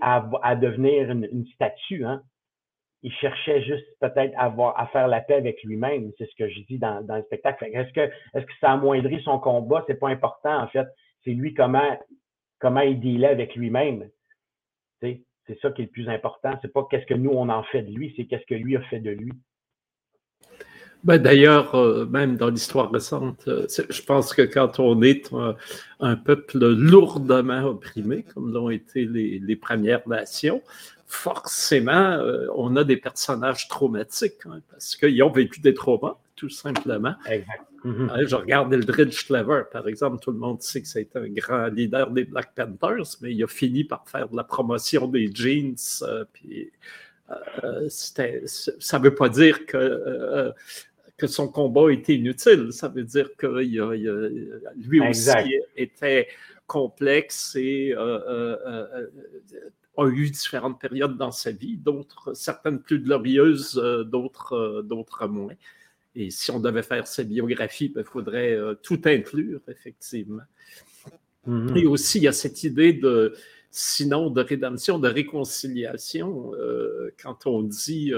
à, 0.00 0.30
à 0.42 0.56
devenir 0.56 1.10
une, 1.10 1.28
une 1.32 1.46
statue. 1.54 2.04
Hein? 2.04 2.22
Il 3.02 3.12
cherchait 3.14 3.62
juste 3.62 3.86
peut-être 4.00 4.34
à, 4.36 4.52
à 4.76 4.86
faire 4.88 5.08
la 5.08 5.20
paix 5.20 5.34
avec 5.34 5.62
lui-même. 5.62 6.12
C'est 6.18 6.28
ce 6.28 6.34
que 6.36 6.48
je 6.48 6.60
dis 6.60 6.78
dans, 6.78 7.02
dans 7.02 7.16
le 7.16 7.22
spectacle. 7.22 7.64
Est-ce 7.72 7.92
que, 7.92 8.00
est-ce 8.00 8.44
que 8.44 8.52
ça 8.60 8.72
amoindrit 8.72 9.22
son 9.22 9.38
combat? 9.38 9.84
C'est 9.86 9.98
pas 9.98 10.08
important, 10.08 10.62
en 10.62 10.68
fait. 10.68 10.86
C'est 11.24 11.30
lui 11.30 11.54
comment, 11.54 11.98
comment 12.58 12.80
il 12.80 13.00
dealait 13.00 13.28
avec 13.28 13.54
lui-même. 13.56 14.08
C'est 15.00 15.58
ça 15.62 15.70
qui 15.72 15.82
est 15.82 15.86
le 15.86 15.90
plus 15.90 16.08
important. 16.08 16.56
C'est 16.62 16.72
pas 16.72 16.86
qu'est-ce 16.88 17.06
que 17.06 17.14
nous, 17.14 17.30
on 17.30 17.48
en 17.48 17.64
fait 17.64 17.82
de 17.82 17.90
lui, 17.90 18.12
c'est 18.16 18.26
qu'est-ce 18.26 18.46
que 18.46 18.54
lui 18.54 18.76
a 18.76 18.82
fait 18.82 19.00
de 19.00 19.10
lui. 19.10 19.32
Ben, 21.02 21.18
D'ailleurs, 21.18 21.74
euh, 21.74 22.04
même 22.06 22.36
dans 22.36 22.50
l'histoire 22.50 22.90
récente, 22.90 23.48
euh, 23.48 23.66
je 23.68 24.02
pense 24.02 24.34
que 24.34 24.42
quand 24.42 24.78
on 24.78 25.00
est 25.02 25.32
un, 25.98 26.16
peuple 26.16 26.58
lourdement 26.58 27.62
opprimé, 27.64 28.22
comme 28.22 28.52
l'ont 28.52 28.70
été 28.70 29.06
les, 29.06 29.56
Premières 29.56 30.06
Nations, 30.06 30.62
forcément, 31.10 32.12
euh, 32.12 32.46
on 32.54 32.76
a 32.76 32.84
des 32.84 32.96
personnages 32.96 33.66
traumatiques 33.66 34.46
hein, 34.46 34.60
parce 34.70 34.94
qu'ils 34.94 35.20
ont 35.24 35.30
vécu 35.30 35.60
des 35.60 35.74
traumas, 35.74 36.16
tout 36.36 36.48
simplement. 36.48 37.14
Exact. 37.28 37.64
Mhm. 37.82 38.26
Je 38.26 38.36
regarde 38.36 38.72
Eldridge 38.72 39.26
Clever, 39.26 39.62
par 39.72 39.88
exemple. 39.88 40.22
Tout 40.22 40.30
le 40.30 40.38
monde 40.38 40.62
sait 40.62 40.82
que 40.82 40.86
c'est 40.86 41.16
un 41.16 41.28
grand 41.28 41.66
leader 41.66 42.10
des 42.12 42.24
Black 42.24 42.54
Panthers, 42.54 43.16
mais 43.20 43.34
il 43.34 43.42
a 43.42 43.48
fini 43.48 43.82
par 43.82 44.08
faire 44.08 44.28
de 44.28 44.36
la 44.36 44.44
promotion 44.44 45.08
des 45.08 45.28
jeans. 45.34 45.74
Euh, 46.02 46.24
puis, 46.32 46.70
euh, 47.64 47.88
ça 47.88 48.98
ne 48.98 49.02
veut 49.02 49.14
pas 49.14 49.28
dire 49.28 49.66
que, 49.66 50.52
que 51.16 51.26
son 51.26 51.48
combat 51.48 51.90
était 51.90 52.14
inutile. 52.14 52.68
Ça 52.70 52.86
veut 52.86 53.04
dire 53.04 53.30
que 53.36 53.46
lui 54.76 55.00
aussi 55.00 55.58
était 55.76 56.28
complexe 56.66 57.56
et 57.56 57.94
a 60.02 60.08
eu 60.08 60.30
différentes 60.30 60.80
périodes 60.80 61.16
dans 61.16 61.30
sa 61.30 61.52
vie, 61.52 61.76
d'autres, 61.76 62.34
certaines 62.34 62.80
plus 62.80 63.00
glorieuses, 63.00 63.80
euh, 63.82 64.04
d'autres, 64.04 64.54
euh, 64.54 64.82
d'autres 64.82 65.26
moins. 65.26 65.54
Et 66.14 66.30
si 66.30 66.50
on 66.50 66.60
devait 66.60 66.82
faire 66.82 67.06
sa 67.06 67.22
biographie, 67.22 67.86
il 67.86 67.92
ben, 67.92 68.04
faudrait 68.04 68.52
euh, 68.52 68.74
tout 68.74 69.00
inclure, 69.04 69.60
effectivement. 69.68 70.42
Mm-hmm. 71.46 71.78
Et 71.78 71.86
aussi, 71.86 72.18
il 72.18 72.24
y 72.24 72.28
a 72.28 72.32
cette 72.32 72.64
idée 72.64 72.92
de, 72.92 73.34
sinon, 73.70 74.30
de 74.30 74.42
rédemption, 74.42 74.98
de 74.98 75.08
réconciliation. 75.08 76.52
quand 77.22 77.46
on 77.46 77.62
dit, 77.62 78.12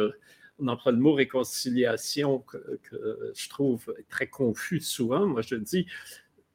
on 0.59 0.69
emploie 0.69 0.93
le 0.93 0.99
mot 0.99 1.13
réconciliation 1.13 2.41
que, 2.41 2.81
que, 2.83 3.33
je 3.35 3.49
trouve 3.49 3.95
très 4.09 4.27
confus 4.27 4.81
souvent, 4.81 5.27
moi 5.27 5.43
je 5.43 5.55
dis, 5.55 5.87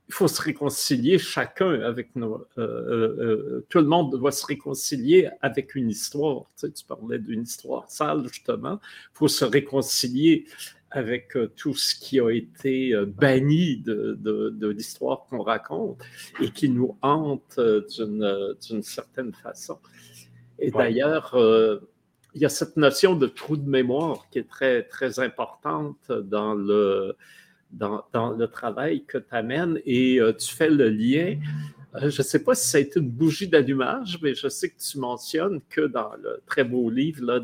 il 0.08 0.14
faut 0.14 0.28
se 0.28 0.42
réconcilier 0.42 1.20
chacun 1.20 1.82
avec 1.82 2.16
nos. 2.16 2.48
Euh, 2.58 2.62
euh, 2.62 3.18
euh, 3.20 3.66
tout 3.70 3.80
le 3.80 3.86
monde 3.88 4.12
doit 4.12 4.32
se 4.32 4.46
réconcilier 4.46 5.30
avec 5.42 5.76
une 5.76 5.90
histoire. 5.90 6.46
Tu, 6.56 6.68
sais, 6.68 6.72
tu 6.72 6.86
parlais 6.86 7.20
d'une 7.20 7.44
histoire 7.44 7.90
sale, 7.90 8.26
justement. 8.28 8.80
Il 8.82 9.18
faut 9.18 9.28
se 9.28 9.44
réconcilier 9.44 10.46
avec 10.92 11.38
tout 11.58 11.74
ce 11.74 11.94
qui 11.94 12.22
a 12.22 12.30
été 12.30 12.96
banni 13.06 13.76
de, 13.76 14.18
de, 14.22 14.68
l'histoire 14.70 15.26
qu'on 15.30 15.42
raconte 15.42 16.02
et 16.42 16.50
qui 16.50 16.70
nous 16.70 16.98
hante 17.02 17.60
d'une 17.60 18.84
certaine 18.84 19.34
façon. 19.34 19.80
Et 20.60 20.72
d'ailleurs, 20.72 21.36
il 22.34 22.42
y 22.42 22.46
a 22.46 22.50
cette 22.50 22.78
notion 22.78 23.18
de 23.18 23.28
trou 23.28 23.58
de 23.58 23.70
mémoire 23.70 24.30
qui 24.32 24.40
est 24.40 24.48
très, 24.48 24.84
très 24.84 25.20
importante 25.20 26.10
dans 26.10 26.54
le 26.56 27.18
dans, 27.72 28.36
le 28.38 28.48
travail 28.48 29.04
que 29.06 29.18
tu 29.18 29.26
amènes 29.32 29.80
et 29.86 30.20
euh, 30.20 30.34
tu 30.34 30.54
fais 30.54 30.70
le 30.70 30.90
lien. 30.90 31.38
Euh, 31.96 32.10
je 32.10 32.22
ne 32.22 32.24
sais 32.24 32.44
pas 32.44 32.56
si 32.56 32.68
ça 32.68 32.78
a 32.78 32.82
été 32.82 33.00
une 33.00 33.10
bougie 33.10 33.48
d'allumage, 33.48 34.20
mais 34.22 34.36
je 34.36 34.48
sais 34.48 34.70
que 34.70 34.80
tu 34.80 35.00
mentionnes 35.00 35.62
que 35.70 35.82
dans 35.82 36.12
le 36.22 36.42
très 36.46 36.64
beau 36.64 36.90
livre 36.90 37.40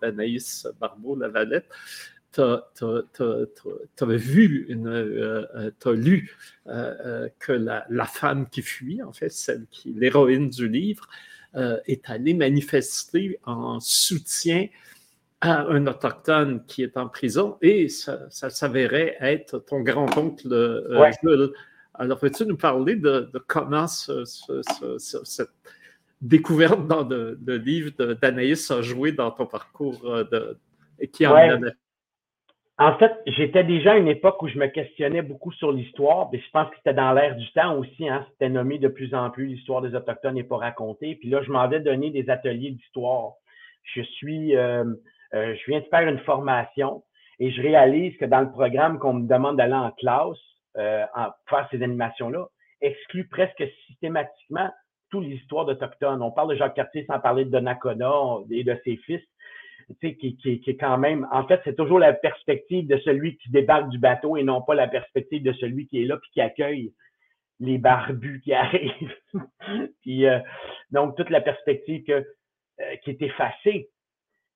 d'Anaïs 0.00 0.66
Barbeau-Lavalette, 0.80 1.68
tu 2.32 2.42
as, 2.42 2.62
vu, 4.04 4.68
euh, 4.70 5.70
tu 5.80 5.88
as 5.88 5.92
lu 5.92 6.36
que 7.38 7.52
la, 7.52 8.06
femme 8.06 8.48
qui 8.48 8.62
fuit, 8.62 9.02
en 9.02 9.12
fait, 9.12 9.30
celle 9.30 9.66
qui, 9.70 9.92
l'héroïne 9.92 10.48
du 10.48 10.68
livre, 10.68 11.08
est 11.86 12.08
allée 12.08 12.34
manifester 12.34 13.40
en 13.44 13.80
soutien 13.80 14.68
à 15.40 15.66
un 15.66 15.86
autochtone 15.86 16.64
qui 16.66 16.82
est 16.82 16.96
en 16.96 17.08
prison 17.08 17.58
et 17.62 17.88
ça, 17.88 18.28
s'avérait 18.30 19.16
être 19.20 19.58
ton 19.60 19.80
grand-oncle 19.80 20.52
euh, 20.52 21.10
Jules. 21.22 21.52
Alors, 21.94 22.18
peux-tu 22.18 22.46
nous 22.46 22.56
parler 22.56 22.96
de, 22.96 23.30
comment 23.46 23.86
cette 23.86 25.50
découverte 26.20 26.86
dans 26.86 27.04
le, 27.08 27.38
livre 27.56 27.90
d'Anaïs 28.14 28.70
a 28.70 28.82
joué 28.82 29.12
dans 29.12 29.30
ton 29.30 29.46
parcours 29.46 30.00
euh, 30.04 30.24
de, 30.24 30.58
qui 31.06 31.26
en 31.26 31.34
En 32.78 32.98
fait, 32.98 33.12
j'étais 33.26 33.64
déjà 33.64 33.92
à 33.92 33.96
une 33.96 34.08
époque 34.08 34.42
où 34.42 34.48
je 34.48 34.58
me 34.58 34.66
questionnais 34.66 35.22
beaucoup 35.22 35.52
sur 35.52 35.72
l'histoire, 35.72 36.30
mais 36.32 36.40
je 36.40 36.50
pense 36.52 36.70
que 36.70 36.76
c'était 36.76 36.94
dans 36.94 37.12
l'air 37.12 37.36
du 37.36 37.50
temps 37.52 37.76
aussi. 37.76 38.08
Hein, 38.08 38.26
c'était 38.32 38.48
nommé 38.48 38.78
de 38.78 38.88
plus 38.88 39.14
en 39.14 39.30
plus 39.30 39.46
l'histoire 39.46 39.82
des 39.82 39.94
Autochtones 39.94 40.34
n'est 40.34 40.44
pas 40.44 40.58
racontée. 40.58 41.16
Puis 41.16 41.28
là, 41.28 41.42
je 41.42 41.50
m'en 41.50 41.68
vais 41.68 41.80
donner 41.80 42.10
des 42.10 42.28
ateliers 42.30 42.70
d'histoire. 42.70 43.34
Je 43.94 44.02
suis 44.02 44.56
euh, 44.56 44.84
euh, 45.34 45.54
je 45.54 45.70
viens 45.70 45.80
de 45.80 45.86
faire 45.86 46.08
une 46.08 46.18
formation 46.20 47.02
et 47.38 47.50
je 47.50 47.62
réalise 47.62 48.16
que 48.16 48.24
dans 48.24 48.40
le 48.40 48.50
programme 48.50 48.98
qu'on 48.98 49.14
me 49.14 49.28
demande 49.28 49.56
d'aller 49.56 49.74
en 49.74 49.90
classe, 49.92 50.38
euh, 50.76 51.04
en, 51.14 51.28
faire 51.48 51.68
ces 51.70 51.82
animations-là, 51.82 52.46
exclut 52.80 53.28
presque 53.28 53.62
systématiquement 53.86 54.70
toute 55.10 55.24
l'histoire 55.24 55.64
d'Autochtones. 55.64 56.22
On 56.22 56.30
parle 56.30 56.50
de 56.50 56.56
Jacques 56.56 56.74
Cartier 56.74 57.04
sans 57.06 57.18
parler 57.18 57.44
de 57.44 57.50
Donnacona 57.50 58.38
et 58.50 58.64
de 58.64 58.78
ses 58.84 58.96
fils, 58.98 59.22
tu 59.88 60.08
sais, 60.08 60.16
qui, 60.16 60.36
qui, 60.36 60.60
qui 60.60 60.70
est 60.70 60.76
quand 60.76 60.98
même, 60.98 61.26
en 61.32 61.46
fait, 61.46 61.60
c'est 61.64 61.76
toujours 61.76 61.98
la 61.98 62.12
perspective 62.12 62.86
de 62.86 62.98
celui 62.98 63.38
qui 63.38 63.50
débarque 63.50 63.88
du 63.88 63.98
bateau 63.98 64.36
et 64.36 64.42
non 64.42 64.60
pas 64.60 64.74
la 64.74 64.86
perspective 64.86 65.42
de 65.42 65.52
celui 65.54 65.86
qui 65.86 66.02
est 66.02 66.04
là 66.04 66.18
puis 66.18 66.30
qui 66.32 66.40
accueille 66.40 66.92
les 67.60 67.78
barbus 67.78 68.40
qui 68.42 68.52
arrivent. 68.54 69.16
puis, 70.02 70.26
euh, 70.26 70.38
donc, 70.90 71.16
toute 71.16 71.30
la 71.30 71.40
perspective 71.40 72.04
que, 72.04 72.12
euh, 72.80 72.96
qui 73.02 73.10
est 73.10 73.22
effacée. 73.22 73.88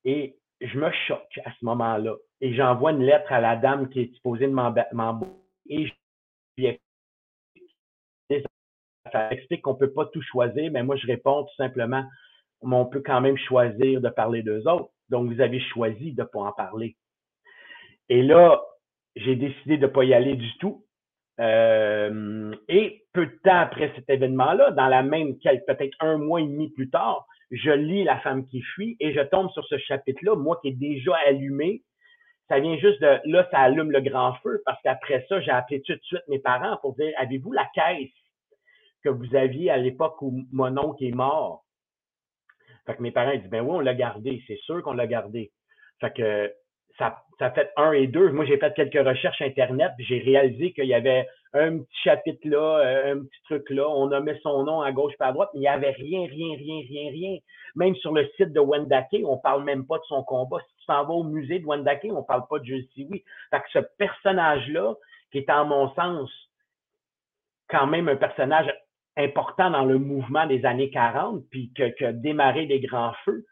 Et 0.05 0.37
je 0.67 0.79
me 0.79 0.91
choque 1.07 1.41
à 1.45 1.53
ce 1.59 1.65
moment-là. 1.65 2.15
Et 2.41 2.55
j'envoie 2.55 2.93
une 2.93 3.03
lettre 3.03 3.33
à 3.33 3.41
la 3.41 3.57
dame 3.57 3.89
qui 3.89 4.01
est 4.01 4.15
supposée 4.15 4.47
de 4.47 4.53
m'embaucher. 4.93 5.33
Et 5.69 5.87
je 5.87 5.93
lui 6.57 6.79
ça 9.11 9.31
explique 9.31 9.63
qu'on 9.63 9.75
ne 9.75 9.79
peut 9.79 9.93
pas 9.93 10.07
tout 10.07 10.23
choisir, 10.23 10.71
mais 10.73 10.83
moi, 10.83 10.97
je 10.97 11.07
réponds 11.07 11.45
tout 11.45 11.55
simplement, 11.57 12.05
mais 12.63 12.77
on 12.77 12.87
peut 12.87 13.03
quand 13.05 13.21
même 13.21 13.37
choisir 13.37 14.01
de 14.01 14.09
parler 14.09 14.43
d'eux 14.43 14.67
autres. 14.67 14.91
Donc, 15.11 15.31
vous 15.31 15.41
avez 15.41 15.61
choisi 15.61 16.13
de 16.13 16.23
ne 16.23 16.27
pas 16.27 16.41
en 16.41 16.53
parler. 16.53 16.97
Et 18.09 18.23
là, 18.23 18.63
j'ai 19.17 19.37
décidé 19.37 19.77
de 19.77 19.87
ne 19.87 19.93
pas 19.93 20.05
y 20.05 20.15
aller 20.15 20.35
du 20.35 20.57
tout. 20.59 20.87
Euh, 21.41 22.55
et 22.69 23.05
peu 23.13 23.27
de 23.27 23.39
temps 23.43 23.61
après 23.61 23.93
cet 23.97 24.09
événement-là, 24.09 24.71
dans 24.71 24.89
la 24.89 25.03
même, 25.03 25.37
peut-être 25.39 25.97
un 26.01 26.19
mois 26.19 26.41
et 26.41 26.47
demi 26.47 26.71
plus 26.71 26.89
tard, 26.89 27.27
je 27.53 27.71
lis 27.71 28.05
La 28.05 28.19
femme 28.19 28.47
qui 28.47 28.63
fuit 28.63 28.97
et 28.99 29.13
je 29.13 29.21
tombe 29.21 29.51
sur 29.51 29.65
ce 29.67 29.79
chapitre-là, 29.79 30.35
moi 30.37 30.59
qui 30.61 30.69
est 30.69 30.79
déjà 30.79 31.15
allumé. 31.27 31.83
Ça 32.49 32.59
vient 32.59 32.77
juste 32.79 33.01
de 33.01 33.21
là, 33.25 33.47
ça 33.51 33.61
allume 33.61 33.91
le 33.91 34.01
grand 34.01 34.35
feu 34.43 34.63
parce 34.65 34.81
qu'après 34.83 35.25
ça, 35.29 35.41
j'ai 35.41 35.51
appelé 35.51 35.81
tout 35.83 35.95
de 35.95 36.03
suite 36.03 36.23
mes 36.29 36.39
parents 36.39 36.77
pour 36.79 36.95
dire 36.97 37.13
Avez-vous 37.19 37.53
la 37.53 37.67
caisse 37.75 38.11
que 39.05 39.11
vous 39.11 39.35
aviez 39.37 39.71
à 39.71 39.77
l'époque 39.77 40.21
où 40.23 40.43
mon 40.51 40.77
oncle 40.79 41.05
est 41.05 41.13
mort? 41.13 41.65
Fait 42.87 42.97
que 42.97 43.03
mes 43.03 43.13
parents 43.13 43.37
disent 43.37 43.51
Ben 43.51 43.63
oui, 43.63 43.71
on 43.71 43.81
l'a 43.81 43.95
gardé, 43.95 44.43
c'est 44.47 44.59
sûr 44.59 44.83
qu'on 44.83 44.95
l'a 44.95 45.07
gardé. 45.07 45.53
Fait 46.01 46.13
que 46.13 46.53
ça, 46.99 47.23
ça 47.39 47.51
fait 47.51 47.71
un 47.77 47.93
et 47.93 48.07
deux. 48.07 48.31
Moi, 48.33 48.45
j'ai 48.45 48.59
fait 48.59 48.75
quelques 48.75 49.07
recherches 49.07 49.41
Internet, 49.43 49.93
j'ai 49.99 50.19
réalisé 50.19 50.73
qu'il 50.73 50.87
y 50.87 50.95
avait 50.95 51.27
un 51.55 51.79
petit 51.79 52.01
chapitre 52.05 52.49
là, 52.49 52.79
euh, 52.79 53.15
un 53.15 53.25
petit 53.25 53.43
truc 53.45 53.69
là, 53.71 53.89
on 53.89 54.07
nommait 54.07 54.39
son 54.43 54.65
nom 54.65 54.81
à 54.81 54.91
gauche 54.93 55.13
et 55.21 55.23
à 55.23 55.33
droite, 55.33 55.51
mais 55.53 55.61
il 55.61 55.63
n'y 55.63 55.69
avait 55.69 55.91
rien, 55.91 56.27
rien, 56.27 56.57
rien, 56.57 56.83
rien, 56.89 57.11
rien. 57.11 57.39
Même 57.75 57.95
sur 57.97 58.13
le 58.13 58.27
site 58.37 58.53
de 58.53 58.61
Wendake, 58.61 59.23
on 59.25 59.37
parle 59.37 59.65
même 59.65 59.87
pas 59.87 59.99
de 59.99 60.05
son 60.05 60.23
combat. 60.23 60.59
Si 60.61 60.77
tu 60.81 60.87
t'en 60.87 61.05
vas 61.05 61.15
au 61.15 61.25
musée 61.25 61.59
de 61.59 61.67
Wendake, 61.67 62.07
on 62.11 62.23
parle 62.23 62.47
pas 62.49 62.59
de 62.59 62.65
Jules 62.65 62.87
Sioui. 62.95 63.25
Fait 63.51 63.61
que 63.61 63.71
ce 63.73 63.79
personnage-là, 63.99 64.95
qui 65.31 65.39
est 65.39 65.51
en 65.51 65.65
mon 65.67 65.93
sens 65.95 66.31
quand 67.69 67.87
même 67.87 68.09
un 68.09 68.17
personnage 68.17 68.73
important 69.17 69.71
dans 69.71 69.85
le 69.85 69.99
mouvement 69.99 70.47
des 70.47 70.65
années 70.65 70.91
40, 70.91 71.43
puis 71.51 71.73
qui 71.75 72.05
a 72.05 72.13
démarré 72.13 72.67
des 72.67 72.81
grands 72.81 73.13
feux, 73.25 73.45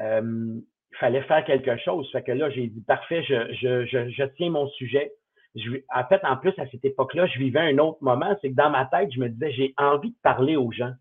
euh, 0.00 0.60
il 0.92 0.96
fallait 0.98 1.22
faire 1.22 1.44
quelque 1.44 1.76
chose. 1.78 2.10
Fait 2.12 2.22
que 2.22 2.32
là, 2.32 2.50
j'ai 2.50 2.68
dit, 2.68 2.80
parfait, 2.82 3.22
je, 3.22 3.52
je, 3.54 4.08
je 4.10 4.24
tiens 4.36 4.50
mon 4.50 4.68
sujet 4.68 5.12
en 5.94 6.04
fait, 6.04 6.24
en 6.24 6.36
plus, 6.36 6.52
à 6.58 6.66
cette 6.68 6.84
époque-là, 6.84 7.26
je 7.26 7.38
vivais 7.38 7.60
un 7.60 7.78
autre 7.78 7.98
moment. 8.00 8.36
C'est 8.40 8.50
que 8.50 8.56
dans 8.56 8.70
ma 8.70 8.86
tête, 8.86 9.10
je 9.12 9.20
me 9.20 9.28
disais, 9.28 9.52
j'ai 9.52 9.74
envie 9.78 10.10
de 10.10 10.16
parler 10.22 10.56
aux 10.56 10.70
gens. 10.70 10.92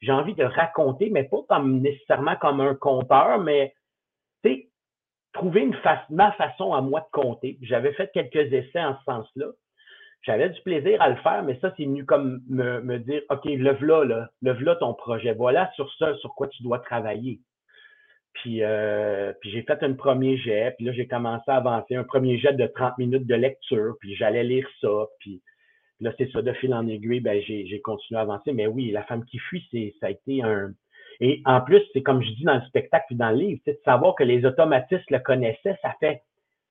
J'ai 0.00 0.12
envie 0.12 0.34
de 0.34 0.44
raconter, 0.44 1.10
mais 1.10 1.24
pas 1.24 1.42
comme 1.48 1.80
nécessairement 1.80 2.36
comme 2.36 2.60
un 2.60 2.74
conteur, 2.74 3.38
mais 3.38 3.74
tu 4.42 4.50
sais, 4.50 4.70
trouver 5.32 5.62
une 5.62 5.76
ma 6.08 6.32
façon 6.32 6.72
à 6.72 6.80
moi 6.80 7.00
de 7.00 7.10
compter. 7.12 7.58
J'avais 7.62 7.92
fait 7.92 8.10
quelques 8.12 8.52
essais 8.52 8.82
en 8.82 8.96
ce 8.98 9.04
sens-là. 9.04 9.46
J'avais 10.22 10.50
du 10.50 10.60
plaisir 10.62 11.00
à 11.00 11.08
le 11.08 11.16
faire, 11.16 11.42
mais 11.42 11.58
ça, 11.60 11.72
c'est 11.76 11.84
venu 11.84 12.04
comme 12.04 12.42
me, 12.48 12.98
dire, 12.98 13.22
OK, 13.30 13.44
lève-là, 13.44 14.04
là, 14.04 14.28
lève-là 14.42 14.76
ton 14.76 14.92
projet. 14.92 15.32
Voilà 15.32 15.70
sur 15.76 15.90
ça, 15.94 16.14
sur 16.16 16.34
quoi 16.34 16.48
tu 16.48 16.62
dois 16.62 16.78
travailler. 16.78 17.40
Puis, 18.34 18.62
euh, 18.62 19.32
puis 19.40 19.50
j'ai 19.50 19.62
fait 19.62 19.82
un 19.82 19.92
premier 19.92 20.36
jet, 20.36 20.74
puis 20.76 20.86
là, 20.86 20.92
j'ai 20.92 21.06
commencé 21.06 21.44
à 21.48 21.56
avancer 21.56 21.96
un 21.96 22.04
premier 22.04 22.38
jet 22.38 22.52
de 22.52 22.66
30 22.66 22.98
minutes 22.98 23.26
de 23.26 23.34
lecture, 23.34 23.96
puis 24.00 24.14
j'allais 24.14 24.44
lire 24.44 24.66
ça, 24.80 25.06
puis 25.18 25.42
là, 26.00 26.12
c'est 26.16 26.30
ça, 26.30 26.40
de 26.40 26.52
fil 26.54 26.72
en 26.72 26.86
aiguille, 26.86 27.20
ben, 27.20 27.42
j'ai 27.42 27.80
continué 27.82 28.18
à 28.18 28.22
avancer. 28.22 28.52
Mais 28.52 28.66
oui, 28.66 28.90
La 28.90 29.02
femme 29.04 29.24
qui 29.24 29.38
fuit, 29.38 29.66
c'est 29.70 29.94
ça 30.00 30.06
a 30.06 30.10
été 30.10 30.42
un... 30.42 30.72
Et 31.20 31.42
en 31.44 31.60
plus, 31.60 31.82
c'est 31.92 32.02
comme 32.02 32.22
je 32.22 32.30
dis 32.30 32.44
dans 32.44 32.54
le 32.54 32.62
spectacle 32.62 33.04
puis 33.08 33.16
dans 33.16 33.30
le 33.30 33.36
livre, 33.36 33.60
c'est 33.66 33.74
de 33.74 33.82
savoir 33.84 34.14
que 34.14 34.24
les 34.24 34.46
automatistes 34.46 35.10
le 35.10 35.18
connaissaient, 35.18 35.76
ça 35.82 35.94
fait 36.00 36.22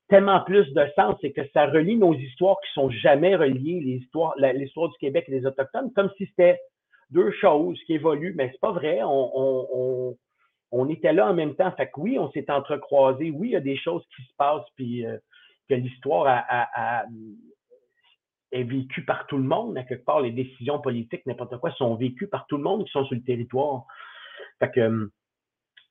tellement 0.08 0.42
plus 0.42 0.74
de 0.74 0.88
sens, 0.96 1.16
c'est 1.22 1.32
que 1.32 1.48
ça 1.54 1.68
relie 1.68 1.98
nos 1.98 2.16
histoires 2.16 2.58
qui 2.66 2.74
sont 2.74 2.90
jamais 2.90 3.36
reliées, 3.36 3.80
les 3.80 3.98
histoires, 3.98 4.34
l'histoire 4.38 4.90
du 4.90 4.98
Québec 4.98 5.26
et 5.28 5.40
des 5.40 5.46
Autochtones, 5.46 5.94
comme 5.94 6.10
si 6.18 6.26
c'était 6.26 6.60
deux 7.12 7.32
choses 7.34 7.80
qui 7.86 7.94
évoluent, 7.94 8.34
mais 8.36 8.50
c'est 8.52 8.60
pas 8.60 8.72
vrai. 8.72 9.02
On, 9.04 9.32
on 9.36 10.18
était 10.90 11.14
là 11.14 11.30
en 11.30 11.34
même 11.34 11.56
temps. 11.56 11.72
Fait 11.72 11.88
que 11.88 12.00
oui, 12.00 12.20
on 12.20 12.32
s'est 12.32 12.50
entrecroisés. 12.50 13.32
Oui, 13.32 13.50
il 13.50 13.52
y 13.52 13.56
a 13.56 13.62
des 13.62 13.78
choses 13.78 14.04
qui 14.16 14.24
se 14.24 14.34
passent, 14.38 14.70
puis 14.76 15.06
euh, 15.06 15.18
que 15.68 15.76
l'histoire 15.76 16.28
est 18.52 18.64
vécue 18.64 19.06
par 19.06 19.28
tout 19.28 19.38
le 19.38 19.44
monde. 19.44 19.78
À 19.78 19.84
quelque 19.84 20.06
part, 20.06 20.22
les 20.22 20.32
décisions 20.32 20.80
politiques, 20.80 21.26
n'importe 21.26 21.58
quoi, 21.60 21.72
sont 21.72 21.96
vécues 21.96 22.28
par 22.28 22.46
tout 22.48 22.58
le 22.58 22.64
monde 22.64 22.86
qui 22.86 22.92
sont 22.92 23.06
sur 23.06 23.16
le 23.16 23.24
territoire. 23.24 23.86
Fait 24.60 24.72
que 24.72 24.82
hum, 24.82 25.10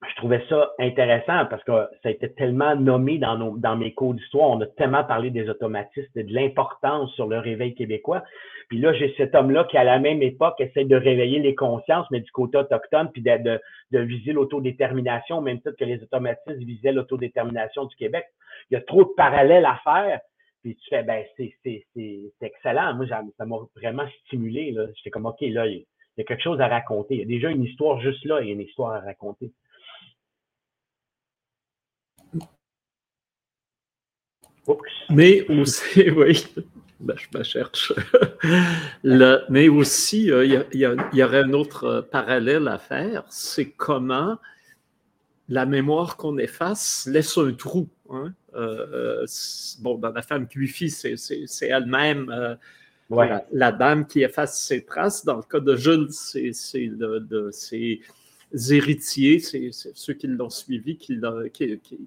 je 0.06 0.14
trouvais 0.16 0.44
ça 0.48 0.70
intéressant 0.78 1.46
parce 1.46 1.62
que 1.64 1.72
ça 2.02 2.08
a 2.08 2.10
été 2.10 2.32
tellement 2.34 2.76
nommé 2.76 3.18
dans, 3.18 3.36
nos, 3.36 3.56
dans 3.56 3.76
mes 3.76 3.94
cours 3.94 4.14
d'histoire. 4.14 4.50
On 4.50 4.60
a 4.60 4.66
tellement 4.66 5.02
parlé 5.02 5.30
des 5.30 5.48
automatistes 5.48 6.16
et 6.16 6.22
de 6.22 6.32
l'importance 6.32 7.12
sur 7.14 7.26
le 7.26 7.38
réveil 7.38 7.74
québécois. 7.74 8.22
Puis 8.68 8.78
là, 8.78 8.92
j'ai 8.92 9.12
cet 9.16 9.34
homme-là 9.34 9.64
qui, 9.64 9.76
à 9.76 9.82
la 9.82 9.98
même 9.98 10.22
époque, 10.22 10.60
essaie 10.60 10.84
de 10.84 10.94
réveiller 10.94 11.40
les 11.40 11.54
consciences, 11.54 12.06
mais 12.12 12.20
du 12.20 12.30
côté 12.30 12.58
autochtone, 12.58 13.10
puis 13.12 13.22
de, 13.22 13.38
de, 13.38 13.60
de 13.90 13.98
viser 13.98 14.32
l'autodétermination, 14.32 15.40
même 15.40 15.58
titre 15.58 15.76
que 15.76 15.84
les 15.84 16.00
automatistes 16.02 16.58
visaient 16.58 16.92
l'autodétermination 16.92 17.86
du 17.86 17.96
Québec. 17.96 18.26
Il 18.70 18.74
y 18.74 18.76
a 18.76 18.82
trop 18.82 19.02
de 19.04 19.10
parallèles 19.16 19.66
à 19.66 19.80
faire. 19.82 20.20
Puis 20.62 20.76
tu 20.76 20.88
fais, 20.90 21.02
ben, 21.02 21.24
c'est 21.34 21.84
excellent. 22.40 22.94
Moi, 22.94 23.06
ça 23.08 23.46
m'a 23.46 23.56
vraiment 23.74 24.06
stimulé. 24.26 24.76
J'étais 24.96 25.10
comme, 25.10 25.26
OK, 25.26 25.40
là, 25.40 25.66
il 25.66 25.84
y 26.18 26.20
a 26.20 26.24
quelque 26.24 26.42
chose 26.42 26.60
à 26.60 26.68
raconter. 26.68 27.14
Il 27.14 27.20
y 27.20 27.22
a 27.22 27.26
déjà 27.26 27.50
une 27.50 27.64
histoire 27.64 28.00
juste 28.00 28.24
là, 28.24 28.36
a 28.36 28.40
une 28.42 28.60
histoire 28.60 28.92
à 28.92 29.00
raconter. 29.00 29.50
Mais 35.10 35.46
aussi, 35.48 36.10
oui, 36.16 36.46
ben, 37.00 37.16
je 37.16 37.38
me 37.38 37.44
cherche. 37.44 37.92
mais 39.48 39.68
aussi, 39.68 40.30
euh, 40.30 40.64
il 40.72 40.98
y, 41.12 41.22
aurait 41.22 41.42
un 41.42 41.52
autre 41.52 41.84
euh, 41.84 42.02
parallèle 42.02 42.68
à 42.68 42.78
faire, 42.78 43.24
c'est 43.28 43.70
comment 43.70 44.38
la 45.48 45.64
mémoire 45.64 46.16
qu'on 46.16 46.36
efface 46.38 47.08
laisse 47.10 47.38
un 47.38 47.52
trou. 47.52 47.88
Hein. 48.10 48.34
Euh, 48.54 49.24
bon, 49.80 49.96
dans 49.96 50.10
la 50.10 50.22
femme 50.22 50.46
qui 50.46 50.68
c'est 50.68 51.66
elle-même 51.66 52.58
la, 53.52 53.72
dame 53.72 54.06
qui 54.06 54.22
efface 54.22 54.60
ses 54.60 54.84
traces. 54.84 55.24
Dans 55.24 55.36
le 55.36 55.42
cas 55.42 55.60
de 55.60 55.76
Jules, 55.76 56.08
c'est 56.10 56.52
ses 56.52 56.90
héritiers, 58.70 59.38
c'est 59.38 59.70
ceux 59.72 60.14
qui 60.14 60.26
l'ont 60.26 60.50
suivi, 60.50 60.96
qui, 60.98 61.18
qui, 61.52 61.78
qui 61.78 61.98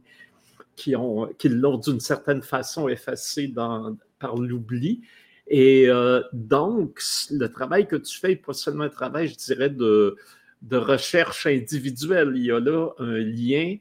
qui, 0.75 0.95
ont, 0.95 1.27
qui 1.37 1.49
l'ont 1.49 1.77
d'une 1.77 1.99
certaine 1.99 2.41
façon 2.41 2.87
effacé 2.87 3.47
dans, 3.47 3.97
par 4.19 4.35
l'oubli. 4.35 5.01
Et 5.47 5.89
euh, 5.89 6.21
donc, 6.33 7.01
le 7.31 7.47
travail 7.47 7.87
que 7.87 7.95
tu 7.95 8.19
fais 8.19 8.29
n'est 8.29 8.35
pas 8.35 8.53
seulement 8.53 8.85
un 8.85 8.89
travail, 8.89 9.27
je 9.27 9.35
dirais, 9.35 9.69
de, 9.69 10.15
de 10.61 10.77
recherche 10.77 11.45
individuelle. 11.45 12.33
Il 12.35 12.45
y 12.45 12.51
a 12.51 12.59
là 12.59 12.89
un 12.99 13.17
lien 13.17 13.75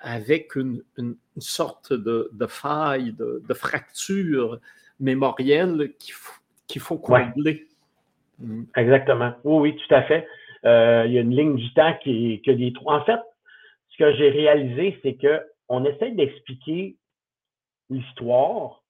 avec 0.00 0.54
une, 0.54 0.82
une, 0.96 1.16
sorte 1.38 1.92
de, 1.92 2.30
de, 2.32 2.46
faille, 2.46 3.12
de, 3.12 3.42
de 3.46 3.54
fracture 3.54 4.60
mémorielle 5.00 5.92
qu'il 6.66 6.80
faut 6.80 6.98
combler. 6.98 7.66
Mm. 8.38 8.62
Exactement. 8.76 9.32
Oui, 9.44 9.70
oui, 9.70 9.76
tout 9.76 9.94
à 9.94 10.02
fait. 10.02 10.26
Euh, 10.64 11.04
il 11.06 11.12
y 11.12 11.18
a 11.18 11.20
une 11.20 11.34
ligne 11.34 11.56
du 11.56 11.72
temps 11.74 11.94
qui, 12.02 12.40
a 12.46 12.54
des 12.54 12.72
trous. 12.72 12.90
En 12.90 13.04
fait, 13.04 13.20
ce 13.90 13.98
que 13.98 14.12
j'ai 14.14 14.30
réalisé, 14.30 14.98
c'est 15.02 15.14
que 15.14 15.40
on 15.68 15.84
essaie 15.84 16.10
d'expliquer 16.12 16.96
l'histoire, 17.90 18.82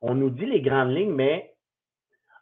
on 0.00 0.14
nous 0.14 0.30
dit 0.30 0.46
les 0.46 0.60
grandes 0.60 0.94
lignes, 0.94 1.14
mais 1.14 1.54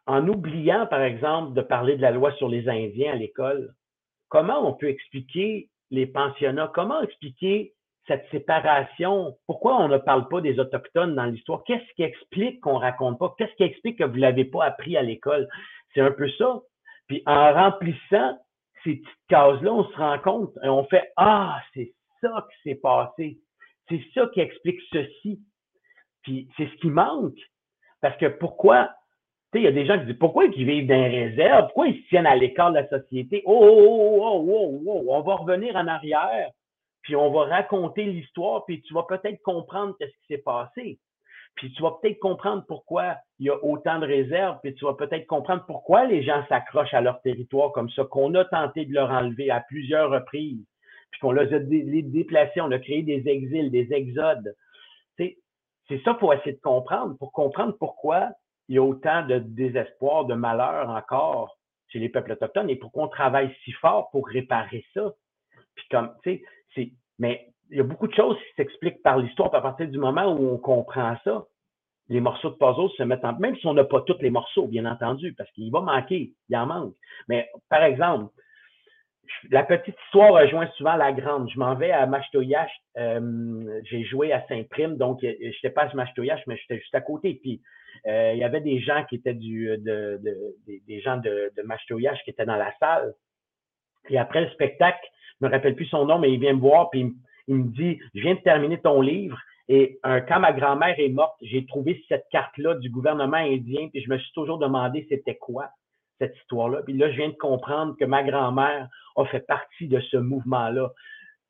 en 0.07 0.27
oubliant, 0.27 0.87
par 0.87 1.01
exemple, 1.01 1.53
de 1.53 1.61
parler 1.61 1.95
de 1.95 2.01
la 2.01 2.11
loi 2.11 2.33
sur 2.33 2.49
les 2.49 2.67
Indiens 2.67 3.13
à 3.13 3.15
l'école, 3.15 3.73
comment 4.29 4.67
on 4.67 4.73
peut 4.73 4.89
expliquer 4.89 5.69
les 5.91 6.07
pensionnats? 6.07 6.71
Comment 6.73 7.01
expliquer 7.01 7.73
cette 8.07 8.27
séparation? 8.31 9.37
Pourquoi 9.45 9.79
on 9.79 9.87
ne 9.87 9.97
parle 9.97 10.27
pas 10.27 10.41
des 10.41 10.59
Autochtones 10.59 11.15
dans 11.15 11.25
l'histoire? 11.25 11.63
Qu'est-ce 11.65 11.93
qui 11.95 12.03
explique 12.03 12.61
qu'on 12.61 12.79
raconte 12.79 13.19
pas? 13.19 13.35
Qu'est-ce 13.37 13.53
qui 13.55 13.63
explique 13.63 13.99
que 13.99 14.05
vous 14.05 14.15
l'avez 14.15 14.45
pas 14.45 14.65
appris 14.65 14.97
à 14.97 15.03
l'école? 15.03 15.47
C'est 15.93 16.01
un 16.01 16.11
peu 16.11 16.29
ça. 16.31 16.61
Puis 17.07 17.21
en 17.25 17.53
remplissant 17.53 18.39
ces 18.83 18.95
petites 18.95 19.27
cases-là, 19.27 19.71
on 19.71 19.83
se 19.83 19.97
rend 19.97 20.17
compte 20.19 20.57
et 20.63 20.69
on 20.69 20.85
fait 20.85 21.11
Ah, 21.17 21.61
c'est 21.73 21.93
ça 22.21 22.47
qui 22.49 22.69
s'est 22.69 22.79
passé. 22.79 23.39
C'est 23.91 24.03
ça 24.13 24.27
qui 24.33 24.39
explique 24.39 24.79
ceci. 24.91 25.41
Puis 26.23 26.47
c'est 26.55 26.67
ce 26.67 26.75
qui 26.77 26.89
manque. 26.89 27.37
Parce 28.01 28.17
que 28.17 28.27
pourquoi, 28.27 28.89
tu 29.51 29.59
sais, 29.59 29.59
il 29.59 29.63
y 29.63 29.67
a 29.67 29.71
des 29.71 29.85
gens 29.85 29.99
qui 29.99 30.05
disent 30.05 30.19
pourquoi 30.19 30.45
ils 30.45 30.65
vivent 30.65 30.87
dans 30.87 30.95
les 30.95 31.25
réserves? 31.25 31.65
Pourquoi 31.65 31.87
ils 31.87 32.01
se 32.01 32.07
tiennent 32.07 32.25
à 32.25 32.35
l'écart 32.35 32.71
de 32.71 32.79
la 32.79 32.87
société? 32.87 33.43
Oh, 33.45 33.59
oh, 33.61 34.19
oh, 34.21 34.45
oh, 34.49 34.81
oh, 34.87 35.05
on 35.09 35.21
va 35.21 35.35
revenir 35.35 35.75
en 35.75 35.87
arrière, 35.87 36.49
puis 37.01 37.15
on 37.15 37.31
va 37.31 37.45
raconter 37.45 38.05
l'histoire, 38.05 38.65
puis 38.65 38.81
tu 38.81 38.93
vas 38.93 39.03
peut-être 39.03 39.41
comprendre 39.43 39.95
ce 39.99 40.05
qui 40.05 40.25
s'est 40.27 40.37
passé. 40.43 40.99
Puis 41.55 41.71
tu 41.73 41.83
vas 41.83 41.97
peut-être 42.01 42.19
comprendre 42.19 42.63
pourquoi 42.67 43.17
il 43.39 43.47
y 43.47 43.49
a 43.49 43.63
autant 43.63 43.99
de 43.99 44.05
réserves, 44.05 44.59
puis 44.63 44.73
tu 44.73 44.85
vas 44.85 44.93
peut-être 44.93 45.27
comprendre 45.27 45.65
pourquoi 45.67 46.05
les 46.05 46.23
gens 46.23 46.45
s'accrochent 46.47 46.93
à 46.93 47.01
leur 47.01 47.21
territoire 47.21 47.71
comme 47.73 47.89
ça, 47.89 48.05
qu'on 48.05 48.33
a 48.35 48.45
tenté 48.45 48.85
de 48.85 48.93
leur 48.93 49.11
enlever 49.11 49.51
à 49.51 49.59
plusieurs 49.59 50.09
reprises, 50.09 50.65
puis 51.11 51.19
qu'on 51.19 51.31
les 51.31 51.53
a 51.53 51.59
déplacés, 51.59 52.61
on 52.61 52.71
a 52.71 52.79
créé 52.79 53.03
des 53.03 53.27
exils, 53.27 53.69
des 53.69 53.91
exodes. 53.93 54.55
C'est 55.17 56.01
ça 56.03 56.11
qu'il 56.11 56.19
faut 56.21 56.31
essayer 56.31 56.53
de 56.53 56.61
comprendre, 56.61 57.17
pour 57.17 57.33
comprendre 57.33 57.75
pourquoi 57.77 58.29
il 58.69 58.75
y 58.75 58.77
a 58.77 58.81
autant 58.83 59.25
de 59.25 59.39
désespoir, 59.39 60.23
de 60.23 60.33
malheur 60.33 60.89
encore 60.89 61.57
chez 61.89 61.99
les 61.99 62.07
peuples 62.07 62.31
autochtones 62.31 62.69
et 62.69 62.77
pourquoi 62.77 63.03
on 63.03 63.07
travaille 63.09 63.53
si 63.65 63.73
fort 63.73 64.09
pour 64.11 64.25
réparer 64.25 64.85
ça. 64.93 65.11
Puis 65.75 65.85
comme, 65.91 66.13
tu 66.23 66.41
sais, 66.75 66.93
mais 67.19 67.49
il 67.69 67.77
y 67.77 67.79
a 67.81 67.83
beaucoup 67.83 68.07
de 68.07 68.13
choses 68.13 68.37
qui 68.37 68.53
s'expliquent 68.55 69.03
par 69.03 69.17
l'histoire. 69.17 69.53
À 69.53 69.61
partir 69.61 69.89
du 69.89 69.97
moment 69.97 70.33
où 70.33 70.53
on 70.53 70.57
comprend 70.57 71.17
ça, 71.25 71.45
les 72.07 72.21
morceaux 72.21 72.49
de 72.49 72.55
puzzle 72.55 72.89
se 72.97 73.03
mettent 73.03 73.25
en... 73.25 73.37
Même 73.39 73.57
si 73.57 73.67
on 73.67 73.73
n'a 73.73 73.83
pas 73.83 74.01
tous 74.01 74.17
les 74.21 74.29
morceaux, 74.29 74.67
bien 74.67 74.85
entendu, 74.85 75.33
parce 75.33 75.51
qu'il 75.51 75.71
va 75.71 75.81
manquer, 75.81 76.33
il 76.49 76.57
en 76.57 76.65
manque. 76.65 76.95
Mais 77.27 77.49
par 77.69 77.83
exemple, 77.83 78.33
la 79.49 79.63
petite 79.63 79.95
histoire 80.05 80.33
rejoint 80.33 80.67
souvent 80.77 80.95
la 80.95 81.11
grande. 81.11 81.49
Je 81.49 81.59
m'en 81.59 81.75
vais 81.75 81.91
à 81.91 82.05
Machtoyash. 82.05 82.71
Euh, 82.97 83.81
j'ai 83.83 84.03
joué 84.03 84.31
à 84.31 84.45
Saint-Prime, 84.47 84.97
donc 84.97 85.19
je 85.21 85.27
n'étais 85.27 85.69
pas 85.69 85.83
à 85.83 85.93
Machtoyash, 85.93 86.41
mais 86.47 86.57
j'étais 86.57 86.79
juste 86.79 86.95
à 86.95 87.01
côté. 87.01 87.39
Puis 87.41 87.61
euh, 88.07 88.31
il 88.33 88.39
y 88.39 88.43
avait 88.43 88.61
des 88.61 88.79
gens 88.79 89.03
qui 89.09 89.15
étaient 89.15 89.33
du, 89.33 89.67
de, 89.77 90.19
des, 90.67 91.01
gens 91.01 91.17
de, 91.17 91.51
de 91.55 92.23
qui 92.23 92.29
étaient 92.29 92.45
dans 92.45 92.55
la 92.55 92.73
salle. 92.79 93.13
Et 94.09 94.17
après 94.17 94.41
le 94.41 94.49
spectacle, 94.51 95.05
je 95.39 95.45
me 95.45 95.51
rappelle 95.51 95.75
plus 95.75 95.87
son 95.87 96.05
nom, 96.05 96.19
mais 96.19 96.31
il 96.31 96.39
vient 96.39 96.53
me 96.53 96.59
voir, 96.59 96.89
puis 96.89 97.13
il 97.47 97.55
me 97.55 97.69
dit, 97.69 97.99
je 98.13 98.21
viens 98.21 98.35
de 98.35 98.39
terminer 98.41 98.79
ton 98.79 99.01
livre. 99.01 99.37
Et 99.67 99.99
quand 100.03 100.39
ma 100.39 100.51
grand-mère 100.51 100.99
est 100.99 101.09
morte, 101.09 101.35
j'ai 101.41 101.65
trouvé 101.65 102.03
cette 102.09 102.25
carte-là 102.31 102.75
du 102.75 102.89
gouvernement 102.89 103.37
indien, 103.37 103.87
puis 103.89 104.03
je 104.03 104.09
me 104.09 104.17
suis 104.17 104.33
toujours 104.33 104.57
demandé 104.57 105.05
c'était 105.09 105.35
quoi 105.35 105.69
cette 106.21 106.37
histoire-là. 106.37 106.81
Puis 106.83 106.93
là, 106.97 107.11
je 107.11 107.17
viens 107.17 107.29
de 107.29 107.35
comprendre 107.35 107.95
que 107.99 108.05
ma 108.05 108.23
grand-mère 108.23 108.87
a 109.15 109.25
fait 109.25 109.45
partie 109.45 109.87
de 109.87 109.99
ce 109.99 110.17
mouvement-là. 110.17 110.91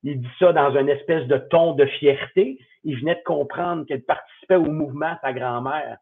Il 0.03 0.21
dit 0.21 0.29
ça 0.39 0.53
dans 0.53 0.75
une 0.75 0.89
espèce 0.89 1.27
de 1.27 1.37
ton 1.37 1.73
de 1.73 1.85
fierté. 1.85 2.57
Il 2.83 2.99
venait 2.99 3.15
de 3.15 3.23
comprendre 3.23 3.85
qu'elle 3.85 4.03
participait 4.03 4.55
au 4.55 4.71
mouvement, 4.71 5.15
sa 5.21 5.33
grand-mère. 5.33 5.97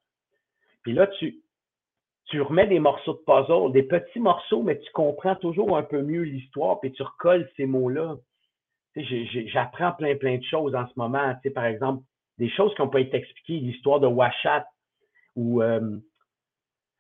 Puis 0.84 0.94
là, 0.94 1.08
tu, 1.08 1.40
tu 2.26 2.42
remets 2.42 2.68
des 2.68 2.80
morceaux 2.80 3.14
de 3.14 3.24
puzzle, 3.26 3.74
des 3.74 3.84
petits 3.84 4.20
morceaux, 4.20 4.64
mais 4.64 4.80
tu 4.80 4.90
comprends 4.92 5.36
toujours 5.36 5.78
un 5.78 5.84
peu 5.84 6.02
mieux 6.02 6.22
l'histoire, 6.22 6.80
puis 6.80 6.92
tu 6.94 7.04
recolles 7.04 7.50
ces 7.58 7.66
mots-là 7.66 8.16
j'apprends 9.48 9.92
plein, 9.94 10.16
plein 10.16 10.38
de 10.38 10.44
choses 10.44 10.76
en 10.76 10.88
ce 10.88 10.94
moment. 10.96 11.36
Tu 11.44 11.52
par 11.52 11.66
exemple, 11.66 12.04
des 12.38 12.50
choses 12.50 12.74
qui 12.76 12.82
n'ont 12.82 12.90
pas 12.90 13.02
été 13.02 13.18
expliquées, 13.18 13.60
l'histoire 13.60 14.00
de 14.00 14.08
Washat, 14.08 14.66
où, 15.36 15.62
euh, 15.62 15.98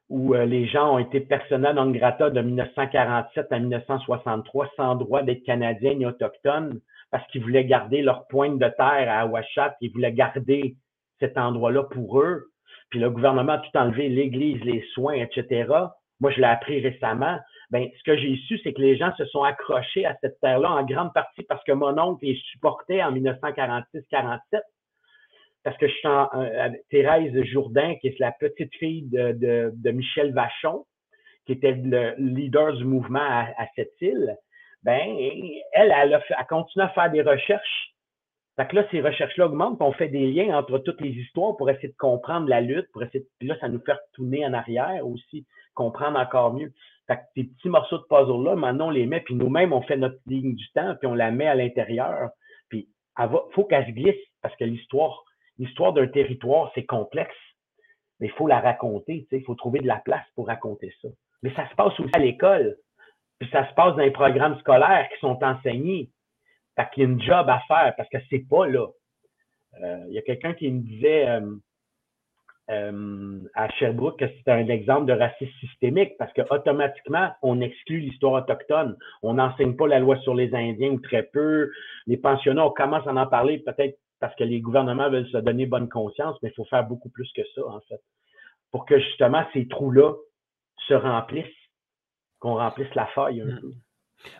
où 0.09 0.33
euh, 0.33 0.45
les 0.45 0.67
gens 0.67 0.95
ont 0.95 0.99
été 0.99 1.19
personnels 1.19 1.75
non 1.75 1.91
grata 1.91 2.29
de 2.29 2.41
1947 2.41 3.47
à 3.51 3.59
1963 3.59 4.71
sans 4.75 4.95
droit 4.95 5.21
d'être 5.21 5.43
canadiens 5.43 5.93
ni 5.93 6.05
autochtones 6.05 6.79
parce 7.11 7.25
qu'ils 7.27 7.41
voulaient 7.41 7.65
garder 7.65 8.01
leur 8.01 8.27
pointe 8.27 8.59
de 8.59 8.67
terre 8.69 9.07
à 9.09 9.25
Washat, 9.25 9.75
ils 9.81 9.91
voulaient 9.91 10.13
garder 10.13 10.75
cet 11.19 11.37
endroit-là 11.37 11.83
pour 11.83 12.21
eux. 12.21 12.45
Puis 12.89 12.99
le 12.99 13.09
gouvernement 13.09 13.53
a 13.53 13.57
tout 13.59 13.77
enlevé, 13.77 14.09
l'Église, 14.09 14.63
les 14.63 14.83
soins, 14.93 15.13
etc. 15.13 15.67
Moi, 16.19 16.31
je 16.31 16.37
l'ai 16.37 16.47
appris 16.47 16.79
récemment 16.81 17.37
ben, 17.69 17.87
ce 17.97 18.03
que 18.03 18.17
j'ai 18.17 18.35
su, 18.47 18.59
c'est 18.63 18.73
que 18.73 18.81
les 18.81 18.97
gens 18.97 19.13
se 19.15 19.25
sont 19.25 19.43
accrochés 19.43 20.05
à 20.05 20.17
cette 20.21 20.39
terre-là 20.39 20.71
en 20.71 20.83
grande 20.83 21.13
partie 21.13 21.43
parce 21.43 21.63
que 21.63 21.71
mon 21.71 21.97
oncle 21.99 22.25
les 22.25 22.35
supportait 22.51 23.03
en 23.03 23.11
1946-47. 23.11 24.39
Parce 25.69 25.77
que 25.77 25.87
je 25.87 25.93
suis 25.93 26.79
Thérèse 26.89 27.43
Jourdain, 27.43 27.93
qui 28.01 28.07
est 28.07 28.17
la 28.17 28.31
petite 28.31 28.73
fille 28.77 29.03
de, 29.03 29.91
Michel 29.91 30.33
Vachon, 30.33 30.87
qui 31.45 31.51
était 31.51 31.73
le 31.73 32.15
leader 32.17 32.73
du 32.73 32.85
mouvement 32.85 33.19
à, 33.19 33.67
cette 33.75 33.93
île. 34.01 34.35
Ben, 34.81 35.15
elle, 35.73 35.93
elle 35.95 36.15
a, 36.15 36.43
continué 36.45 36.85
à 36.85 36.89
faire 36.89 37.11
des 37.11 37.21
recherches. 37.21 37.93
Là, 38.57 38.83
ces 38.89 38.99
recherches-là 38.99 39.45
augmentent, 39.45 39.77
puis 39.77 39.87
on 39.87 39.91
fait 39.91 40.07
des 40.07 40.31
liens 40.31 40.57
entre 40.57 40.79
toutes 40.79 41.01
les 41.01 41.11
histoires 41.11 41.55
pour 41.55 41.69
essayer 41.69 41.89
de 41.89 41.97
comprendre 41.99 42.49
la 42.49 42.61
lutte, 42.61 42.91
pour 42.91 43.03
essayer 43.03 43.19
de, 43.19 43.29
puis 43.37 43.47
là, 43.47 43.55
ça 43.61 43.69
nous 43.69 43.79
fait 43.85 43.93
retourner 43.93 44.43
en 44.47 44.53
arrière 44.53 45.05
aussi, 45.05 45.45
comprendre 45.75 46.17
encore 46.17 46.55
mieux. 46.55 46.73
Ces 47.07 47.43
petits 47.43 47.69
morceaux 47.69 47.99
de 47.99 48.05
puzzle-là, 48.09 48.55
maintenant, 48.55 48.87
on 48.87 48.89
les 48.89 49.05
met, 49.05 49.21
puis 49.21 49.35
nous-mêmes, 49.35 49.71
on 49.71 49.83
fait 49.83 49.97
notre 49.97 50.17
ligne 50.25 50.55
du 50.55 50.71
temps, 50.71 50.95
puis 50.95 51.05
on 51.05 51.13
la 51.13 51.29
met 51.29 51.45
à 51.45 51.53
l'intérieur. 51.53 52.31
Puis, 52.69 52.89
il 53.19 53.29
faut 53.53 53.65
qu'elle 53.65 53.85
se 53.85 53.91
glisse, 53.91 54.15
parce 54.41 54.55
que 54.55 54.63
l'histoire, 54.63 55.25
l'histoire 55.59 55.93
d'un 55.93 56.07
territoire, 56.07 56.71
c'est 56.73 56.85
complexe. 56.85 57.35
Mais 58.19 58.27
il 58.27 58.33
faut 58.33 58.47
la 58.47 58.59
raconter, 58.59 59.27
il 59.31 59.43
faut 59.43 59.55
trouver 59.55 59.79
de 59.79 59.87
la 59.87 59.97
place 59.97 60.25
pour 60.35 60.47
raconter 60.47 60.93
ça. 61.01 61.07
Mais 61.41 61.53
ça 61.53 61.69
se 61.69 61.75
passe 61.75 61.97
aussi 61.99 62.11
à 62.13 62.19
l'école. 62.19 62.75
Puis 63.39 63.49
ça 63.51 63.67
se 63.69 63.73
passe 63.73 63.95
dans 63.95 64.03
les 64.03 64.11
programmes 64.11 64.59
scolaires 64.59 65.07
qui 65.13 65.19
sont 65.19 65.41
enseignés. 65.41 66.09
Fait 66.75 66.89
qu'il 66.93 67.03
y 67.03 67.05
a 67.05 67.09
une 67.09 67.21
job 67.21 67.49
à 67.49 67.59
faire, 67.67 67.93
parce 67.95 68.09
que 68.09 68.17
c'est 68.29 68.45
pas 68.49 68.67
là. 68.67 68.87
Euh, 69.81 70.03
il 70.07 70.13
y 70.13 70.17
a 70.17 70.21
quelqu'un 70.21 70.53
qui 70.53 70.69
me 70.69 70.81
disait, 70.81 71.29
euh, 71.29 71.55
euh, 72.69 73.39
à 73.55 73.67
Sherbrooke 73.71 74.19
que 74.19 74.25
c'est 74.27 74.51
un 74.51 74.67
exemple 74.67 75.05
de 75.07 75.13
racisme 75.13 75.51
systémique 75.59 76.13
parce 76.19 76.31
qu'automatiquement, 76.33 77.31
on 77.41 77.61
exclut 77.61 77.99
l'histoire 77.99 78.43
autochtone. 78.43 78.95
On 79.23 79.35
n'enseigne 79.35 79.75
pas 79.75 79.87
la 79.87 79.99
loi 79.99 80.17
sur 80.19 80.35
les 80.35 80.53
Indiens 80.53 80.91
ou 80.91 80.99
très 80.99 81.23
peu. 81.23 81.71
Les 82.05 82.17
pensionnats, 82.17 82.67
on 82.67 82.71
commence 82.71 83.07
à 83.07 83.11
en 83.11 83.25
parler 83.25 83.59
peut-être 83.59 83.97
parce 84.19 84.35
que 84.35 84.43
les 84.43 84.61
gouvernements 84.61 85.09
veulent 85.09 85.29
se 85.29 85.37
donner 85.37 85.65
bonne 85.65 85.89
conscience, 85.89 86.37
mais 86.41 86.49
il 86.49 86.55
faut 86.55 86.65
faire 86.65 86.85
beaucoup 86.85 87.09
plus 87.09 87.31
que 87.33 87.41
ça, 87.55 87.65
en 87.65 87.81
fait, 87.81 88.01
pour 88.71 88.85
que 88.85 88.99
justement 88.99 89.45
ces 89.53 89.67
trous-là 89.67 90.13
se 90.87 90.93
remplissent, 90.93 91.45
qu'on 92.39 92.55
remplisse 92.55 92.93
la 92.95 93.07
faille 93.07 93.41
un 93.41 93.45
hmm. 93.45 93.61
peu. 93.61 93.73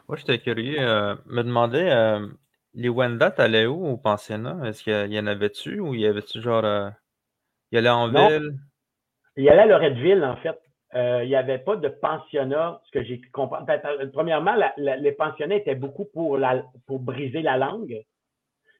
Moi, 0.07 0.17
j'étais 0.17 0.39
curieux. 0.39 0.79
Euh, 0.79 1.15
me 1.25 1.41
demandais, 1.41 1.89
euh, 1.91 2.27
les 2.73 2.89
Wendat 2.89 3.33
allaient 3.37 3.65
où 3.65 3.85
au 3.85 3.97
pensionnat? 3.97 4.57
Est-ce 4.65 4.83
qu'il 4.83 5.13
y 5.13 5.19
en 5.19 5.27
avait-tu 5.27 5.79
ou 5.79 5.93
il 5.93 6.01
y 6.01 6.05
avait-tu 6.05 6.41
genre 6.41 6.91
il 7.71 7.77
allait 7.77 7.89
en 7.89 8.07
ville? 8.07 8.57
Il 9.35 9.47
allait 9.49 9.61
à 9.61 9.65
Loretteville, 9.67 10.23
en 10.23 10.35
fait. 10.37 10.59
Euh, 10.95 11.23
il 11.23 11.29
n'y 11.29 11.35
avait 11.35 11.59
pas 11.59 11.75
de 11.75 11.87
pensionnat, 11.87 12.81
ce 12.85 12.91
que 12.91 13.03
j'ai 13.03 13.21
compris. 13.31 13.63
Ben, 13.67 13.79
euh, 13.85 14.07
premièrement, 14.11 14.55
les 14.77 15.11
pensionnats 15.11 15.55
étaient 15.55 15.75
beaucoup 15.75 16.05
pour, 16.05 16.37
la, 16.37 16.63
pour 16.87 16.99
briser 16.99 17.41
la 17.41 17.57
langue. 17.57 18.03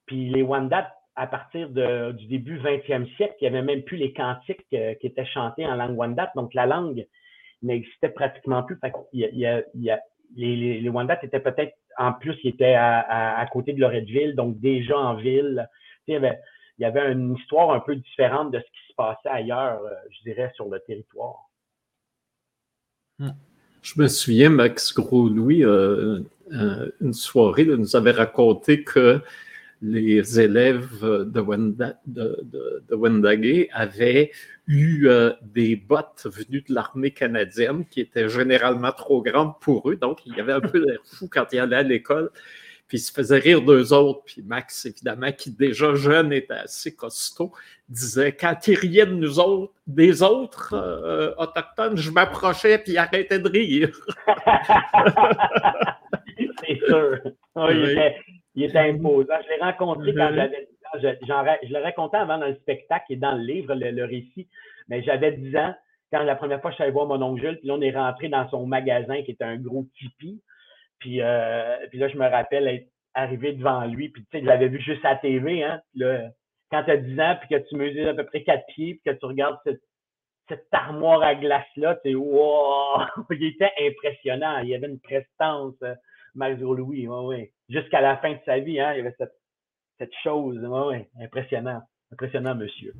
Puis 0.09 0.27
les 0.27 0.41
Wendat, 0.41 0.91
à 1.15 1.27
partir 1.27 1.69
du 1.69 2.25
début 2.25 2.57
20e 2.57 3.15
siècle, 3.15 3.35
il 3.39 3.43
n'y 3.43 3.55
avait 3.55 3.61
même 3.61 3.83
plus 3.83 3.95
les 3.95 4.11
cantiques 4.11 4.65
euh, 4.73 4.95
qui 4.95 5.05
étaient 5.05 5.25
chantés 5.27 5.67
en 5.67 5.75
langue 5.75 5.95
Wendat. 5.95 6.31
Donc 6.35 6.55
la 6.55 6.65
langue 6.65 7.05
n'existait 7.61 8.09
pratiquement 8.09 8.63
plus. 8.63 8.79
a, 8.81 8.91
les, 10.35 10.81
les, 10.81 10.91
étaient 11.21 11.39
peut-être, 11.39 11.77
en 11.99 12.13
plus, 12.13 12.35
ils 12.43 12.49
étaient 12.49 12.73
à, 12.73 13.47
côté 13.51 13.73
de 13.73 13.79
Loretteville, 13.79 14.33
donc 14.35 14.59
déjà 14.59 14.97
en 14.97 15.13
ville. 15.13 15.69
Il 16.07 16.13
y 16.79 16.85
avait, 16.85 17.11
une 17.11 17.35
histoire 17.35 17.69
un 17.69 17.81
peu 17.81 17.95
différente 17.95 18.49
de 18.49 18.57
ce 18.57 18.65
qui 18.65 18.89
se 18.89 18.95
passait 18.95 19.29
ailleurs, 19.29 19.83
euh, 19.83 19.93
je 20.09 20.23
dirais, 20.23 20.51
sur 20.55 20.69
le 20.69 20.79
territoire. 20.79 21.51
Hmm. 23.19 23.33
Je 23.83 24.01
me 24.01 24.07
souviens, 24.07 24.49
Max 24.49 24.91
Gros-Louis, 24.91 25.63
euh, 25.63 26.23
une 26.99 27.13
soirée, 27.13 27.65
nous 27.65 27.95
avait 27.95 28.11
raconté 28.11 28.83
que 28.83 29.21
les 29.81 30.39
élèves 30.39 31.01
de, 31.01 31.39
Wenda, 31.41 31.99
de, 32.05 33.69
avaient 33.73 34.31
eu 34.67 35.09
des 35.41 35.75
bottes 35.75 36.25
venues 36.25 36.63
de 36.67 36.73
l'armée 36.73 37.11
canadienne 37.11 37.85
qui 37.85 38.01
étaient 38.01 38.29
généralement 38.29 38.91
trop 38.91 39.21
grandes 39.21 39.59
pour 39.61 39.89
eux. 39.89 39.95
Donc, 39.95 40.25
il 40.25 40.35
y 40.35 40.39
avait 40.39 40.53
un 40.53 40.61
peu 40.61 40.83
l'air 40.85 40.99
fou 41.05 41.29
quand 41.31 41.45
ils 41.53 41.59
allaient 41.59 41.77
à 41.77 41.83
l'école. 41.83 42.29
Puis 42.89 42.97
il 42.97 43.01
se 43.01 43.11
faisait 43.13 43.37
rire 43.37 43.61
d'eux 43.61 43.93
autres. 43.93 44.23
Puis 44.25 44.41
Max, 44.41 44.85
évidemment, 44.87 45.31
qui 45.31 45.51
déjà 45.51 45.93
jeune 45.93 46.33
était 46.33 46.53
assez 46.55 46.95
costaud, 46.95 47.53
disait 47.87 48.31
quand 48.31 48.67
il 48.67 48.73
riait 48.75 49.05
de 49.05 49.13
nous 49.13 49.39
autres, 49.39 49.73
des 49.85 50.23
autres 50.23 50.73
euh, 50.73 51.31
autochtones, 51.37 51.97
je 51.97 52.09
m'approchais 52.09 52.79
puis 52.79 52.93
il 52.93 52.97
arrêtait 52.97 53.37
de 53.37 53.47
rire. 53.47 53.91
C'est 56.61 56.79
sûr. 56.87 57.19
il, 57.69 57.91
était, 57.91 58.15
imposant. 58.75 59.35
Je 59.43 59.49
l'ai 59.49 59.61
rencontré 59.61 60.13
quand 60.13 60.31
j'avais 60.33 60.67
je, 60.95 61.07
je 61.67 61.73
l'ai 61.73 61.79
raconté 61.79 62.17
avant 62.17 62.37
dans 62.37 62.47
le 62.47 62.55
spectacle 62.55 63.13
et 63.13 63.15
dans 63.15 63.33
le 63.33 63.43
livre, 63.43 63.73
le, 63.75 64.05
récit, 64.05 64.47
mais 64.87 65.03
j'avais 65.03 65.33
10 65.33 65.55
ans 65.57 65.73
quand 66.11 66.23
la 66.23 66.35
première 66.35 66.61
fois 66.61 66.71
je 66.71 66.75
suis 66.75 66.83
allé 66.83 66.91
voir 66.91 67.05
mon 67.05 67.21
oncle 67.21 67.41
Jules, 67.41 67.59
puis 67.59 67.67
là, 67.67 67.75
on 67.75 67.81
est 67.81 67.95
rentré 67.95 68.29
dans 68.29 68.49
son 68.49 68.65
magasin 68.65 69.21
qui 69.21 69.31
était 69.31 69.43
un 69.43 69.57
gros 69.57 69.85
tipi. 69.99 70.41
Puis, 70.97 71.21
euh, 71.21 71.77
puis 71.89 71.99
là, 71.99 72.07
je 72.07 72.17
me 72.17 72.27
rappelle 72.27 72.67
être 72.67 72.87
arrivé 73.13 73.53
devant 73.53 73.85
lui, 73.85 74.09
puis 74.09 74.23
tu 74.23 74.27
sais, 74.31 74.41
je 74.41 74.47
l'avais 74.47 74.67
vu 74.67 74.79
juste 74.81 75.05
à 75.05 75.11
la 75.11 75.15
TV, 75.17 75.63
hein. 75.63 75.81
là, 75.93 76.29
quand 76.71 76.83
tu 76.83 76.91
as 76.91 76.97
10 76.97 77.19
ans, 77.19 77.35
puis 77.39 77.49
que 77.49 77.67
tu 77.67 77.75
mesures 77.75 78.09
à 78.09 78.13
peu 78.13 78.25
près 78.25 78.43
4 78.43 78.65
pieds, 78.67 78.95
puis 78.95 79.13
que 79.13 79.19
tu 79.19 79.25
regardes 79.25 79.57
cette, 79.63 79.81
cette 80.47 80.67
armoire 80.71 81.21
à 81.21 81.35
glace-là, 81.35 81.95
tu 82.03 82.11
sais, 82.11 82.15
wow! 82.15 83.01
Il 83.29 83.43
était 83.43 83.71
impressionnant. 83.79 84.59
Il 84.59 84.73
avait 84.73 84.87
une 84.87 84.99
prestance, 84.99 85.75
euh, 86.35 86.35
Max 86.35 86.59
Louis. 86.59 87.07
Jusqu'à 87.69 88.01
la 88.01 88.17
fin 88.17 88.33
de 88.33 88.39
sa 88.45 88.59
vie, 88.59 88.79
hein, 88.79 88.93
il 88.93 88.97
y 88.97 89.01
avait 89.01 89.15
cette, 89.17 90.13
chose, 90.23 90.59
impressionnant. 91.19 91.81
Impressionnant, 92.11 92.55
monsieur. 92.55 92.93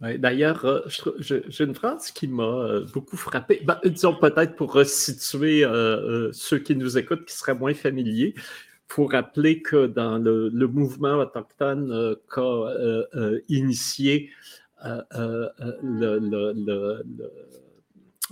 D'ailleurs, 0.00 0.64
euh, 0.64 0.80
j'ai 1.18 1.64
une 1.64 1.74
phrase 1.74 2.10
qui 2.10 2.26
m'a 2.26 2.42
euh, 2.42 2.86
beaucoup 2.94 3.18
frappé. 3.18 3.60
Ben, 3.64 3.78
disons 3.84 4.14
peut-être 4.14 4.56
pour 4.56 4.72
resituer 4.72 5.62
euh, 5.62 6.32
ceux 6.32 6.58
qui 6.58 6.74
nous 6.74 6.96
écoutent 6.96 7.26
qui 7.26 7.34
seraient 7.34 7.54
moins 7.54 7.74
familiers, 7.74 8.32
il 8.34 8.42
faut 8.88 9.04
rappeler 9.04 9.60
que 9.60 9.86
dans 9.86 10.16
le, 10.16 10.48
mouvement 10.66 11.16
autochtone 11.16 12.16
qu'a 12.34 12.72
initié 13.50 14.30
le, 14.82 15.50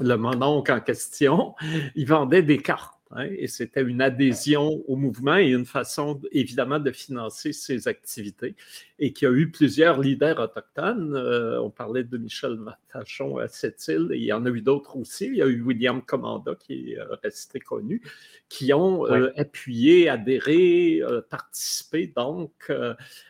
le, 0.01 0.15
en 0.15 0.81
question, 0.81 1.55
il 1.95 2.07
vendait 2.07 2.43
des 2.43 2.59
cartes 2.59 2.98
Hein, 3.11 3.29
et 3.31 3.47
c'était 3.47 3.83
une 3.83 4.03
adhésion 4.03 4.85
au 4.87 4.97
mouvement 4.97 5.39
et 5.39 5.49
une 5.49 5.65
façon, 5.65 6.21
évidemment, 6.31 6.79
de 6.79 6.91
financer 6.91 7.53
ses 7.53 7.89
activités. 7.89 8.55
Et 8.99 9.13
qui 9.13 9.25
a 9.25 9.31
eu 9.31 9.51
plusieurs 9.51 10.01
leaders 10.01 10.39
autochtones. 10.39 11.15
Euh, 11.15 11.61
on 11.63 11.71
parlait 11.71 12.05
de 12.05 12.19
Michel 12.19 12.59
Vachon 12.93 13.39
à 13.39 13.49
Sept-Îles, 13.49 14.09
et 14.13 14.19
il 14.19 14.25
y 14.25 14.33
en 14.33 14.45
a 14.45 14.51
eu 14.51 14.61
d'autres 14.61 14.97
aussi. 14.97 15.27
Il 15.27 15.37
y 15.37 15.43
a 15.43 15.47
eu 15.47 15.63
William 15.63 16.03
Commanda, 16.03 16.55
qui 16.55 16.93
est 16.93 16.99
euh, 16.99 17.15
resté 17.23 17.61
connu, 17.61 18.03
qui 18.49 18.75
ont 18.75 19.07
euh, 19.07 19.31
appuyé, 19.37 20.09
adhéré, 20.09 21.01
participé 21.31 22.13
donc 22.15 22.71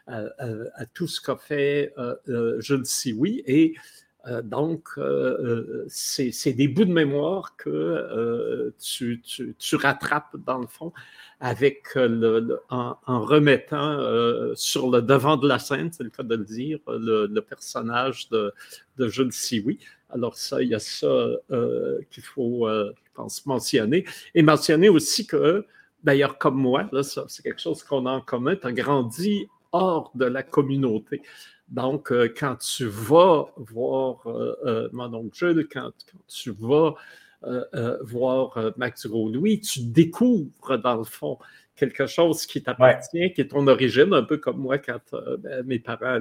à, 0.06 0.86
tout 0.94 1.06
ce 1.06 1.20
qu'a 1.20 1.36
fait 1.36 1.94
Jules 2.58 2.86
Sioui. 2.86 3.42
Et 3.46 3.74
donc, 4.42 4.88
euh, 4.98 5.02
euh, 5.02 5.86
c'est 5.88 6.52
des 6.52 6.68
bouts 6.68 6.84
de 6.84 6.92
mémoire 6.92 7.56
que 7.56 8.74
tu, 8.78 9.22
rattrapes 9.76 10.36
dans 10.44 10.58
le 10.58 10.66
fond 10.66 10.92
avec 11.40 11.96
en, 12.68 12.96
remettant 13.06 14.54
sur 14.54 14.90
le 14.90 15.02
devant 15.02 15.36
de 15.36 15.48
la 15.48 15.58
scène, 15.58 15.90
c'est 15.92 16.02
le 16.02 16.10
cas 16.10 16.24
de 16.24 16.34
le 16.34 16.44
dire, 16.44 16.78
le, 16.88 17.40
personnage 17.40 18.28
de, 18.28 18.52
de 18.96 19.08
Jules 19.08 19.32
Sioui. 19.32 19.78
Alors 20.10 20.36
ça, 20.36 20.62
il 20.62 20.68
y 20.68 20.74
a 20.74 20.80
ça 20.80 21.28
qu'il 22.10 22.24
faut, 22.24 22.68
je 22.68 23.10
pense, 23.14 23.46
mentionner. 23.46 24.04
Et 24.34 24.42
mentionner 24.42 24.88
aussi 24.88 25.26
que, 25.26 25.64
d'ailleurs, 26.02 26.38
comme 26.38 26.56
moi, 26.56 26.90
c'est 27.02 27.42
quelque 27.42 27.60
chose 27.60 27.84
qu'on 27.84 28.04
a 28.06 28.10
en 28.10 28.20
commun, 28.20 28.56
tu 28.56 28.66
as 28.66 28.72
grandi 28.72 29.46
hors 29.72 30.10
de 30.14 30.24
la 30.24 30.42
communauté. 30.42 31.22
Donc, 31.70 32.12
euh, 32.12 32.32
quand 32.34 32.56
tu 32.56 32.86
vas 32.86 33.46
voir 33.56 34.26
euh, 34.26 34.56
euh, 34.64 34.88
mon 34.92 35.12
oncle 35.12 35.36
Jules, 35.36 35.68
quand, 35.70 35.90
tu 36.26 36.50
vas 36.50 36.94
voir 38.02 38.72
Max 38.76 39.06
Gros-Louis, 39.06 39.60
tu 39.60 39.84
découvres, 39.84 40.76
dans 40.82 40.96
le 40.96 41.04
fond, 41.04 41.38
quelque 41.78 42.06
chose 42.06 42.44
qui 42.44 42.62
t'appartient, 42.62 43.32
qui 43.32 43.40
est 43.40 43.48
ton 43.48 43.66
origine, 43.68 44.12
un 44.12 44.22
peu 44.22 44.36
comme 44.36 44.58
moi 44.58 44.78
quand 44.78 45.14
ben, 45.38 45.64
mes 45.64 45.78
parents 45.78 46.18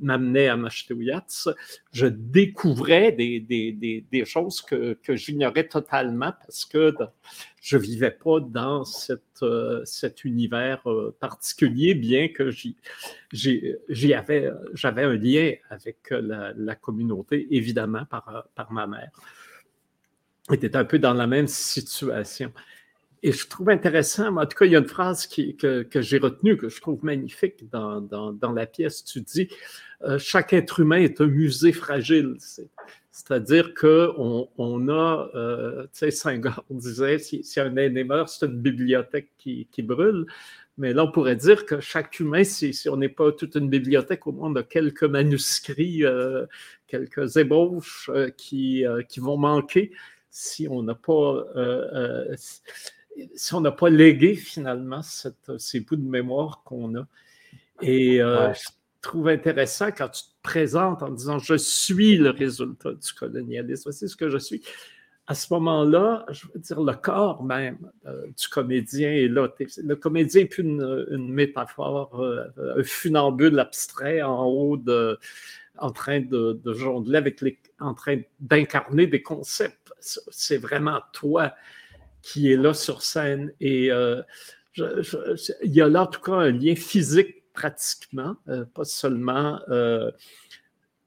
m'amenaient 0.00 0.48
à 0.48 0.56
Machtouillats. 0.56 1.48
Je 1.92 2.06
découvrais 2.06 3.12
des, 3.12 3.40
des, 3.40 3.72
des, 4.10 4.24
choses 4.24 4.62
que, 4.62 4.94
que 5.02 5.16
j'ignorais 5.16 5.66
totalement 5.66 6.32
parce 6.44 6.64
que 6.64 6.94
je 7.60 7.76
ne 7.76 7.82
vivais 7.82 8.10
pas 8.10 8.40
dans 8.40 8.84
cette, 8.84 9.44
cet 9.84 10.24
univers 10.24 10.84
particulier, 11.20 11.94
bien 11.94 12.28
que 12.28 12.50
j'y 12.50 14.14
avais, 14.14 14.50
j'avais 14.74 15.02
un 15.02 15.14
lien 15.14 15.52
avec 15.70 16.10
la, 16.10 16.74
communauté, 16.76 17.46
évidemment, 17.50 18.04
par, 18.06 18.48
par 18.54 18.72
ma 18.72 18.86
mère. 18.86 19.10
était 20.50 20.76
un 20.76 20.84
peu 20.84 20.98
dans 20.98 21.14
la 21.14 21.26
même 21.26 21.48
situation. 21.48 22.52
Et 23.24 23.30
je 23.30 23.46
trouve 23.46 23.70
intéressant, 23.70 24.36
en 24.36 24.46
tout 24.46 24.56
cas, 24.56 24.64
il 24.64 24.72
y 24.72 24.76
a 24.76 24.80
une 24.80 24.88
phrase 24.88 25.28
que, 25.28 25.86
j'ai 25.94 26.18
retenue, 26.18 26.56
que 26.56 26.68
je 26.68 26.80
trouve 26.80 27.04
magnifique 27.04 27.70
dans, 27.70 28.00
dans, 28.00 28.52
la 28.52 28.66
pièce. 28.66 29.04
Tu 29.04 29.20
dis 29.20 29.48
euh, 30.02 30.18
Chaque 30.18 30.52
être 30.52 30.80
humain 30.80 30.96
est 30.96 31.20
un 31.20 31.26
musée 31.26 31.72
fragile. 31.72 32.36
C'est-à-dire 33.12 33.74
qu'on 33.74 34.48
on 34.58 34.88
a, 34.88 35.30
euh, 35.36 35.82
tu 35.84 35.88
sais, 35.92 36.10
Senghor 36.10 36.64
disait 36.70 37.18
si, 37.18 37.44
si 37.44 37.60
un 37.60 37.76
aîné 37.76 38.02
meurt, 38.02 38.28
c'est 38.28 38.46
une 38.46 38.60
bibliothèque 38.60 39.30
qui, 39.38 39.68
qui 39.70 39.82
brûle. 39.82 40.26
Mais 40.76 40.92
là, 40.92 41.04
on 41.04 41.12
pourrait 41.12 41.36
dire 41.36 41.64
que 41.64 41.78
chaque 41.78 42.18
humain, 42.18 42.42
si, 42.42 42.74
si 42.74 42.88
on 42.88 42.96
n'est 42.96 43.08
pas 43.08 43.30
toute 43.30 43.54
une 43.54 43.68
bibliothèque, 43.68 44.26
au 44.26 44.32
moins 44.32 44.50
on 44.50 44.56
a 44.56 44.62
quelques 44.64 45.04
manuscrits, 45.04 46.04
euh, 46.04 46.46
quelques 46.88 47.36
ébauches 47.36 48.10
euh, 48.12 48.30
qui, 48.30 48.84
qui 49.08 49.20
vont 49.20 49.36
manquer 49.36 49.92
si 50.30 50.66
on 50.66 50.82
n'a 50.82 50.94
pas 50.94 51.44
si 53.34 53.54
on 53.54 53.60
n'a 53.60 53.72
pas 53.72 53.90
légué 53.90 54.34
finalement 54.34 55.00
ces 55.02 55.80
bouts 55.80 55.96
de 55.96 56.08
mémoire 56.08 56.62
qu'on 56.64 56.96
a. 56.96 57.06
Et 57.80 58.22
euh, 58.22 58.52
je 58.54 58.68
trouve 59.00 59.28
intéressant 59.28 59.88
quand 59.88 60.08
tu 60.08 60.22
te 60.22 60.42
présentes 60.42 61.02
en 61.02 61.10
disant 61.10 61.38
je 61.38 61.56
suis 61.56 62.16
le 62.16 62.30
résultat 62.30 62.92
du 62.92 63.12
colonialisme, 63.12 63.92
c'est 63.92 64.08
ce 64.08 64.16
que 64.16 64.30
je 64.30 64.38
suis. 64.38 64.62
À 65.26 65.34
ce 65.34 65.52
moment-là, 65.54 66.26
je 66.30 66.46
veux 66.52 66.60
dire, 66.60 66.82
le 66.82 66.94
corps 66.94 67.44
même 67.44 67.78
euh, 68.06 68.26
du 68.26 68.48
comédien 68.48 69.10
est 69.10 69.28
là. 69.28 69.48
Le 69.82 69.94
comédien 69.94 70.42
n'est 70.42 70.48
plus 70.48 70.64
une, 70.64 71.32
métaphore, 71.32 72.20
euh, 72.20 72.48
un 72.78 72.82
funambule 72.82 73.58
abstrait 73.60 74.20
en 74.20 74.44
haut 74.44 74.76
de, 74.76 75.18
en 75.78 75.92
train 75.92 76.20
de, 76.20 76.60
de 76.64 76.74
jongler 76.74 77.18
avec 77.18 77.40
les, 77.40 77.58
en 77.78 77.94
train 77.94 78.20
d'incarner 78.40 79.06
des 79.06 79.22
concepts. 79.22 79.92
C'est 80.00 80.58
vraiment 80.58 81.00
toi 81.12 81.54
qui 82.22 82.52
est 82.52 82.56
là 82.56 82.72
sur 82.72 83.02
scène. 83.02 83.52
Et 83.60 83.90
euh, 83.90 84.22
il 84.78 85.72
y 85.72 85.80
a 85.80 85.88
là, 85.88 86.02
en 86.02 86.06
tout 86.06 86.20
cas, 86.20 86.32
un 86.32 86.50
lien 86.50 86.74
physique 86.74 87.52
pratiquement, 87.52 88.36
euh, 88.48 88.64
pas 88.64 88.84
seulement. 88.84 89.60
Euh, 89.68 90.10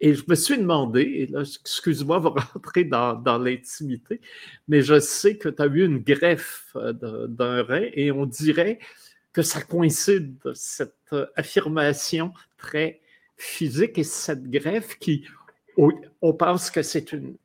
et 0.01 0.13
je 0.13 0.24
me 0.28 0.36
suis 0.36 0.57
demandé, 0.57 1.01
et 1.01 1.28
là, 1.28 1.41
excuse-moi, 1.41 2.20
va 2.20 2.30
rentrer 2.53 2.84
dans, 2.84 3.13
dans 3.13 3.38
l'intimité, 3.38 4.22
mais 4.68 4.82
je 4.82 4.99
sais 4.99 5.38
que 5.38 5.49
tu 5.49 5.61
as 5.61 5.68
eu 5.68 5.86
une 5.86 5.99
greffe 5.99 6.76
d'un 6.76 7.63
rein 7.63 7.88
et 7.93 8.11
on 8.11 8.26
dirait 8.26 8.80
que 9.32 9.41
ça 9.41 9.61
coïncide, 9.61 10.38
cette 10.53 11.16
affirmation 11.36 12.34
très 12.57 13.01
physique 13.38 13.97
et 13.97 14.03
cette 14.03 14.49
greffe 14.49 14.97
qui, 14.99 15.26
on 15.78 16.34
pense 16.34 16.70
que 16.70 16.82
c'est 16.84 17.11
une, 17.11 17.36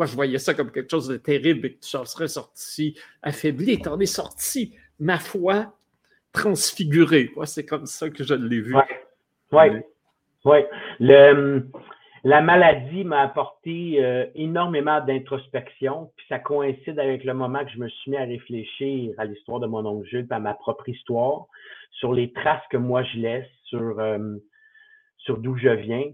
moi, 0.00 0.06
je 0.06 0.14
voyais 0.14 0.38
ça 0.38 0.54
comme 0.54 0.72
quelque 0.72 0.90
chose 0.90 1.08
de 1.08 1.18
terrible 1.18 1.66
et 1.66 1.74
que 1.74 1.80
tu 1.80 1.94
en 1.94 2.06
serais 2.06 2.28
sorti 2.28 2.98
affaibli. 3.20 3.82
Tu 3.82 3.86
en 3.86 4.00
es 4.00 4.06
sorti, 4.06 4.74
ma 4.98 5.18
foi, 5.18 5.74
transfiguré. 6.32 7.30
Moi, 7.36 7.44
c'est 7.44 7.66
comme 7.66 7.84
ça 7.84 8.08
que 8.08 8.24
je 8.24 8.32
l'ai 8.32 8.62
vu. 8.62 8.74
Oui. 9.52 9.68
Ouais. 10.46 10.66
La 12.24 12.40
maladie 12.40 13.04
m'a 13.04 13.20
apporté 13.20 14.02
euh, 14.02 14.24
énormément 14.34 15.02
d'introspection, 15.02 16.10
puis 16.16 16.24
ça 16.30 16.38
coïncide 16.38 16.98
avec 16.98 17.22
le 17.24 17.34
moment 17.34 17.62
que 17.62 17.70
je 17.70 17.78
me 17.78 17.88
suis 17.90 18.12
mis 18.12 18.16
à 18.16 18.24
réfléchir 18.24 19.12
à 19.18 19.26
l'histoire 19.26 19.60
de 19.60 19.66
mon 19.66 19.84
oncle 19.84 20.08
Jules, 20.08 20.26
à 20.30 20.40
ma 20.40 20.54
propre 20.54 20.88
histoire, 20.88 21.44
sur 21.90 22.14
les 22.14 22.32
traces 22.32 22.66
que 22.70 22.78
moi 22.78 23.02
je 23.02 23.18
laisse, 23.18 23.48
sur, 23.64 24.00
euh, 24.00 24.36
sur 25.18 25.36
d'où 25.36 25.58
je 25.58 25.68
viens. 25.68 26.04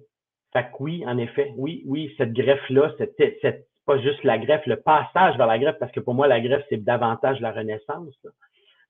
Fait 0.53 0.65
que 0.65 0.77
oui, 0.81 1.05
en 1.07 1.19
effet, 1.19 1.53
oui, 1.57 1.85
oui, 1.87 2.13
cette 2.19 2.33
greffe-là, 2.33 2.93
cette, 2.99 3.15
cette, 3.41 3.69
pas 3.87 3.99
juste 3.99 4.23
la 4.25 4.39
greffe, 4.39 4.67
le 4.67 4.77
passage 4.77 5.37
vers 5.37 5.47
la 5.47 5.59
greffe, 5.59 5.79
parce 5.79 5.93
que 5.93 6.01
pour 6.01 6.15
moi, 6.15 6.27
la 6.27 6.41
greffe, 6.41 6.65
c'est 6.69 6.83
davantage 6.83 7.41
la 7.41 7.53
renaissance. 7.53 8.15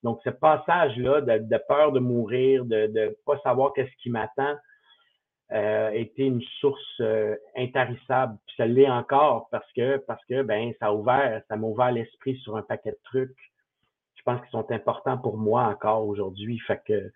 Donc, 0.02 0.20
ce 0.24 0.30
passage-là 0.30 1.20
de, 1.20 1.58
peur 1.68 1.92
de 1.92 2.00
mourir, 2.00 2.64
de 2.64 2.86
ne 2.86 3.08
pas 3.26 3.38
savoir 3.40 3.72
qu'est-ce 3.74 3.94
qui 4.02 4.10
m'attend, 4.10 4.56
euh, 5.52 5.90
était 5.90 6.26
une 6.26 6.42
source 6.60 7.00
euh, 7.00 7.36
intarissable. 7.56 8.36
Puis 8.46 8.56
ça 8.56 8.66
l'est 8.66 8.90
encore 8.90 9.48
parce 9.52 9.70
que 9.74 9.98
parce 9.98 10.24
que 10.24 10.42
ben 10.42 10.72
ça 10.80 10.86
a 10.86 10.92
ouvert, 10.92 11.40
ça 11.48 11.54
m'a 11.54 11.68
ouvert 11.68 11.92
l'esprit 11.92 12.36
sur 12.38 12.56
un 12.56 12.62
paquet 12.62 12.90
de 12.90 12.98
trucs. 13.04 13.52
Je 14.16 14.22
pense 14.24 14.40
qu'ils 14.40 14.50
sont 14.50 14.68
importants 14.72 15.18
pour 15.18 15.36
moi 15.36 15.62
encore 15.62 16.04
aujourd'hui. 16.04 16.58
Fait 16.66 16.80
que 16.84 17.12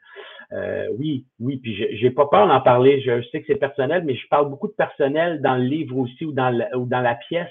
euh, 0.52 0.86
oui, 0.96 1.26
oui, 1.40 1.56
puis 1.56 1.74
j'ai 1.74 2.10
pas 2.12 2.26
peur 2.26 2.46
d'en 2.46 2.60
parler. 2.60 3.00
Je, 3.00 3.20
sais 3.30 3.40
que 3.40 3.48
c'est 3.48 3.58
personnel, 3.58 4.04
mais 4.04 4.14
je 4.14 4.28
parle 4.28 4.48
beaucoup 4.48 4.68
de 4.68 4.74
personnel 4.74 5.42
dans 5.42 5.56
le 5.56 5.64
livre 5.64 5.96
aussi 5.96 6.24
ou 6.24 6.30
dans, 6.30 6.56
ou 6.76 6.86
dans 6.86 7.00
la 7.00 7.16
pièce. 7.16 7.50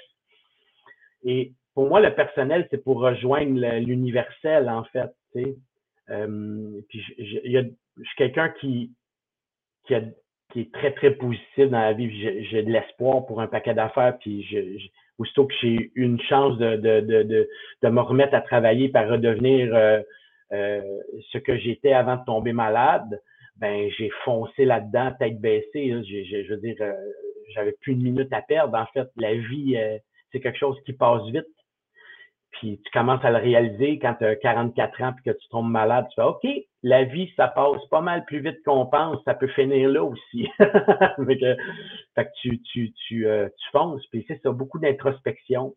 Et 1.23 1.53
pour 1.73 1.87
moi, 1.87 1.99
le 1.99 2.13
personnel, 2.13 2.67
c'est 2.71 2.83
pour 2.83 2.99
rejoindre 2.99 3.59
l'universel, 3.79 4.69
en 4.69 4.83
fait. 4.85 5.09
Tu 5.33 5.43
sais. 5.43 5.55
Euh, 6.09 6.81
puis 6.89 7.01
je, 7.17 7.39
je 7.45 8.03
suis 8.03 8.15
quelqu'un 8.17 8.49
qui, 8.59 8.91
qui, 9.85 9.95
qui 10.51 10.61
est 10.61 10.73
très, 10.73 10.91
très 10.91 11.11
positif 11.11 11.69
dans 11.69 11.79
la 11.79 11.93
vie. 11.93 12.09
J'ai 12.49 12.63
de 12.63 12.71
l'espoir 12.71 13.25
pour 13.25 13.41
un 13.41 13.47
paquet 13.47 13.73
d'affaires. 13.73 14.17
Puis 14.19 14.43
je, 14.43 14.87
aussitôt 15.19 15.45
que 15.45 15.53
j'ai 15.61 15.73
eu 15.73 15.91
une 15.95 16.19
chance 16.21 16.57
de, 16.57 16.77
de, 16.77 17.01
de, 17.01 17.47
de, 17.83 17.89
me 17.89 18.01
remettre 18.01 18.33
à 18.33 18.41
travailler 18.41 18.89
par 18.89 19.07
redevenir 19.07 19.75
euh, 19.75 20.01
euh, 20.53 20.81
ce 21.31 21.37
que 21.37 21.57
j'étais 21.57 21.93
avant 21.93 22.15
de 22.15 22.25
tomber 22.25 22.53
malade, 22.53 23.21
ben 23.57 23.89
j'ai 23.97 24.09
foncé 24.23 24.65
là-dedans, 24.65 25.11
tête 25.19 25.39
baissée. 25.39 25.89
je 26.03 26.49
veux 26.49 26.61
dire, 26.61 26.77
euh, 26.79 26.93
j'avais 27.53 27.73
plus 27.81 27.93
une 27.93 28.03
minute 28.03 28.31
à 28.31 28.41
perdre. 28.41 28.77
En 28.77 28.85
fait, 28.87 29.09
la 29.17 29.33
vie, 29.33 29.77
c'est 30.31 30.39
quelque 30.39 30.57
chose 30.57 30.77
qui 30.85 30.93
passe 30.93 31.25
vite. 31.27 31.45
Puis 32.51 32.81
tu 32.83 32.91
commences 32.91 33.23
à 33.23 33.31
le 33.31 33.37
réaliser 33.37 33.99
quand 33.99 34.15
tu 34.15 34.25
as 34.25 34.35
44 34.35 35.01
ans 35.03 35.13
puis 35.13 35.31
que 35.31 35.37
tu 35.37 35.47
tombes 35.49 35.69
malade. 35.69 36.07
Tu 36.09 36.15
fais 36.15 36.27
OK, 36.27 36.47
la 36.83 37.03
vie, 37.03 37.31
ça 37.37 37.47
passe 37.47 37.85
pas 37.89 38.01
mal 38.01 38.25
plus 38.25 38.39
vite 38.39 38.61
qu'on 38.65 38.85
pense. 38.87 39.23
Ça 39.23 39.33
peut 39.33 39.47
finir 39.49 39.89
là 39.89 40.03
aussi. 40.03 40.49
fait 40.57 41.37
que, 41.37 42.31
tu, 42.41 42.61
tu, 42.61 42.91
tu, 42.93 43.27
euh, 43.27 43.47
tu 43.47 43.69
fonces. 43.71 44.05
Puis 44.07 44.25
c'est 44.27 44.45
beaucoup 44.47 44.79
d'introspection. 44.79 45.75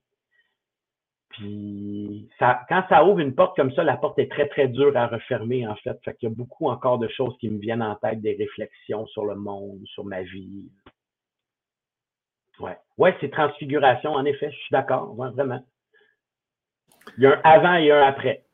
Puis 1.31 2.29
quand 2.39 2.85
ça 2.89 3.05
ouvre 3.05 3.21
une 3.21 3.35
porte 3.35 3.57
comme 3.57 3.73
ça, 3.73 3.85
la 3.85 3.97
porte 3.97 4.19
est 4.19 4.31
très, 4.31 4.49
très 4.49 4.69
dure 4.69 4.97
à 4.97 5.07
refermer, 5.07 5.67
en 5.67 5.77
fait. 5.77 5.99
Fait 6.05 6.15
qu'il 6.15 6.29
y 6.29 6.33
a 6.33 6.35
beaucoup 6.35 6.69
encore 6.69 6.99
de 6.99 7.09
choses 7.09 7.37
qui 7.39 7.49
me 7.49 7.59
viennent 7.59 7.83
en 7.83 7.97
tête, 7.97 8.21
des 8.21 8.35
réflexions 8.35 9.07
sur 9.07 9.25
le 9.25 9.35
monde, 9.35 9.81
sur 9.87 10.05
ma 10.05 10.23
vie. 10.23 10.71
Ouais, 12.99 13.17
c'est 13.21 13.31
transfiguration, 13.31 14.13
en 14.13 14.25
effet, 14.25 14.51
je 14.51 14.57
suis 14.57 14.73
d'accord, 14.73 15.15
vraiment. 15.15 15.65
Il 17.19 17.25
y 17.25 17.27
a 17.27 17.33
un 17.33 17.41
avant 17.43 17.75
et 17.75 17.91
un 17.91 18.03
après. 18.03 18.45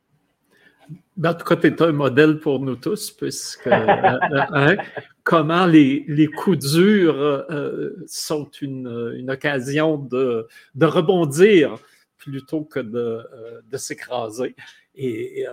Ben, 1.16 1.30
en 1.30 1.34
tout 1.34 1.44
cas, 1.44 1.56
tu 1.56 1.66
es 1.66 1.82
un 1.82 1.92
modèle 1.92 2.38
pour 2.38 2.60
nous 2.60 2.76
tous, 2.76 3.10
puisque 3.10 3.66
euh, 3.66 3.72
euh, 3.72 4.40
hein, 4.52 4.76
comment 5.24 5.66
les, 5.66 6.04
les, 6.08 6.28
coups 6.28 6.58
durs 6.58 7.20
euh, 7.20 7.90
sont 8.06 8.48
une, 8.62 9.12
une 9.16 9.30
occasion 9.30 9.98
de, 9.98 10.46
de, 10.74 10.86
rebondir 10.86 11.76
plutôt 12.16 12.62
que 12.62 12.80
de, 12.80 13.20
de 13.68 13.76
s'écraser. 13.76 14.54
Et, 14.94 15.44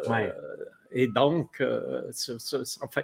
et, 0.92 1.08
donc, 1.08 1.62
enfin, 2.82 3.02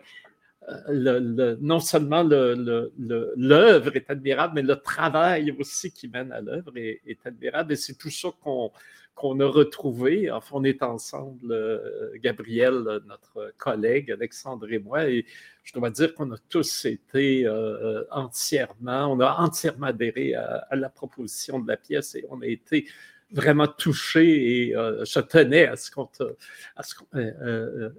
le, 0.88 1.58
non 1.60 1.80
seulement 1.80 2.24
l'œuvre 2.24 3.96
est 3.96 4.10
admirable, 4.10 4.54
mais 4.56 4.62
le 4.62 4.76
travail 4.76 5.52
aussi 5.60 5.92
qui 5.92 6.08
mène 6.08 6.32
à 6.32 6.42
l'œuvre 6.42 6.72
est, 6.76 7.20
admirable. 7.26 7.74
Et 7.74 7.76
c'est 7.76 7.96
tout 7.96 8.10
ça 8.10 8.30
qu'on 8.42 9.40
a 9.40 9.46
retrouvé. 9.46 10.30
Enfin, 10.32 10.58
on 10.58 10.64
est 10.64 10.84
ensemble, 10.84 11.52
euh, 11.52 12.12
Gabriel, 12.18 13.02
notre 13.08 13.54
collègue, 13.58 14.12
Alexandre 14.12 14.72
et 14.72 14.80
moi, 14.80 15.10
et 15.10 15.26
je 15.64 15.74
dois 15.74 15.90
dire 15.90 16.14
qu'on 16.14 16.32
a 16.32 16.38
tous 16.50 16.86
été 16.86 17.46
euh, 17.46 18.04
entièrement, 18.12 19.12
on 19.12 19.20
a 19.20 19.36
entièrement 19.38 19.88
adhéré 19.88 20.36
à, 20.36 20.68
la 20.76 20.90
proposition 20.90 21.60
de 21.60 21.68
la 21.68 21.78
pièce 21.78 22.16
et 22.16 22.26
on 22.30 22.42
a 22.42 22.48
été 22.48 22.88
vraiment 23.32 23.68
touché 23.68 24.68
et 24.68 24.76
euh, 24.76 25.06
je 25.06 25.20
tenais 25.20 25.68
à 25.68 25.76
ce 25.76 25.92
qu'on 25.92 26.10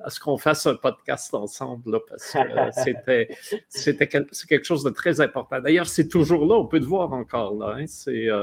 ce 0.08 0.20
qu'on 0.20 0.38
fasse 0.38 0.66
un 0.66 0.74
podcast 0.74 1.32
ensemble 1.34 2.00
parce 2.08 2.32
que 2.32 2.38
c'était 2.72 3.28
c'était 3.68 4.08
quelque 4.08 4.64
chose 4.64 4.84
de 4.84 4.90
très 4.90 5.20
important. 5.20 5.60
D'ailleurs, 5.60 5.86
c'est 5.86 6.08
toujours 6.08 6.46
là, 6.46 6.56
on 6.56 6.66
peut 6.66 6.80
te 6.80 6.84
voir 6.84 7.12
encore 7.12 7.54
là. 7.54 7.76
Hein, 7.78 7.86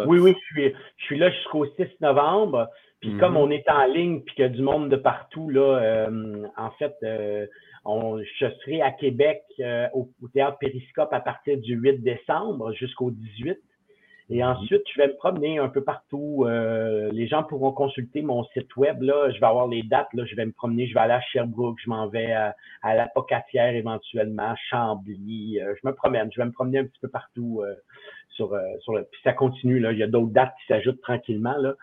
oui, 0.07 0.19
oui, 0.19 0.33
je 0.33 0.45
suis, 0.45 0.73
je 0.97 1.03
suis 1.05 1.17
là 1.17 1.29
jusqu'au 1.31 1.65
6 1.65 1.87
novembre. 2.01 2.69
Puis 3.01 3.15
comme 3.17 3.33
mhm. 3.33 3.37
on 3.37 3.51
est 3.51 3.69
en 3.69 3.85
ligne, 3.85 4.21
puis 4.21 4.35
qu'il 4.35 4.41
y 4.43 4.45
a 4.45 4.49
du 4.49 4.61
monde 4.61 4.89
de 4.89 4.97
partout, 4.97 5.49
là, 5.49 5.79
euh, 5.79 6.45
en 6.57 6.71
fait, 6.71 6.93
euh, 7.03 7.47
on, 7.85 8.19
je 8.19 8.45
serai 8.61 8.81
à 8.81 8.91
Québec 8.91 9.41
euh, 9.61 9.87
au, 9.93 10.09
Théâtre 10.33 10.57
Périscope 10.59 11.13
à 11.13 11.21
partir 11.21 11.57
du 11.57 11.75
8 11.75 12.03
décembre 12.03 12.73
jusqu'au 12.73 13.11
18. 13.11 13.57
Et 14.32 14.43
ensuite, 14.43 14.84
je 14.93 15.01
vais 15.01 15.07
me 15.07 15.15
promener 15.15 15.57
un 15.57 15.69
peu 15.69 15.84
partout. 15.84 16.45
les 16.47 17.27
gens 17.27 17.43
pourront 17.43 17.71
consulter 17.71 18.21
mon 18.21 18.43
site 18.45 18.75
web. 18.75 19.01
Là, 19.01 19.32
je 19.32 19.39
vais 19.39 19.45
avoir 19.47 19.67
les 19.67 19.82
dates. 19.82 20.13
Là, 20.13 20.23
je 20.25 20.36
vais 20.36 20.45
me 20.45 20.51
promener. 20.51 20.88
Je 20.88 20.93
vais 20.93 20.99
aller 20.99 21.13
à 21.13 21.21
Sherbrooke. 21.21 21.80
Je 21.84 21.89
m'en 21.89 22.07
vais 22.07 22.32
à, 22.32 22.55
la 22.84 23.07
Pocatière 23.07 23.73
éventuellement, 23.73 24.53
Chambly. 24.69 25.59
je 25.59 25.88
me 25.88 25.93
promène. 25.93 26.30
Je 26.32 26.39
vais 26.39 26.45
me 26.45 26.51
promener 26.51 26.80
un 26.80 26.86
petit 26.86 26.99
peu 27.01 27.07
partout 27.07 27.63
sur, 28.30 28.55
sur 28.82 28.93
le. 28.93 29.03
Puis 29.11 29.19
ça 29.23 29.34
continue. 29.34 29.80
Là. 29.80 29.93
Il 29.93 29.97
y 29.97 30.03
a 30.03 30.07
d'autres 30.07 30.32
dates 30.32 30.53
qui 30.61 30.67
s'ajoutent 30.67 31.01
tranquillement. 31.01 31.57
Là. 31.57 31.73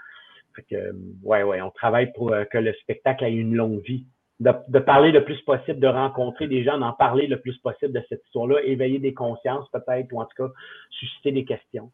Fait 0.57 0.62
que, 0.62 0.94
ouais, 1.22 1.42
ouais, 1.42 1.61
on 1.61 1.70
travaille 1.70 2.12
pour 2.14 2.32
euh, 2.32 2.44
que 2.44 2.59
le 2.59 2.72
spectacle 2.74 3.24
ait 3.24 3.32
une 3.32 3.55
longue 3.55 3.82
vie. 3.82 4.07
De, 4.38 4.78
parler 4.78 5.12
le 5.12 5.24
plus 5.24 5.40
possible, 5.42 5.80
de 5.80 5.86
rencontrer 5.86 6.47
des 6.47 6.62
gens, 6.62 6.76
d'en 6.76 6.92
parler 6.92 7.26
le 7.26 7.40
plus 7.40 7.57
possible 7.59 7.94
de 7.94 8.03
cette 8.07 8.22
histoire-là, 8.26 8.62
éveiller 8.64 8.99
des 8.99 9.14
consciences 9.14 9.66
peut-être, 9.70 10.12
ou 10.12 10.20
en 10.20 10.26
tout 10.26 10.47
cas 10.47 10.53
susciter 10.90 11.32
des 11.32 11.47
questions. 11.47 11.90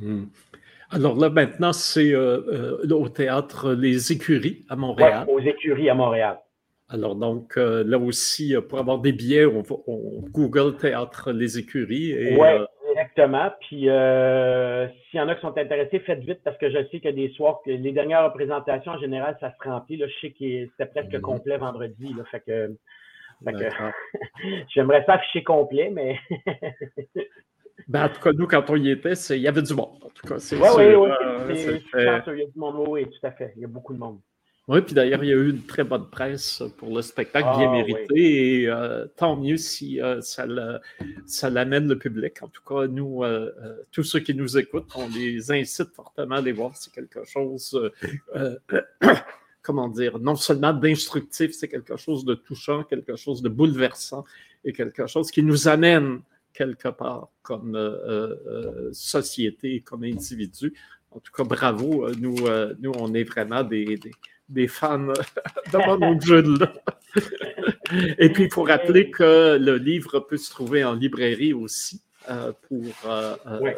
Hmm. 0.00 0.24
Alors 0.90 1.16
là, 1.16 1.30
maintenant, 1.30 1.72
c'est 1.72 2.12
euh, 2.12 2.78
euh, 2.84 2.94
au 2.94 3.08
théâtre 3.08 3.72
Les 3.72 4.12
Écuries 4.12 4.64
à 4.68 4.76
Montréal. 4.76 5.26
aux 5.28 5.40
Écuries 5.40 5.88
à 5.88 5.94
Montréal. 5.94 6.38
Alors 6.88 7.14
donc, 7.14 7.56
là 7.56 7.98
aussi, 7.98 8.54
pour 8.68 8.78
avoir 8.78 8.98
des 8.98 9.12
billets, 9.12 9.46
on, 9.46 9.62
Google 10.30 10.76
Théâtre 10.76 11.32
Les 11.32 11.58
Écuries. 11.58 12.10
Et, 12.10 12.38
Exactement. 12.92 13.50
Puis 13.60 13.88
euh, 13.88 14.86
s'il 14.88 15.18
y 15.18 15.20
en 15.20 15.28
a 15.28 15.34
qui 15.34 15.40
sont 15.40 15.56
intéressés, 15.56 16.00
faites 16.00 16.20
vite 16.20 16.40
parce 16.44 16.58
que 16.58 16.70
je 16.70 16.86
sais 16.90 17.00
que 17.00 17.08
des 17.08 17.30
soirs, 17.30 17.60
que 17.64 17.70
les 17.70 17.92
dernières 17.92 18.24
représentations 18.24 18.92
en 18.92 18.98
général, 18.98 19.36
ça 19.40 19.52
se 19.52 19.68
remplit. 19.68 19.96
Là, 19.96 20.06
je 20.08 20.20
sais 20.20 20.30
que 20.30 20.70
c'était 20.70 20.86
presque 20.86 21.14
mhm. 21.14 21.20
complet 21.20 21.56
vendredi. 21.56 22.14
Là, 22.14 22.24
fait 22.30 22.40
que, 22.40 22.74
j'aimerais 24.74 25.04
ça 25.06 25.14
afficher 25.14 25.42
complet, 25.42 25.90
mais. 25.90 26.18
ben, 27.88 28.06
en 28.06 28.08
tout 28.08 28.20
cas, 28.20 28.32
nous, 28.32 28.46
quand 28.46 28.68
on 28.68 28.76
y 28.76 28.90
était, 28.90 29.14
il 29.30 29.42
y 29.42 29.48
avait 29.48 29.62
du 29.62 29.74
monde. 29.74 29.98
En 30.02 30.10
tout 30.10 30.26
cas, 30.26 30.38
c'est 30.38 30.56
oui, 30.56 30.68
oui, 30.76 30.84
oui. 31.48 31.82
Il 31.94 32.02
y 32.02 32.08
a 32.08 32.20
du 32.20 32.58
monde, 32.58 32.84
oui, 32.88 33.04
tout 33.06 33.26
à 33.26 33.32
fait. 33.32 33.52
Il 33.56 33.62
y 33.62 33.64
a 33.64 33.68
beaucoup 33.68 33.94
de 33.94 33.98
monde. 33.98 34.18
Oui, 34.68 34.80
puis 34.80 34.94
d'ailleurs, 34.94 35.24
il 35.24 35.30
y 35.30 35.32
a 35.32 35.36
eu 35.36 35.50
une 35.50 35.66
très 35.66 35.82
bonne 35.82 36.08
presse 36.08 36.62
pour 36.76 36.94
le 36.94 37.02
spectacle, 37.02 37.48
bien 37.58 37.68
ah, 37.68 37.72
mérité, 37.72 38.60
et 38.60 38.68
euh, 38.68 39.06
tant 39.16 39.36
mieux 39.36 39.56
si 39.56 40.00
euh, 40.00 40.20
ça, 40.20 40.46
l'amène 41.50 41.88
le 41.88 41.98
public. 41.98 42.40
En 42.42 42.48
tout 42.48 42.62
cas, 42.62 42.86
nous, 42.86 43.24
euh, 43.24 43.50
tous 43.90 44.04
ceux 44.04 44.20
qui 44.20 44.34
nous 44.34 44.56
écoutent, 44.56 44.92
on 44.94 45.08
les 45.08 45.50
incite 45.50 45.92
fortement 45.92 46.36
à 46.36 46.38
aller 46.38 46.52
voir. 46.52 46.76
C'est 46.76 46.92
quelque 46.92 47.24
chose, 47.24 47.90
comment 49.62 49.88
dire, 49.88 50.20
non 50.20 50.36
seulement 50.36 50.72
d'instructif, 50.72 51.50
c'est 51.54 51.68
quelque 51.68 51.96
chose 51.96 52.24
de 52.24 52.34
touchant, 52.34 52.84
quelque 52.84 53.16
chose 53.16 53.42
de 53.42 53.48
bouleversant, 53.48 54.24
et 54.64 54.72
quelque 54.72 55.08
chose 55.08 55.32
qui 55.32 55.42
nous 55.42 55.66
amène 55.66 56.20
quelque 56.64 56.88
part 56.88 57.28
comme 57.42 57.78
société, 58.92 59.80
comme 59.80 60.04
individu. 60.04 60.72
En 61.10 61.20
tout 61.20 61.32
cas, 61.32 61.44
bravo. 61.44 62.08
Nous, 62.18 62.36
nous 62.80 62.92
on 62.98 63.14
est 63.14 63.24
vraiment 63.24 63.62
des 63.62 63.98
des 64.48 64.68
fans 64.68 64.98
de 64.98 65.98
mon 65.98 66.58
là. 66.58 66.72
Et 68.18 68.30
puis, 68.30 68.44
il 68.44 68.52
faut 68.52 68.62
rappeler 68.62 69.10
que 69.10 69.58
le 69.60 69.76
livre 69.76 70.20
peut 70.20 70.36
se 70.36 70.50
trouver 70.50 70.84
en 70.84 70.94
librairie 70.94 71.52
aussi. 71.52 72.00
Euh, 72.30 72.52
pour, 72.68 73.10
euh, 73.10 73.34
euh, 73.46 73.72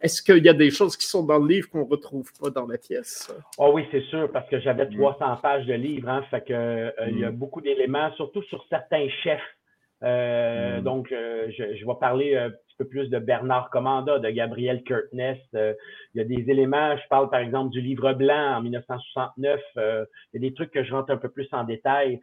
Est-ce 0.00 0.22
qu'il 0.22 0.42
y 0.42 0.48
a 0.48 0.54
des 0.54 0.70
choses 0.70 0.96
qui 0.96 1.06
sont 1.06 1.22
dans 1.22 1.38
le 1.38 1.46
livre 1.46 1.68
qu'on 1.68 1.84
ne 1.84 1.90
retrouve 1.90 2.32
pas 2.40 2.48
dans 2.48 2.66
la 2.66 2.78
pièce? 2.78 3.30
Oh 3.58 3.72
oui, 3.74 3.84
c'est 3.90 4.02
sûr, 4.04 4.30
parce 4.32 4.48
que 4.48 4.58
j'avais 4.58 4.88
300 4.88 5.18
mm. 5.20 5.40
pages 5.42 5.66
de 5.66 5.74
livre, 5.74 6.08
hein, 6.08 6.24
fait 6.30 6.44
que, 6.44 6.92
il 7.10 7.18
y 7.18 7.24
a 7.24 7.30
mm. 7.30 7.36
beaucoup 7.36 7.60
d'éléments, 7.60 8.10
surtout 8.16 8.42
sur 8.44 8.64
certains 8.70 9.06
chefs. 9.22 9.56
Mm. 10.04 10.82
Donc, 10.82 11.08
je, 11.10 11.76
je, 11.76 11.86
vais 11.86 11.98
parler 11.98 12.50
peu 12.78 12.86
plus 12.86 13.08
de 13.08 13.18
Bernard 13.18 13.70
Commanda, 13.70 14.18
de 14.18 14.30
Gabriel 14.30 14.82
Kurtness. 14.84 15.38
Euh, 15.54 15.74
il 16.14 16.18
y 16.18 16.20
a 16.20 16.24
des 16.24 16.50
éléments, 16.50 16.96
je 16.96 17.08
parle 17.08 17.30
par 17.30 17.40
exemple 17.40 17.70
du 17.70 17.80
livre 17.80 18.12
blanc 18.12 18.56
en 18.56 18.62
1969. 18.62 19.60
Euh, 19.76 20.04
il 20.32 20.42
y 20.42 20.46
a 20.46 20.48
des 20.48 20.54
trucs 20.54 20.70
que 20.70 20.82
je 20.82 20.92
rentre 20.92 21.10
un 21.10 21.16
peu 21.16 21.28
plus 21.28 21.48
en 21.52 21.64
détail 21.64 22.20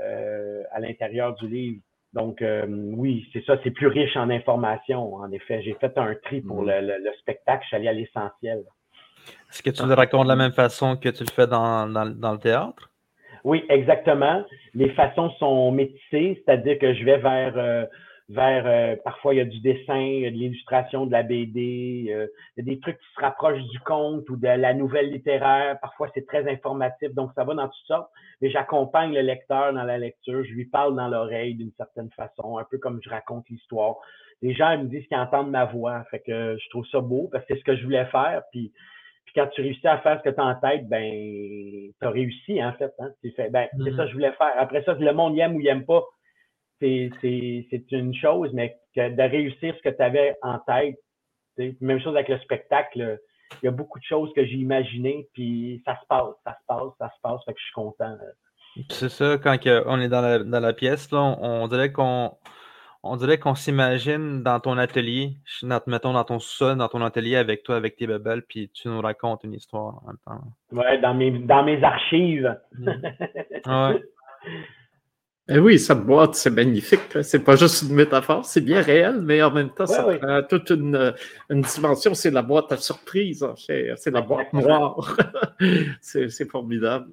euh, 0.00 0.62
à 0.72 0.80
l'intérieur 0.80 1.34
du 1.34 1.48
livre. 1.48 1.80
Donc 2.14 2.42
oui, 2.42 3.28
c'est 3.32 3.44
ça, 3.44 3.58
c'est 3.62 3.70
plus 3.70 3.86
riche 3.86 4.16
en 4.16 4.30
informations. 4.30 5.16
En 5.16 5.30
effet, 5.30 5.60
j'ai 5.62 5.74
fait 5.74 5.96
un 5.98 6.14
tri 6.14 6.40
pour 6.40 6.62
mm. 6.62 6.70
le, 6.80 7.12
spectacle, 7.18 7.62
je 7.64 7.68
suis 7.68 7.76
allé 7.76 7.88
à 7.88 7.92
l'essentiel. 7.92 8.62
Est-ce 9.50 9.62
que 9.62 9.70
tu 9.70 9.86
le 9.86 9.92
racontes 9.92 10.24
de 10.24 10.28
la 10.28 10.36
même 10.36 10.52
façon 10.52 10.96
que 10.96 11.10
tu 11.10 11.22
le 11.22 11.30
fais 11.30 11.46
dans, 11.46 11.86
dans 11.86 12.32
le 12.32 12.38
théâtre? 12.38 12.90
Oui, 13.44 13.64
exactement. 13.68 14.44
Les 14.74 14.90
façons 14.90 15.30
sont 15.38 15.70
métissées, 15.72 16.42
c'est-à-dire 16.44 16.78
que 16.78 16.94
je 16.94 17.04
vais 17.04 17.18
vers 17.18 17.88
vers 18.28 18.66
euh, 18.66 18.96
parfois 19.02 19.34
il 19.34 19.38
y 19.38 19.40
a 19.40 19.44
du 19.44 19.60
dessin, 19.60 19.94
de 19.94 20.28
l'illustration, 20.28 21.06
de 21.06 21.12
la 21.12 21.22
BD, 21.22 22.08
euh, 22.10 22.26
il 22.56 22.64
y 22.64 22.70
a 22.70 22.74
des 22.74 22.80
trucs 22.80 22.98
qui 22.98 23.06
se 23.16 23.20
rapprochent 23.20 23.62
du 23.62 23.80
conte 23.80 24.28
ou 24.28 24.36
de 24.36 24.46
la 24.46 24.74
nouvelle 24.74 25.10
littéraire. 25.10 25.78
Parfois 25.80 26.08
c'est 26.14 26.26
très 26.26 26.50
informatif, 26.50 27.14
donc 27.14 27.30
ça 27.34 27.44
va 27.44 27.54
dans 27.54 27.68
toutes 27.68 27.86
sortes. 27.86 28.10
Mais 28.42 28.50
j'accompagne 28.50 29.14
le 29.14 29.22
lecteur 29.22 29.72
dans 29.72 29.84
la 29.84 29.98
lecture, 29.98 30.44
je 30.44 30.52
lui 30.52 30.66
parle 30.66 30.94
dans 30.94 31.08
l'oreille 31.08 31.54
d'une 31.54 31.72
certaine 31.76 32.10
façon, 32.10 32.58
un 32.58 32.64
peu 32.64 32.78
comme 32.78 33.00
je 33.02 33.08
raconte 33.08 33.48
l'histoire. 33.48 33.96
Les 34.42 34.54
gens 34.54 34.76
me 34.78 34.84
disent 34.84 35.06
qu'ils 35.06 35.18
entendent 35.18 35.50
ma 35.50 35.64
voix, 35.64 36.04
fait 36.10 36.20
que 36.20 36.56
je 36.62 36.68
trouve 36.68 36.86
ça 36.88 37.00
beau 37.00 37.28
parce 37.32 37.44
que 37.46 37.54
c'est 37.54 37.60
ce 37.60 37.64
que 37.64 37.76
je 37.76 37.84
voulais 37.84 38.06
faire. 38.06 38.42
Puis 38.52 38.72
quand 39.38 39.46
tu 39.48 39.62
réussis 39.62 39.86
à 39.86 39.98
faire 39.98 40.18
ce 40.18 40.28
que 40.28 40.34
tu 40.34 40.40
as 40.40 40.44
en 40.44 40.54
tête, 40.56 40.88
ben 40.88 41.12
tu 41.12 42.06
as 42.06 42.10
réussi 42.10 42.62
en 42.62 42.72
fait. 42.72 42.92
Hein? 42.98 43.10
Tu 43.22 43.30
fais, 43.32 43.50
ben, 43.50 43.68
c'est 43.84 43.94
ça 43.94 44.04
que 44.04 44.08
je 44.08 44.14
voulais 44.14 44.32
faire. 44.32 44.52
Après 44.56 44.82
ça, 44.84 44.94
le 44.94 45.12
monde 45.12 45.36
y 45.36 45.40
aime 45.40 45.54
ou 45.54 45.60
il 45.60 45.68
aime 45.68 45.84
pas 45.84 46.04
c'est 46.80 47.84
une 47.90 48.14
chose, 48.14 48.50
mais 48.52 48.76
de 48.96 49.30
réussir 49.30 49.74
ce 49.76 49.82
que 49.88 49.94
tu 49.94 50.02
avais 50.02 50.36
en 50.42 50.58
tête, 50.60 50.96
même 51.80 52.00
chose 52.00 52.14
avec 52.14 52.28
le 52.28 52.38
spectacle, 52.38 53.18
il 53.62 53.66
y 53.66 53.68
a 53.68 53.72
beaucoup 53.72 53.98
de 53.98 54.04
choses 54.04 54.30
que 54.34 54.44
j'ai 54.44 54.56
imaginées, 54.56 55.28
puis 55.32 55.82
ça 55.84 55.98
se 56.00 56.06
passe, 56.06 56.34
ça 56.44 56.52
se 56.52 56.66
passe, 56.66 56.92
ça 56.98 57.08
se 57.08 57.20
passe, 57.22 57.44
fait 57.44 57.52
que 57.52 57.58
je 57.58 57.64
suis 57.64 57.74
content. 57.74 58.16
C'est 58.90 59.08
ça, 59.08 59.38
quand 59.38 59.56
on 59.86 60.00
est 60.00 60.08
dans 60.08 60.20
la, 60.20 60.38
dans 60.40 60.60
la 60.60 60.72
pièce, 60.72 61.10
là, 61.10 61.36
on, 61.40 61.66
dirait 61.66 61.90
qu'on 61.90 62.36
on 63.02 63.16
dirait 63.16 63.38
qu'on 63.38 63.54
s'imagine 63.54 64.42
dans 64.42 64.60
ton 64.60 64.76
atelier, 64.76 65.36
mettons 65.86 66.12
dans 66.12 66.24
ton 66.24 66.38
sol, 66.38 66.76
dans 66.76 66.88
ton 66.88 67.02
atelier 67.02 67.36
avec 67.36 67.62
toi, 67.62 67.76
avec 67.76 67.96
tes 67.96 68.06
bebelles, 68.06 68.42
puis 68.42 68.70
tu 68.72 68.88
nous 68.88 69.00
racontes 69.00 69.44
une 69.44 69.54
histoire 69.54 70.02
en 70.02 70.06
même 70.08 70.18
temps. 70.26 70.40
Ouais, 70.72 71.00
dans 71.00 71.14
mes, 71.14 71.30
dans 71.30 71.62
mes 71.64 71.82
archives. 71.82 72.56
Mmh. 72.78 72.90
ouais. 73.66 74.02
Eh 75.50 75.58
oui, 75.58 75.78
cette 75.78 76.00
boîte, 76.00 76.34
c'est 76.34 76.50
magnifique. 76.50 77.00
C'est 77.22 77.42
pas 77.42 77.56
juste 77.56 77.82
une 77.82 77.94
métaphore, 77.94 78.44
c'est 78.44 78.60
bien 78.60 78.82
réel, 78.82 79.20
mais 79.22 79.42
en 79.42 79.50
même 79.50 79.70
temps, 79.70 79.86
ça 79.86 80.06
a 80.20 80.42
toute 80.42 80.68
une, 80.68 81.14
dimension. 81.48 82.12
C'est 82.12 82.30
la 82.30 82.42
boîte 82.42 82.70
à 82.70 82.76
surprise, 82.76 83.46
c'est 83.56 84.10
la 84.10 84.20
boîte 84.20 84.52
noire. 84.52 85.16
c'est 86.02 86.50
formidable. 86.50 87.06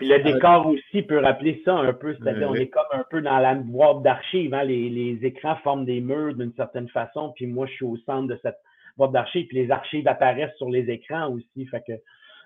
Puis 0.00 0.08
le 0.08 0.14
euh, 0.14 0.22
décor 0.22 0.66
aussi 0.66 1.02
peut 1.02 1.18
rappeler 1.18 1.60
ça 1.62 1.74
un 1.74 1.92
peu, 1.92 2.14
c'est-à-dire 2.14 2.48
on 2.48 2.54
est 2.54 2.68
comme 2.68 2.86
un 2.92 3.04
peu 3.10 3.20
dans 3.20 3.38
la 3.38 3.54
boîte 3.54 4.02
d'archives. 4.02 4.54
Hein. 4.54 4.64
Les, 4.64 5.18
écrans 5.22 5.56
forment 5.56 5.84
des 5.84 6.00
murs 6.00 6.34
d'une 6.34 6.54
certaine 6.54 6.88
façon, 6.88 7.34
puis 7.36 7.46
moi 7.46 7.66
je 7.66 7.72
suis 7.72 7.84
au 7.84 7.98
centre 8.06 8.26
de 8.26 8.40
cette 8.40 8.56
boîte 8.96 9.12
d'archives, 9.12 9.46
puis 9.48 9.58
les 9.58 9.70
archives 9.70 10.08
apparaissent 10.08 10.56
sur 10.56 10.70
les 10.70 10.88
écrans 10.88 11.30
aussi. 11.30 11.66
Fait 11.66 11.82
que 11.86 11.92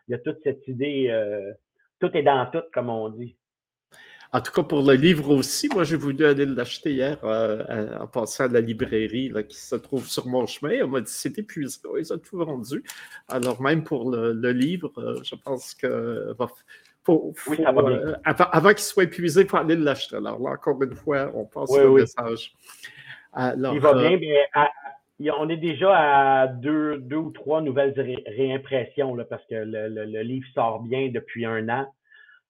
il 0.08 0.10
y 0.10 0.14
a 0.14 0.18
toute 0.18 0.38
cette 0.42 0.66
idée, 0.66 1.06
euh, 1.10 1.52
tout 2.00 2.10
est 2.16 2.24
dans 2.24 2.44
tout, 2.46 2.64
comme 2.72 2.90
on 2.90 3.08
dit. 3.08 3.36
En 4.32 4.40
tout 4.40 4.50
cas, 4.50 4.64
pour 4.64 4.82
le 4.82 4.94
livre 4.94 5.30
aussi, 5.30 5.68
moi, 5.68 5.84
j'ai 5.84 5.94
voulu 5.94 6.26
aller 6.26 6.44
l'acheter 6.44 6.90
hier 6.90 7.18
euh, 7.22 7.96
en 8.00 8.08
passant 8.08 8.46
à 8.46 8.48
la 8.48 8.60
librairie 8.60 9.28
là, 9.28 9.44
qui 9.44 9.56
se 9.56 9.76
trouve 9.76 10.08
sur 10.08 10.26
mon 10.26 10.44
chemin. 10.44 10.82
On 10.82 10.88
m'a 10.88 11.02
dit 11.02 11.12
c'est 11.12 11.38
épuisé. 11.38 11.78
Ils 11.96 12.12
ont 12.12 12.18
tout 12.18 12.38
vendu. 12.38 12.82
Alors, 13.28 13.62
même 13.62 13.84
pour 13.84 14.10
le, 14.10 14.50
livre, 14.50 14.90
euh, 14.98 15.20
je 15.22 15.36
pense 15.36 15.72
que 15.74 16.34
faut, 17.04 17.34
euh, 17.50 18.14
avant, 18.24 18.68
qu'il 18.70 18.78
soit 18.78 19.04
épuisé, 19.04 19.42
il 19.42 19.48
faut 19.48 19.56
aller 19.56 19.76
l'acheter. 19.76 20.16
Alors, 20.16 20.40
là, 20.40 20.50
encore 20.50 20.82
une 20.82 20.94
fois, 20.94 21.30
on 21.34 21.44
passe 21.44 21.70
au 21.70 21.94
message. 21.94 22.52
il 23.36 23.80
va 23.80 23.94
bien, 23.94 24.18
mais 24.18 25.30
on 25.38 25.48
est 25.48 25.56
déjà 25.56 26.42
à 26.42 26.46
deux, 26.48 26.98
deux 26.98 27.16
ou 27.16 27.30
trois 27.30 27.60
nouvelles 27.60 27.94
réimpressions 28.26 29.14
là, 29.14 29.24
parce 29.24 29.44
que 29.46 29.54
le 29.54 30.22
livre 30.22 30.46
sort 30.54 30.80
bien 30.80 31.10
depuis 31.12 31.44
un 31.44 31.68
an. 31.68 31.86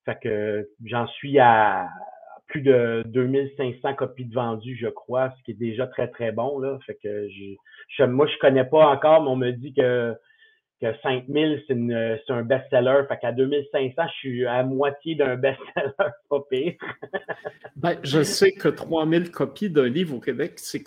Fait 0.05 0.19
que 0.23 0.69
j'en 0.85 1.07
suis 1.07 1.39
à 1.39 1.89
plus 2.47 2.61
de 2.61 3.03
2500 3.07 3.95
copies 3.95 4.27
de 4.27 4.35
vendues, 4.35 4.77
je 4.81 4.89
crois, 4.89 5.33
ce 5.37 5.43
qui 5.45 5.53
est 5.53 5.59
déjà 5.59 5.87
très, 5.87 6.09
très 6.09 6.31
bon. 6.31 6.59
Là. 6.59 6.79
Fait 6.87 6.97
que 7.03 7.29
je, 7.99 8.05
moi, 8.05 8.27
je 8.27 8.39
connais 8.39 8.65
pas 8.65 8.87
encore, 8.87 9.23
mais 9.23 9.31
on 9.31 9.37
me 9.37 9.51
dit 9.51 9.73
que 9.73 10.15
que 10.93 11.01
5000, 11.03 11.65
c'est 11.69 12.33
un 12.33 12.43
best-seller. 12.43 13.03
Fait 13.09 13.19
qu'à 13.19 13.33
2500, 13.33 14.03
je 14.07 14.19
suis 14.19 14.47
à 14.47 14.63
moitié 14.63 15.15
d'un 15.15 15.37
best-seller, 15.37 15.93
pas 16.31 16.41
pire. 16.51 16.75
ben, 17.77 17.97
je 18.03 18.23
sais 18.23 18.53
que 18.53 18.69
3000 18.69 19.31
copies 19.31 19.71
d'un 19.71 19.89
livre 19.89 20.17
au 20.17 20.21
Québec, 20.21 20.55
c'est 20.57 20.83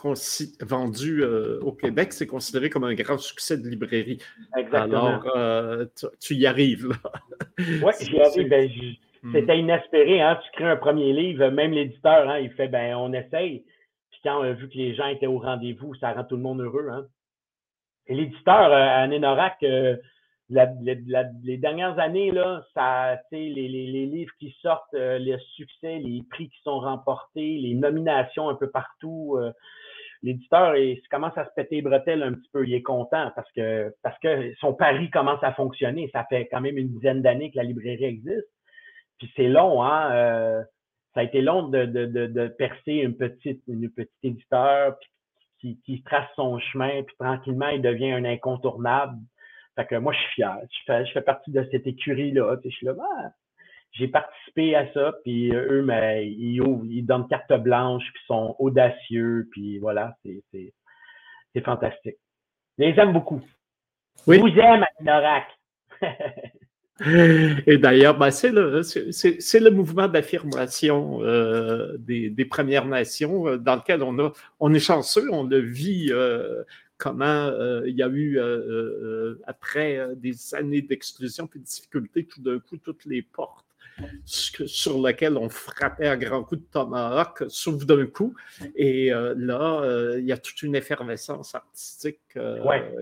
vendu 0.61 1.23
euh, 1.23 1.59
au 1.61 1.71
Québec, 1.71 2.13
c'est 2.13 2.27
considéré 2.27 2.69
comme 2.69 2.83
un 2.83 2.93
grand 2.93 3.17
succès 3.17 3.57
de 3.57 3.67
librairie. 3.67 4.19
Exactement. 4.55 5.07
Alors, 5.07 5.31
euh, 5.35 5.85
tu, 6.19 6.35
y 6.35 6.45
arrives, 6.45 6.89
là. 6.89 7.11
Oui, 7.59 7.93
j'y 7.99 8.21
arrive. 8.21 8.49
Ben, 8.49 8.69
hmm. 9.23 9.33
c'était 9.33 9.59
inespéré, 9.59 10.21
hein? 10.21 10.39
Tu 10.43 10.51
crées 10.51 10.69
un 10.69 10.75
premier 10.75 11.11
livre, 11.11 11.47
même 11.49 11.71
l'éditeur, 11.71 12.29
hein, 12.29 12.39
il 12.39 12.51
fait, 12.51 12.67
ben, 12.67 12.95
on 12.95 13.13
essaye. 13.13 13.65
Puis 14.11 14.19
quand 14.23 14.39
on 14.39 14.43
a 14.43 14.51
vu 14.53 14.69
que 14.69 14.77
les 14.77 14.93
gens 14.93 15.07
étaient 15.07 15.27
au 15.27 15.39
rendez-vous, 15.39 15.95
ça 15.95 16.13
rend 16.13 16.23
tout 16.23 16.35
le 16.35 16.43
monde 16.43 16.61
heureux, 16.61 16.87
hein? 16.91 17.07
Et 18.07 18.15
l'éditeur, 18.15 18.71
euh, 18.71 19.03
à 19.03 19.07
Nénorac, 19.07 19.57
euh, 19.63 19.97
les 20.49 21.57
dernières 21.57 21.99
années, 21.99 22.31
là, 22.31 22.63
ça, 22.73 23.19
les, 23.31 23.49
les, 23.53 23.67
les 23.67 24.05
livres 24.05 24.31
qui 24.39 24.55
sortent, 24.61 24.93
euh, 24.93 25.17
les 25.17 25.37
succès, 25.55 25.99
les 25.99 26.23
prix 26.29 26.49
qui 26.49 26.61
sont 26.63 26.79
remportés, 26.79 27.57
les 27.57 27.73
nominations 27.73 28.47
un 28.47 28.55
peu 28.55 28.69
partout, 28.69 29.37
l'éditeur 30.23 30.75
il 30.77 31.01
commence 31.11 31.37
à 31.37 31.45
se 31.45 31.51
péter 31.55 31.75
les 31.75 31.81
bretelles 31.81 32.23
un 32.23 32.33
petit 32.33 32.49
peu. 32.53 32.65
Il 32.65 32.73
est 32.73 32.81
content 32.81 33.31
parce 33.35 33.51
que 33.51 33.93
parce 34.03 34.17
que 34.19 34.53
son 34.55 34.73
pari 34.73 35.09
commence 35.11 35.43
à 35.43 35.53
fonctionner. 35.53 36.09
Ça 36.13 36.25
fait 36.29 36.47
quand 36.47 36.61
même 36.61 36.77
une 36.77 36.93
dizaine 36.93 37.21
d'années 37.21 37.51
que 37.51 37.57
la 37.57 37.63
librairie 37.63 38.05
existe. 38.05 38.47
Puis 39.19 39.29
c'est 39.35 39.49
long, 39.49 39.83
hein. 39.83 40.63
ça 41.13 41.19
a 41.19 41.23
été 41.23 41.41
long 41.41 41.67
de, 41.67 41.85
de, 41.85 42.05
de, 42.05 42.27
de, 42.27 42.47
percer 42.47 42.93
une 42.93 43.17
petite, 43.17 43.61
une 43.67 43.89
petite 43.89 44.23
éditeur, 44.23 44.95
qui, 45.59 45.79
qui 45.85 46.01
trace 46.03 46.29
son 46.35 46.59
chemin, 46.59 47.03
puis 47.03 47.15
tranquillement, 47.19 47.69
il 47.69 47.81
devient 47.81 48.11
un 48.11 48.25
incontournable. 48.25 49.17
Fait 49.75 49.85
que 49.85 49.95
moi, 49.95 50.13
je 50.13 50.19
suis 50.19 50.33
fier. 50.35 50.57
Je 50.69 50.77
fais, 50.85 51.05
je 51.05 51.11
fais 51.11 51.21
partie 51.21 51.51
de 51.51 51.67
cette 51.71 51.85
écurie-là. 51.85 52.57
Je 52.63 52.69
suis 52.69 52.85
là, 52.85 52.93
ah, 52.99 53.31
j'ai 53.91 54.07
participé 54.07 54.75
à 54.75 54.91
ça, 54.93 55.13
puis 55.23 55.51
eux, 55.53 55.83
mais, 55.83 56.27
ils, 56.27 56.61
ils 56.89 57.05
donnent 57.05 57.27
carte 57.27 57.53
blanche, 57.53 58.03
puis 58.13 58.23
sont 58.25 58.55
audacieux, 58.59 59.47
puis 59.51 59.79
voilà, 59.79 60.15
c'est 60.23 61.61
fantastique. 61.63 62.17
Je 62.77 62.83
les 62.83 62.99
aime 62.99 63.13
beaucoup. 63.13 63.41
Oui. 64.27 64.37
Je 64.37 64.41
vous 64.41 64.59
aime, 64.59 64.85
Norak. 65.01 65.47
Et 67.05 67.77
d'ailleurs, 67.77 68.17
ben, 68.17 68.31
c'est 68.31 68.51
le, 68.51 68.81
le, 68.81 69.69
mouvement 69.69 70.07
d'affirmation 70.07 71.21
euh, 71.21 71.95
des, 71.99 72.29
des, 72.29 72.45
Premières 72.45 72.85
Nations 72.85 73.47
euh, 73.47 73.57
dans 73.57 73.75
lequel 73.75 74.01
on, 74.01 74.17
a, 74.19 74.33
on 74.59 74.73
est 74.73 74.79
chanceux, 74.79 75.27
on 75.31 75.43
le 75.43 75.59
vit 75.59 76.07
euh, 76.09 76.63
comment 76.97 77.51
il 77.85 77.95
y 77.95 78.01
a 78.01 78.09
eu, 78.09 78.39
après 79.45 80.07
des 80.15 80.55
années 80.55 80.81
d'exclusion 80.81 81.47
et 81.55 81.59
de 81.59 81.63
difficultés, 81.63 82.25
tout 82.25 82.41
d'un 82.41 82.59
coup, 82.59 82.77
toutes 82.77 83.05
les 83.05 83.21
portes 83.21 83.65
sur 84.25 85.01
lesquelles 85.05 85.37
on 85.37 85.49
frappait 85.49 86.07
à 86.07 86.17
grands 86.17 86.43
coups 86.43 86.61
de 86.61 86.67
tomahawk 86.71 87.43
s'ouvrent 87.49 87.85
d'un 87.85 88.07
coup. 88.07 88.33
Et 88.75 89.11
là, 89.11 90.15
il 90.17 90.25
y 90.25 90.31
a 90.31 90.37
toute 90.37 90.63
une 90.63 90.73
effervescence 90.73 91.53
artistique 91.53 92.35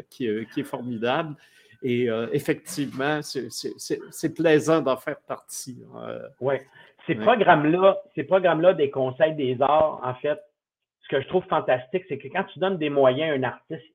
qui, 0.10 0.28
qui, 0.54 0.60
est 0.60 0.64
formidable. 0.64 1.38
Et 1.84 2.10
euh, 2.10 2.28
effectivement, 2.32 3.22
c'est 3.22 4.34
plaisant 4.34 4.82
d'en 4.82 4.98
faire 4.98 5.20
partie. 5.28 5.84
Euh, 5.96 6.28
oui. 6.42 6.56
Ces 7.08 7.16
programmes-là, 7.16 8.02
ces 8.16 8.24
programmes-là 8.24 8.74
des 8.74 8.90
conseils 8.90 9.36
des 9.36 9.62
arts, 9.62 10.02
en 10.04 10.16
fait, 10.16 10.40
ce 11.04 11.10
que 11.10 11.22
je 11.22 11.28
trouve 11.28 11.46
fantastique, 11.46 12.04
c'est 12.10 12.18
que 12.18 12.28
quand 12.30 12.46
tu 12.46 12.60
donnes 12.60 12.78
des 12.78 12.90
moyens 12.90 13.32
à 13.32 13.36
un 13.36 13.44
artiste, 13.44 13.94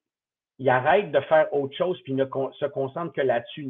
il 0.58 0.68
arrête 0.68 1.10
de 1.10 1.20
faire 1.20 1.52
autre 1.52 1.76
chose 1.76 2.00
puis 2.02 2.12
ne 2.12 2.24
se 2.24 2.66
concentre 2.66 3.12
que 3.12 3.20
là-dessus. 3.20 3.68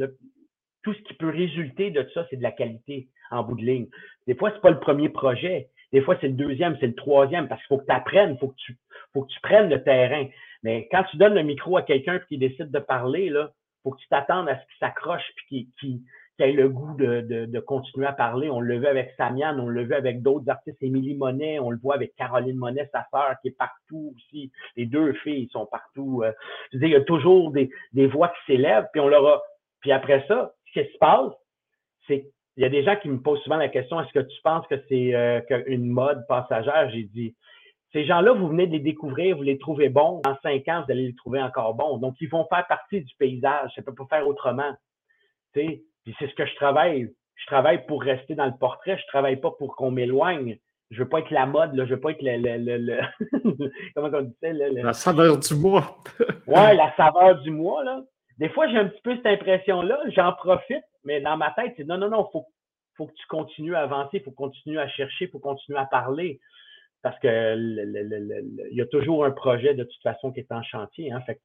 Tout 0.83 0.93
ce 0.93 1.01
qui 1.03 1.15
peut 1.15 1.31
résulter 1.31 1.91
de 1.91 2.07
ça, 2.13 2.27
c'est 2.29 2.37
de 2.37 2.43
la 2.43 2.53
qualité 2.53 3.09
en 3.31 3.43
bout 3.43 3.57
de 3.57 3.65
ligne. 3.65 3.87
Des 4.27 4.35
fois, 4.35 4.51
c'est 4.53 4.61
pas 4.61 4.71
le 4.71 4.81
premier 4.81 5.09
projet. 5.09 5.69
Des 5.93 6.03
fois, 6.03 6.17
c'est 6.21 6.29
le 6.29 6.35
deuxième, 6.35 6.77
c'est 6.81 6.87
le 6.87 6.95
troisième, 6.95 7.49
parce 7.49 7.61
qu'il 7.63 7.69
faut 7.69 7.79
que 7.79 7.87
tu 7.87 7.93
apprennes, 7.93 8.33
il 8.35 8.39
faut 8.39 8.49
que 8.49 8.57
tu, 8.57 8.77
faut 9.13 9.23
que 9.23 9.33
tu 9.33 9.41
prennes 9.41 9.71
le 9.71 9.83
terrain. 9.83 10.27
Mais 10.63 10.89
quand 10.91 11.05
tu 11.05 11.17
donnes 11.17 11.35
le 11.35 11.43
micro 11.43 11.77
à 11.77 11.83
quelqu'un 11.83 12.19
qui 12.29 12.39
décide 12.39 12.71
de 12.71 12.79
parler, 12.79 13.31
là, 13.31 13.53
faut 13.83 13.93
que 13.93 14.01
tu 14.01 14.09
t'attendes 14.09 14.49
à 14.49 14.57
ce 14.57 14.61
qu'il 14.61 14.79
s'accroche 14.79 15.23
puis 15.37 15.69
qu'il 15.79 16.01
ait 16.39 16.53
le 16.53 16.69
goût 16.69 16.95
de, 16.97 17.21
de, 17.47 17.61
continuer 17.61 18.07
à 18.07 18.13
parler. 18.13 18.51
On 18.51 18.61
le 18.61 18.79
vu 18.79 18.87
avec 18.87 19.13
Samian, 19.17 19.59
on 19.59 19.69
le 19.69 19.85
vu 19.85 19.95
avec 19.95 20.23
d'autres 20.23 20.49
artistes, 20.49 20.83
Émilie 20.83 21.15
Monet, 21.15 21.59
on 21.59 21.71
le 21.71 21.79
voit 21.79 21.95
avec 21.95 22.15
Caroline 22.17 22.57
Monet, 22.57 22.89
sa 22.93 23.07
sœur, 23.11 23.37
qui 23.43 23.49
est 23.49 23.57
partout 23.59 24.15
aussi. 24.17 24.51
Les 24.77 24.87
deux 24.87 25.13
filles 25.15 25.49
sont 25.53 25.67
partout. 25.67 26.23
Euh. 26.25 26.33
il 26.73 26.89
y 26.89 26.95
a 26.95 27.03
toujours 27.03 27.51
des, 27.51 27.71
des 27.93 28.07
voix 28.07 28.29
qui 28.29 28.53
s'élèvent, 28.53 28.87
puis 28.93 29.01
on 29.01 29.09
leur 29.09 29.27
a... 29.27 29.43
Puis 29.81 29.93
après 29.93 30.25
ça, 30.29 30.53
ce 30.67 30.81
qui 30.81 30.93
se 30.93 30.99
passe, 30.99 31.33
c'est 32.07 32.31
il 32.57 32.63
y 32.63 32.67
a 32.67 32.69
des 32.69 32.83
gens 32.83 32.97
qui 32.97 33.09
me 33.09 33.21
posent 33.21 33.41
souvent 33.43 33.57
la 33.57 33.69
question 33.71 34.01
est-ce 34.01 34.13
que 34.13 34.19
tu 34.19 34.43
penses 34.43 34.67
que 34.67 34.75
c'est 34.89 35.15
euh, 35.15 35.41
une 35.67 35.87
mode 35.87 36.27
passagère? 36.29 36.91
J'ai 36.91 37.05
dit 37.05 37.35
ces 37.93 38.05
gens-là, 38.05 38.33
vous 38.33 38.49
venez 38.49 38.67
de 38.67 38.73
les 38.73 38.81
découvrir, 38.81 39.37
vous 39.37 39.43
les 39.43 39.59
trouvez 39.59 39.89
bons. 39.89 40.21
Dans 40.25 40.37
cinq 40.43 40.69
ans, 40.69 40.85
vous 40.87 40.93
allez 40.93 41.09
les 41.09 41.15
trouver 41.15 41.43
encore 41.43 41.75
bons. 41.75 41.99
Donc, 41.99 42.15
ils 42.21 42.29
vont 42.29 42.47
faire 42.47 42.67
partie 42.69 43.01
du 43.01 43.15
paysage. 43.17 43.73
Ça 43.75 43.81
ne 43.81 43.85
peut 43.85 43.95
pas 43.95 44.07
faire 44.17 44.29
autrement. 44.29 44.73
Puis 45.53 45.83
c'est 46.19 46.29
ce 46.29 46.35
que 46.35 46.47
je 46.47 46.55
travaille. 46.55 47.13
Je 47.35 47.47
travaille 47.47 47.85
pour 47.87 48.03
rester 48.03 48.35
dans 48.35 48.47
le 48.47 48.57
portrait. 48.59 48.97
Je 48.97 49.07
travaille 49.09 49.37
pas 49.37 49.51
pour 49.51 49.75
qu'on 49.75 49.91
m'éloigne. 49.91 50.59
je 50.91 51.03
veux 51.03 51.09
pas 51.09 51.21
être 51.21 51.31
la 51.31 51.47
mode, 51.47 51.75
là, 51.75 51.85
je 51.85 51.95
veux 51.95 52.01
pas 52.01 52.11
être 52.13 52.23
le, 52.23 52.37
le, 52.37 52.77
le, 52.77 53.01
comment 53.95 54.11
on 54.13 54.23
dit 54.23 54.37
ça? 54.41 54.53
La 54.53 54.93
saveur 54.93 55.39
du 55.39 55.55
mois. 55.55 55.97
ouais, 56.47 56.75
la 56.75 56.95
saveur 56.97 57.41
du 57.41 57.51
mois, 57.51 57.83
là. 57.83 58.03
Des 58.39 58.49
fois, 58.49 58.69
j'ai 58.69 58.79
un 58.79 58.87
petit 58.87 59.03
peu 59.03 59.17
cette 59.17 59.27
impression-là, 59.27 59.99
j'en 60.09 60.33
profite, 60.33 60.85
mais 61.05 61.21
dans 61.21 61.37
ma 61.37 61.51
tête, 61.51 61.75
c'est 61.77 61.85
non, 61.85 61.99
non, 61.99 62.09
non, 62.09 62.29
faut, 62.33 62.47
faut 62.97 63.07
que 63.07 63.13
tu 63.13 63.27
continues 63.27 63.75
à 63.75 63.81
avancer, 63.81 64.19
il 64.19 64.23
faut 64.23 64.31
continuer 64.31 64.81
à 64.81 64.89
chercher, 64.89 65.27
il 65.27 65.31
faut 65.31 65.39
continuer 65.39 65.79
à 65.79 65.85
parler. 65.85 66.41
Parce 67.03 67.19
que 67.21 67.57
il 67.57 68.77
y 68.77 68.81
a 68.81 68.87
toujours 68.87 69.25
un 69.25 69.31
projet 69.31 69.75
de 69.75 69.85
toute 69.85 70.03
façon 70.03 70.33
qui 70.33 70.41
est 70.41 70.53
en 70.53 70.63
chantier. 70.63 71.13
Hein, 71.13 71.21
fait, 71.23 71.41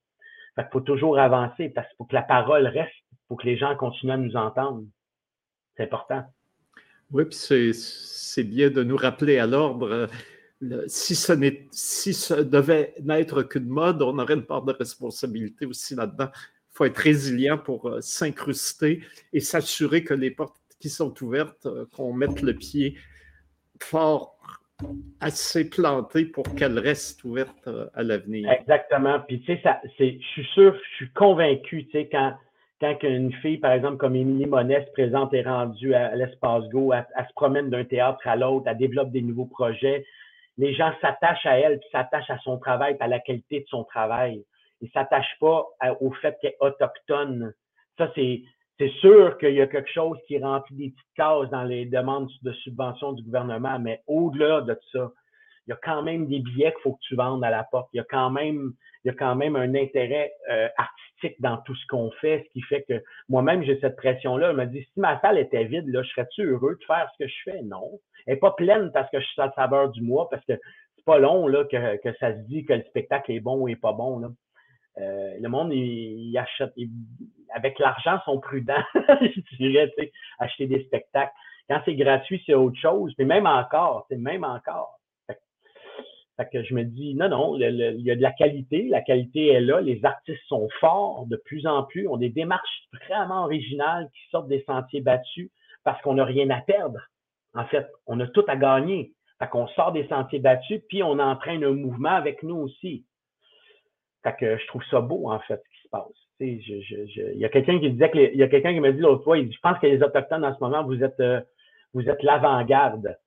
fait 0.56 0.68
faut 0.72 0.82
toujours 0.82 1.18
avancer 1.18 1.70
parce 1.70 1.88
qu'il 1.88 1.97
faut 1.97 2.06
que 2.06 2.16
la 2.16 2.24
parole 2.24 2.68
reste, 2.68 2.91
faut 3.28 3.36
que 3.36 3.45
les 3.45 3.58
gens 3.58 3.76
continuent 3.76 4.12
à 4.12 4.18
nous 4.18 4.36
entendre. 4.36 4.84
C'est 5.78 5.84
important. 5.84 6.26
Oui, 7.12 7.26
puis 7.26 7.74
c'est 7.74 8.43
bien 8.43 8.70
de 8.70 8.84
nous 8.84 8.97
rappeler 8.97 9.38
à 9.38 9.47
l'ordre. 9.47 10.10
Euh, 10.64 10.84
si 10.88 11.16
ce, 11.16 11.34
si 11.72 12.14
ce 12.14 12.34
devait 12.34 12.95
n'être 13.03 13.43
qu'une 13.43 13.68
mode, 13.68 14.01
on 14.01 14.18
aurait 14.20 14.34
une 14.34 14.45
part 14.45 14.64
de 14.64 14.74
responsabilité 14.74 15.66
aussi 15.66 15.95
là-dedans. 15.95 16.30
Il 16.34 16.78
faut 16.78 16.86
être 16.86 16.97
résilient 16.97 17.58
pour 17.58 17.88
euh, 17.88 18.01
s'incruster 18.01 19.03
et 19.34 19.39
s'assurer 19.39 20.03
que 20.03 20.14
les 20.14 20.32
portes 20.32 20.58
qui 20.80 20.89
sont 20.89 21.14
ouvertes, 21.24 21.66
euh, 21.66 21.86
qu'on 21.95 22.14
mette 22.14 22.41
le 22.41 22.53
pied 22.53 22.97
fort, 23.82 24.38
assez 25.19 25.69
planté 25.69 26.26
pour 26.26 26.43
qu'elles 26.55 26.80
restent 26.80 27.23
ouvertes 27.23 27.69
à 27.93 28.03
l'avenir. 28.03 28.51
Exactement. 28.51 29.19
Puis 29.28 29.41
tu 29.41 29.57
sais, 29.57 29.80
je 29.99 30.17
suis 30.19 30.45
sûr, 30.53 30.76
je 30.76 30.95
suis 30.95 31.09
convaincu, 31.13 31.86
tu 31.86 31.91
sais, 31.91 32.09
quand 32.09 32.34
quand 32.82 33.03
une 33.03 33.34
fille, 33.34 33.57
par 33.57 33.71
exemple, 33.71 33.97
comme 33.97 34.15
Émilie 34.15 34.45
Monet 34.45 34.86
se 34.86 34.91
présente 34.91 35.34
et 35.34 35.41
rendue 35.41 35.93
à, 35.93 36.15
l'espace 36.15 36.67
Go, 36.69 36.91
elle, 36.93 37.05
se 37.26 37.34
promène 37.34 37.69
d'un 37.69 37.86
théâtre 37.86 38.19
à 38.26 38.36
l'autre, 38.36 38.65
elle 38.67 38.78
développe 38.78 39.11
des 39.11 39.21
nouveaux 39.21 39.45
projets, 39.45 40.05
les 40.57 40.73
gens 40.73 40.91
s'attachent 41.01 41.45
à 41.45 41.57
elle, 41.57 41.80
puis 41.80 41.89
s'attachent 41.91 42.30
à 42.30 42.38
son 42.39 42.57
travail, 42.57 42.97
à 42.99 43.07
la 43.07 43.19
qualité 43.19 43.61
de 43.61 43.65
son 43.67 43.84
travail. 43.84 44.43
Ils 44.82 44.91
s'attachent 44.91 45.38
pas 45.39 45.65
au 46.01 46.11
fait 46.11 46.38
qu'elle 46.41 46.51
est 46.51 46.57
autochtone. 46.59 47.53
Ça, 47.97 48.11
c'est, 48.15 48.41
c'est 48.78 48.91
sûr 48.99 49.38
qu'il 49.38 49.53
y 49.53 49.61
a 49.61 49.67
quelque 49.67 49.91
chose 49.91 50.17
qui 50.28 50.38
remplit 50.38 50.76
des 50.76 50.89
petites 50.89 51.15
cases 51.15 51.49
dans 51.49 51.63
les 51.63 51.86
demandes 51.86 52.30
de 52.41 52.51
subvention 52.51 53.13
du 53.13 53.23
gouvernement, 53.23 53.80
mais 53.80 54.01
au-delà 54.07 54.61
de 54.61 54.78
ça, 54.91 55.11
il 55.67 55.71
y 55.71 55.73
a 55.73 55.80
quand 55.82 56.03
même 56.03 56.28
des 56.28 56.39
billets 56.39 56.71
qu'il 56.73 56.82
faut 56.84 56.93
que 56.93 57.01
tu 57.01 57.15
vendes 57.15 57.43
à 57.43 57.49
la 57.49 57.63
porte. 57.63 57.89
Il 57.93 57.97
y 57.97 57.99
a 57.99 58.05
quand 58.07 58.30
même, 58.30 58.73
il 59.03 59.07
y 59.07 59.11
a 59.11 59.13
quand 59.13 59.36
même 59.36 59.55
un 59.55 59.73
intérêt 59.73 60.32
euh, 60.51 60.67
artistique 60.78 61.41
dans 61.41 61.57
tout 61.57 61.73
ce 61.73 61.88
qu'on 61.88 62.11
fait, 62.21 62.43
ce 62.45 62.53
qui 62.53 62.61
fait 62.61 62.84
que 62.88 63.01
moi-même, 63.30 63.63
j'ai 63.63 63.80
cette 63.80 63.95
pression-là. 63.95 64.51
Je 64.51 64.57
me 64.57 64.65
dit, 64.65 64.82
si 64.93 64.99
ma 64.99 65.19
salle 65.21 65.39
était 65.39 65.63
vide, 65.63 65.88
là, 65.88 66.03
je 66.03 66.09
serais-tu 66.09 66.43
heureux 66.43 66.78
de 66.80 66.86
faire 66.86 67.09
ce 67.13 67.23
que 67.23 67.30
je 67.30 67.36
fais? 67.45 67.61
Non. 67.63 67.99
Elle 68.28 68.36
n'est 68.36 68.39
pas 68.39 68.51
pleine 68.51 68.91
parce 68.91 69.09
que 69.09 69.19
je 69.19 69.26
suis 69.26 69.41
à 69.41 69.47
la 69.47 69.53
saveur 69.53 69.89
du 69.89 70.01
mois, 70.01 70.30
parce 70.30 70.45
que 70.45 70.53
c'est 70.95 71.05
pas 71.05 71.17
long 71.17 71.47
là, 71.47 71.63
que, 71.63 71.97
que 71.97 72.15
ça 72.19 72.36
se 72.36 72.41
dit 72.41 72.65
que 72.65 72.73
le 72.73 72.84
spectacle 72.84 73.32
est 73.32 73.39
bon 73.39 73.61
ou 73.61 73.67
est 73.67 73.76
pas 73.76 73.93
bon. 73.93 74.19
Là. 74.19 74.30
Euh, 74.98 75.38
le 75.39 75.50
monde, 75.50 75.74
il, 75.74 76.38
achète, 76.38 76.74
avec 77.54 77.80
l'argent, 77.80 78.20
sont 78.26 78.39
prudents, 78.39 78.84
je 78.93 79.58
dirais, 79.58 79.91
acheter 80.39 80.68
des 80.68 80.84
spectacles. 80.86 81.34
Quand 81.70 81.82
c'est 81.86 81.96
gratuit, 81.96 82.41
c'est 82.46 82.54
autre 82.54 82.80
chose. 82.80 83.14
Mais 83.18 83.26
même 83.26 83.48
encore, 83.48 84.06
c'est 84.10 84.18
même 84.18 84.43
encore. 84.43 85.00
Fait 86.38 86.50
que 86.52 86.64
je 86.64 86.74
me 86.74 86.84
dis, 86.84 87.16
non, 87.16 87.30
non, 87.30 87.58
il 87.58 88.02
y 88.02 88.12
a 88.12 88.16
de 88.16 88.22
la 88.22 88.34
qualité, 88.34 88.89
la 88.89 89.02
qualité 89.02 89.54
est 89.54 89.62
là, 89.62 89.80
les 89.80 90.04
artistes 90.04 90.43
sont 90.48 90.68
forts 90.82 91.26
de 91.28 91.38
plus 91.38 91.66
en 91.66 91.84
plus, 91.84 92.10
ont 92.10 92.18
des 92.18 92.30
démarches 92.30 92.89
vraiment 93.08 93.46
originales 93.46 94.10
qui 94.14 94.30
sortent 94.32 94.50
des 94.50 94.62
sentiers 94.68 95.00
battus 95.00 95.50
parce 95.86 96.02
qu'on 96.02 96.16
n'a 96.16 96.26
rien 96.26 96.50
à 96.50 96.60
perdre. 96.60 97.00
En 97.54 97.66
fait, 97.66 97.88
on 98.06 98.20
a 98.20 98.28
tout 98.28 98.43
à 98.50 98.58
gagner. 98.58 99.14
Fait 99.39 99.48
qu'on 99.48 99.68
sort 99.70 99.93
des 99.93 100.08
sentiers 100.08 100.39
battus, 100.39 100.82
puis 100.89 101.04
on 101.04 101.20
entraîne 101.20 101.64
un 101.64 101.72
mouvement 101.72 102.10
avec 102.10 102.43
nous 102.43 102.58
aussi. 102.58 103.06
Que 104.34 104.57
je 104.57 104.67
trouve 104.67 104.84
ça 104.89 105.01
beau, 105.01 105.32
en 105.32 105.39
fait, 105.41 105.61
ce 105.63 105.78
qui 105.78 105.84
se 105.84 105.89
passe. 105.89 106.28
il 106.39 107.39
y 107.39 107.45
a 107.45 107.49
quelqu'un 107.49 107.80
qui 107.80 107.91
disait 107.91 108.80
m'a 108.80 108.91
dit 108.91 108.99
l'autre 108.99 109.23
fois, 109.23 109.38
il 109.38 109.49
dit, 109.49 109.55
je 109.55 109.59
pense 109.61 109.78
que 109.80 109.88
les 109.88 110.01
Autochtones 110.01 110.43
en 110.43 110.55
ce 110.55 110.59
moment, 110.59 110.84
vous 110.84 111.03
êtes, 111.03 111.19
euh, 111.19 111.41
êtes 111.95 112.23
l'avant-garde. 112.23 113.17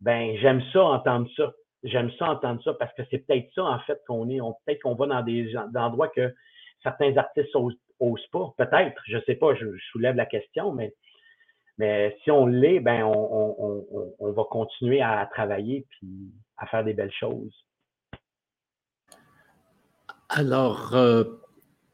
Ben, 0.00 0.36
j'aime 0.38 0.62
ça, 0.72 0.82
entendre 0.82 1.28
ça 1.36 1.52
j'aime 1.86 2.10
ça 2.18 2.30
entendre 2.30 2.62
ça 2.62 2.74
parce 2.74 2.92
que 2.94 3.02
c'est 3.10 3.18
peut-être 3.18 3.50
ça, 3.54 3.64
en 3.64 3.78
fait, 3.80 4.00
qu'on 4.06 4.28
est. 4.28 4.38
peut-être 4.64 4.82
qu'on 4.82 4.94
va 4.94 5.06
dans 5.06 5.22
des 5.22 5.56
endroits 5.74 6.08
que 6.08 6.34
certains 6.82 7.16
artistes 7.16 7.54
n'osent 7.54 8.26
pas. 8.32 8.54
Peut-être, 8.58 9.00
je 9.06 9.18
sais 9.26 9.36
pas, 9.36 9.54
je, 9.54 9.66
soulève 9.90 10.16
la 10.16 10.26
question, 10.26 10.72
mais, 10.72 10.92
mais 11.78 12.16
si 12.22 12.30
on 12.30 12.46
l'est, 12.46 12.80
ben 12.80 13.04
on, 13.04 14.32
va 14.32 14.44
continuer 14.44 15.00
à 15.00 15.26
travailler 15.32 15.86
puis 15.90 16.32
à 16.56 16.66
faire 16.66 16.84
des 16.84 16.94
belles 16.94 17.12
choses. 17.12 17.54
Alors, 20.28 20.94
euh, 20.94 21.24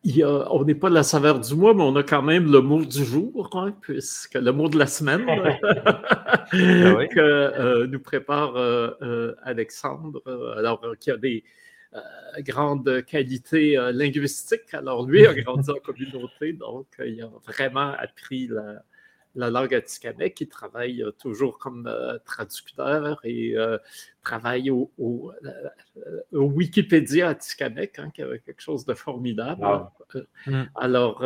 on 0.05 0.65
n'est 0.65 0.75
pas 0.75 0.89
de 0.89 0.95
la 0.95 1.03
saveur 1.03 1.39
du 1.41 1.55
mois, 1.55 1.75
mais 1.75 1.83
on 1.83 1.95
a 1.97 2.03
quand 2.03 2.23
même 2.23 2.51
le 2.51 2.61
mot 2.61 2.85
du 2.85 3.05
jour, 3.05 3.51
hein, 3.55 3.75
puisque 3.81 4.35
le 4.35 4.51
mot 4.53 4.69
de 4.69 4.79
la 4.79 4.87
semaine 4.87 5.25
ah 5.29 6.47
que 6.53 7.19
euh, 7.19 7.87
nous 7.87 8.01
prépare 8.01 8.57
euh, 8.57 9.35
Alexandre, 9.43 10.23
alors 10.57 10.83
qui 10.99 11.11
a 11.11 11.17
des 11.17 11.45
grandes 12.39 13.05
qualités 13.05 13.77
linguistiques. 13.93 14.73
Alors 14.73 15.07
lui 15.07 15.27
a 15.27 15.35
grandi 15.35 15.71
en 15.71 15.75
communauté, 15.85 16.55
donc 16.55 16.87
il 17.05 17.23
a 17.23 17.31
vraiment 17.47 17.93
appris 17.99 18.49
la, 18.49 18.83
la 19.35 19.51
langue 19.51 19.75
atikamekw, 19.75 20.35
qui 20.35 20.49
travaille 20.49 21.03
euh, 21.03 21.11
toujours 21.13 21.59
comme 21.59 21.87
euh, 21.87 22.19
traducteur 22.25 23.21
et 23.25 23.57
euh, 23.57 23.79
travaille 24.23 24.71
au, 24.71 24.91
au, 24.99 25.33
Wikipédia 26.33 27.29
atikamekw, 27.29 28.01
hein, 28.01 28.11
qui 28.15 28.23
est 28.23 28.45
quelque 28.45 28.61
chose 28.63 28.85
de 28.85 28.95
formidable. 28.95 29.67
Mm. 30.47 30.63
Alors, 30.75 31.25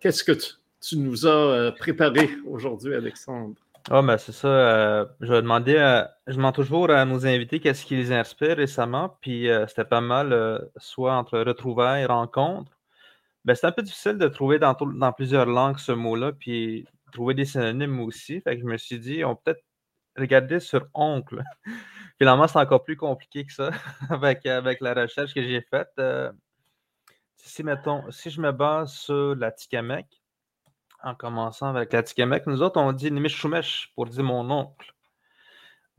qu'est-ce 0.00 0.24
que 0.24 0.32
tu, 0.32 0.98
nous 0.98 1.26
as 1.26 1.72
préparé 1.72 2.30
aujourd'hui, 2.46 2.94
Alexandre? 2.94 3.54
Ah, 3.90 4.02
ben 4.02 4.18
c'est 4.18 4.32
ça. 4.32 5.08
je 5.20 5.32
vais 5.32 5.40
demander, 5.40 6.04
je 6.26 6.34
demande 6.34 6.54
toujours 6.54 6.90
à 6.90 7.04
nos 7.06 7.26
invités 7.26 7.58
qu'est-ce 7.58 7.86
qui 7.86 7.96
les 7.96 8.12
inspire 8.12 8.56
récemment, 8.56 9.16
puis 9.20 9.48
c'était 9.66 9.84
pas 9.84 10.02
mal, 10.02 10.68
soit 10.76 11.14
entre 11.14 11.38
retrouvailles 11.38 12.02
et 12.02 12.06
rencontres. 12.06 12.72
Ben, 13.44 13.54
c'est 13.54 13.66
un 13.66 13.72
peu 13.72 13.82
difficile 13.82 14.18
de 14.18 14.28
trouver 14.28 14.58
dans, 14.58 14.74
dans 14.74 15.12
plusieurs 15.12 15.46
langues 15.46 15.78
ce 15.78 15.92
mot-là, 15.92 16.32
puis 16.32 16.86
trouver 17.12 17.34
des 17.34 17.44
synonymes 17.44 18.00
aussi. 18.00 18.40
Fait 18.40 18.56
que 18.56 18.62
je 18.62 18.66
me 18.66 18.76
suis 18.76 18.98
dit, 18.98 19.24
on 19.24 19.36
peut 19.36 19.52
être 19.52 19.64
regarder 20.16 20.60
sur 20.60 20.86
oncle. 20.94 21.42
Finalement, 22.18 22.48
c'est 22.48 22.58
encore 22.58 22.84
plus 22.84 22.96
compliqué 22.96 23.44
que 23.44 23.52
ça 23.52 23.70
avec, 24.10 24.44
avec 24.46 24.80
la 24.80 24.94
recherche 24.94 25.34
que 25.34 25.42
j'ai 25.42 25.62
faite. 25.62 25.90
Euh, 25.98 26.32
si, 27.36 27.62
mettons, 27.62 28.10
si 28.10 28.30
je 28.30 28.40
me 28.40 28.52
base 28.52 28.92
sur 28.92 29.34
la 29.36 29.52
Tikamek, 29.52 30.06
en 31.02 31.14
commençant 31.14 31.68
avec 31.68 31.92
la 31.92 32.02
Tikamek, 32.02 32.46
nous 32.46 32.62
autres, 32.62 32.80
on 32.80 32.92
dit 32.92 33.12
Nishumesh 33.12 33.92
pour 33.94 34.06
dire 34.06 34.24
mon 34.24 34.50
oncle. 34.50 34.92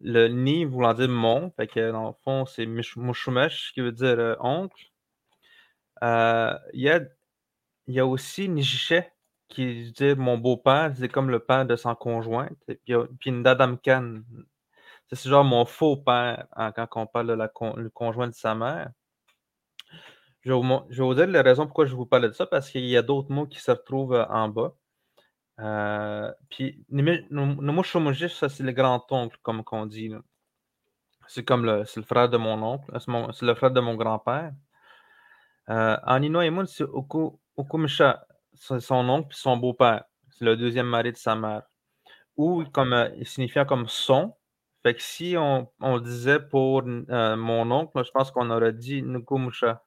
Le 0.02 0.28
Ni 0.28 0.66
voulant 0.66 0.94
dire 0.94 1.10
mon, 1.10 1.52
fait 1.52 1.68
que 1.68 1.92
dans 1.92 2.08
le 2.08 2.14
fond, 2.24 2.46
c'est 2.46 2.66
Mishumesh 2.66 3.74
qui 3.74 3.82
veut 3.82 3.92
dire 3.92 4.20
euh, 4.20 4.36
oncle. 4.40 4.92
Euh, 6.04 6.58
il 6.74 6.82
y, 6.82 6.90
a, 6.90 7.02
y 7.88 8.00
a 8.00 8.06
aussi 8.06 8.48
Nijishe 8.48 9.04
qui 9.50 9.92
dit 9.92 10.16
mon 10.16 10.38
beau-père, 10.38 10.94
c'est 10.96 11.10
comme 11.10 11.30
le 11.30 11.40
père 11.40 11.66
de 11.66 11.76
son 11.76 11.96
conjointe. 11.96 12.58
Et 12.68 12.76
puis, 12.76 12.96
puis 13.20 13.44
Khan, 13.84 14.22
c'est 15.12 15.30
genre 15.30 15.44
mon 15.44 15.66
faux 15.66 15.98
père 15.98 16.48
hein, 16.56 16.72
quand 16.72 16.88
on 16.96 17.08
parle 17.08 17.28
de 17.28 17.34
le 17.34 17.90
conjoint 17.90 18.28
de 18.28 18.34
sa 18.34 18.56
mère. 18.56 18.92
Je 20.42 20.54
vais, 20.54 20.60
vous, 20.60 21.14
dire 21.16 21.28
la 21.28 21.42
raison 21.42 21.66
pourquoi 21.66 21.86
je 21.86 21.96
vous 21.96 22.06
parle 22.06 22.30
de 22.30 22.32
ça, 22.32 22.46
parce 22.46 22.70
qu'il 22.70 22.86
y 22.86 22.96
a 22.96 23.02
d'autres 23.02 23.32
mots 23.32 23.46
qui 23.48 23.60
se 23.60 23.72
retrouvent 23.72 24.14
euh, 24.14 24.26
en 24.30 24.48
bas. 24.48 24.74
Euh, 25.60 26.32
puis, 26.50 26.86
le 26.90 28.28
ça, 28.30 28.48
c'est 28.50 28.64
le 28.64 28.72
grand-oncle, 28.72 29.38
comme 29.42 29.64
on 29.72 29.86
dit. 29.86 30.12
C'est 31.28 31.44
comme 31.44 31.66
le, 31.66 31.84
le 31.96 32.04
frère 32.04 32.30
de 32.30 32.38
mon 32.38 32.64
oncle, 32.64 32.86
c'est 33.34 33.46
le 33.46 33.56
frère 33.56 33.72
de 33.72 33.82
mon 33.82 33.96
grand-père. 33.96 34.54
Euh, 35.70 35.98
en 36.06 36.22
Inouïmoun, 36.22 36.66
c'est 36.68 36.86
Okumisha 37.58 38.26
c'est 38.28 38.29
son 38.60 39.10
oncle 39.10 39.30
et 39.32 39.38
son 39.38 39.58
beau-père. 39.58 40.04
C'est 40.32 40.46
le 40.46 40.56
deuxième 40.56 40.88
mari 40.88 41.12
de 41.12 41.18
sa 41.18 41.36
mère. 41.36 41.64
Ou 42.38 42.64
comme 42.72 42.94
euh, 42.94 43.10
il 43.18 43.28
signifiait 43.28 43.66
comme 43.66 43.88
son. 43.88 44.36
Fait 44.84 44.94
que 44.94 45.02
si 45.02 45.36
on, 45.38 45.68
disait 46.00 46.40
pour 46.40 46.84
euh, 46.88 47.36
mon 47.36 47.70
oncle, 47.72 48.04
je 48.06 48.12
pense 48.12 48.32
qu'on 48.32 48.50
aurait 48.50 48.72
dit 48.72 49.04
Nukumusha. 49.04 49.84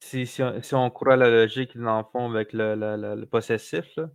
Si, 0.00 0.26
si, 0.26 0.42
on 0.74 0.90
croit 0.90 1.16
la 1.16 1.28
logique 1.30 1.76
dans 1.76 1.98
le 1.98 2.04
fond 2.12 2.30
avec 2.30 2.52
le, 2.52 3.24
possessif. 3.24 3.84
Là. 3.96 4.08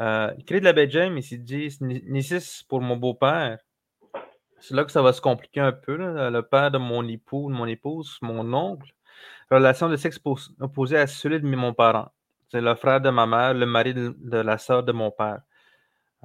Euh, 0.00 0.34
il 0.38 0.44
crée 0.44 0.60
de 0.60 0.64
la 0.64 0.72
baie 0.72 0.90
James, 0.90 1.20
il 1.30 1.44
dit 1.44 1.76
Nissis 1.80 2.64
pour 2.68 2.80
mon 2.80 2.96
beau-père. 2.96 3.58
C'est 4.60 4.74
là 4.74 4.84
que 4.84 4.92
ça 4.92 5.02
va 5.02 5.12
se 5.12 5.20
compliquer 5.20 5.60
un 5.60 5.72
peu. 5.72 5.96
Le 5.96 6.40
père 6.42 6.70
de 6.70 6.78
mon 6.78 7.06
époux, 7.08 7.50
de 7.50 7.56
mon 7.56 7.66
épouse, 7.66 8.18
mon 8.22 8.52
oncle 8.54 8.92
relation 9.52 9.88
de 9.88 9.96
sexe 9.96 10.18
opposée 10.60 10.98
à 10.98 11.06
celui 11.06 11.40
de 11.40 11.46
mon 11.46 11.74
parent. 11.74 12.10
C'est 12.50 12.60
le 12.60 12.74
frère 12.74 13.00
de 13.00 13.10
ma 13.10 13.26
mère, 13.26 13.54
le 13.54 13.66
mari 13.66 13.94
de, 13.94 14.36
la 14.36 14.58
sœur 14.58 14.82
de 14.82 14.92
mon 14.92 15.10
père. 15.10 15.40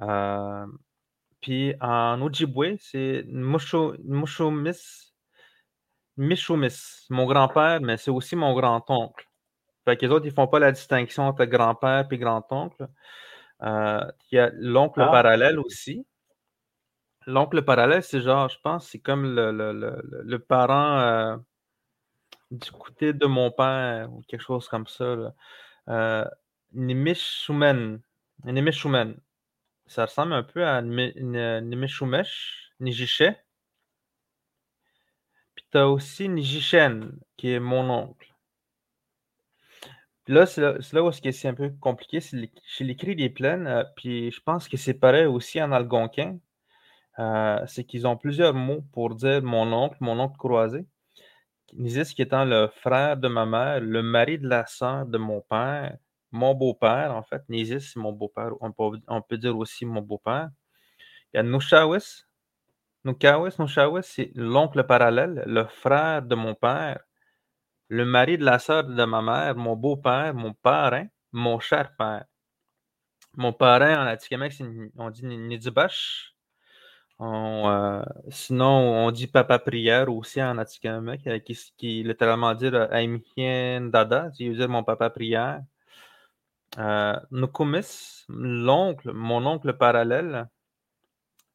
Euh, 0.00 0.66
puis 1.40 1.74
en 1.80 2.20
Ojibwe, 2.20 2.76
c'est 2.80 3.24
Mushumis. 3.28 5.12
Mishumis, 6.16 7.06
mon 7.10 7.26
grand-père, 7.26 7.80
mais 7.80 7.96
c'est 7.96 8.10
aussi 8.10 8.34
mon 8.34 8.52
grand-oncle. 8.54 9.26
Fait 9.84 9.96
que 9.96 10.04
les 10.04 10.12
autres, 10.12 10.26
ils 10.26 10.32
font 10.32 10.48
pas 10.48 10.58
la 10.58 10.72
distinction 10.72 11.24
entre 11.28 11.44
grand-père 11.44 12.06
et 12.10 12.18
grand-oncle. 12.18 12.88
Euh, 13.62 14.00
il 14.30 14.36
y 14.36 14.38
a 14.38 14.50
l'oncle 14.54 15.00
Ah. 15.00 15.08
parallèle 15.10 15.58
aussi. 15.60 16.04
L'oncle 17.26 17.62
parallèle, 17.62 18.02
c'est 18.02 18.20
genre, 18.20 18.48
je 18.48 18.58
pense, 18.62 18.88
c'est 18.88 18.98
comme 19.00 19.34
le- 19.34 19.52
le- 19.52 20.00
le 20.24 20.38
parent 20.38 20.98
euh, 21.00 21.36
du 22.50 22.70
côté 22.70 23.12
de 23.12 23.26
mon 23.26 23.50
père 23.50 24.12
ou 24.12 24.22
quelque 24.28 24.42
chose 24.42 24.68
comme 24.68 24.86
ça. 24.86 25.34
Euh, 25.88 26.24
Nimishumen. 26.72 28.00
Ça 29.86 30.04
ressemble 30.04 30.34
un 30.34 30.42
peu 30.42 30.66
à 30.66 30.82
Nimishumesh, 30.82 32.72
Nijishe. 32.80 33.22
Puis 35.54 35.64
tu 35.70 35.78
as 35.78 35.88
aussi 35.88 36.28
Nijishen, 36.28 37.18
qui 37.36 37.52
est 37.52 37.60
mon 37.60 37.88
oncle. 37.90 38.28
Là, 40.28 40.44
c'est 40.44 40.60
là, 40.60 40.74
là 40.92 41.02
où 41.02 41.10
c'est 41.10 41.48
un 41.48 41.54
peu 41.54 41.70
compliqué, 41.80 42.20
c'est 42.20 42.50
chez 42.66 42.84
l'écrit 42.84 43.16
des 43.16 43.30
plaines, 43.30 43.66
euh, 43.66 43.82
puis 43.96 44.30
je 44.30 44.40
pense 44.42 44.68
que 44.68 44.76
c'est 44.76 44.92
pareil 44.92 45.24
aussi 45.24 45.60
en 45.62 45.72
algonquin. 45.72 46.38
Euh, 47.18 47.64
c'est 47.66 47.84
qu'ils 47.84 48.06
ont 48.06 48.16
plusieurs 48.16 48.54
mots 48.54 48.82
pour 48.92 49.14
dire 49.14 49.42
mon 49.42 49.72
oncle, 49.72 49.96
mon 50.00 50.20
oncle 50.20 50.36
croisé. 50.36 50.86
Nisis 51.74 52.14
qui 52.14 52.22
étant 52.22 52.44
le 52.44 52.68
frère 52.68 53.16
de 53.16 53.28
ma 53.28 53.46
mère, 53.46 53.80
le 53.80 54.02
mari 54.02 54.38
de 54.38 54.48
la 54.48 54.66
sœur 54.66 55.06
de 55.06 55.18
mon 55.18 55.40
père, 55.42 55.96
mon 56.30 56.54
beau-père, 56.54 57.14
en 57.14 57.22
fait. 57.22 57.42
Nisis, 57.48 57.92
c'est 57.92 58.00
mon 58.00 58.12
beau-père. 58.12 58.52
On 58.60 58.72
peut, 59.22 59.38
dire 59.38 59.56
aussi 59.56 59.86
mon 59.86 60.02
beau-père. 60.02 60.50
Il 61.32 61.36
y 61.36 61.40
a 61.40 61.42
Nushawis. 61.42 62.24
Nukawis, 63.04 63.54
Nushawis, 63.58 64.02
c'est 64.04 64.32
l'oncle 64.34 64.84
parallèle, 64.84 65.44
le 65.46 65.64
frère 65.66 66.22
de 66.22 66.34
mon 66.34 66.54
père, 66.54 67.00
le 67.88 68.04
mari 68.04 68.38
de 68.38 68.44
la 68.44 68.58
sœur 68.58 68.84
de 68.84 69.04
ma 69.04 69.22
mère, 69.22 69.56
mon 69.56 69.76
beau-père, 69.76 70.34
mon 70.34 70.52
parrain, 70.54 71.06
mon 71.32 71.58
cher 71.60 71.94
père. 71.96 72.24
Mon 73.36 73.52
parrain 73.52 74.02
en 74.02 74.06
Atikamek, 74.06 74.52
on 74.96 75.10
dit 75.10 75.24
Nidibash. 75.24 76.34
Euh, 77.20 78.04
sinon, 78.30 79.06
on 79.06 79.10
dit 79.10 79.26
papa 79.26 79.58
prière 79.58 80.08
aussi 80.12 80.42
en 80.42 80.56
Atikamek, 80.58 81.26
euh, 81.26 81.38
qui, 81.40 82.02
littéralement 82.04 82.54
euh, 82.62 82.88
Aimhien 82.90 83.80
Dada, 83.82 84.30
qui 84.30 84.48
veut 84.48 84.54
dire 84.56 84.68
mon 84.68 84.84
papa 84.84 85.10
prière. 85.10 85.62
Euh, 86.78 87.18
Nukumis, 87.30 88.24
l'oncle, 88.28 89.12
mon 89.12 89.44
oncle 89.46 89.72
parallèle, 89.74 90.48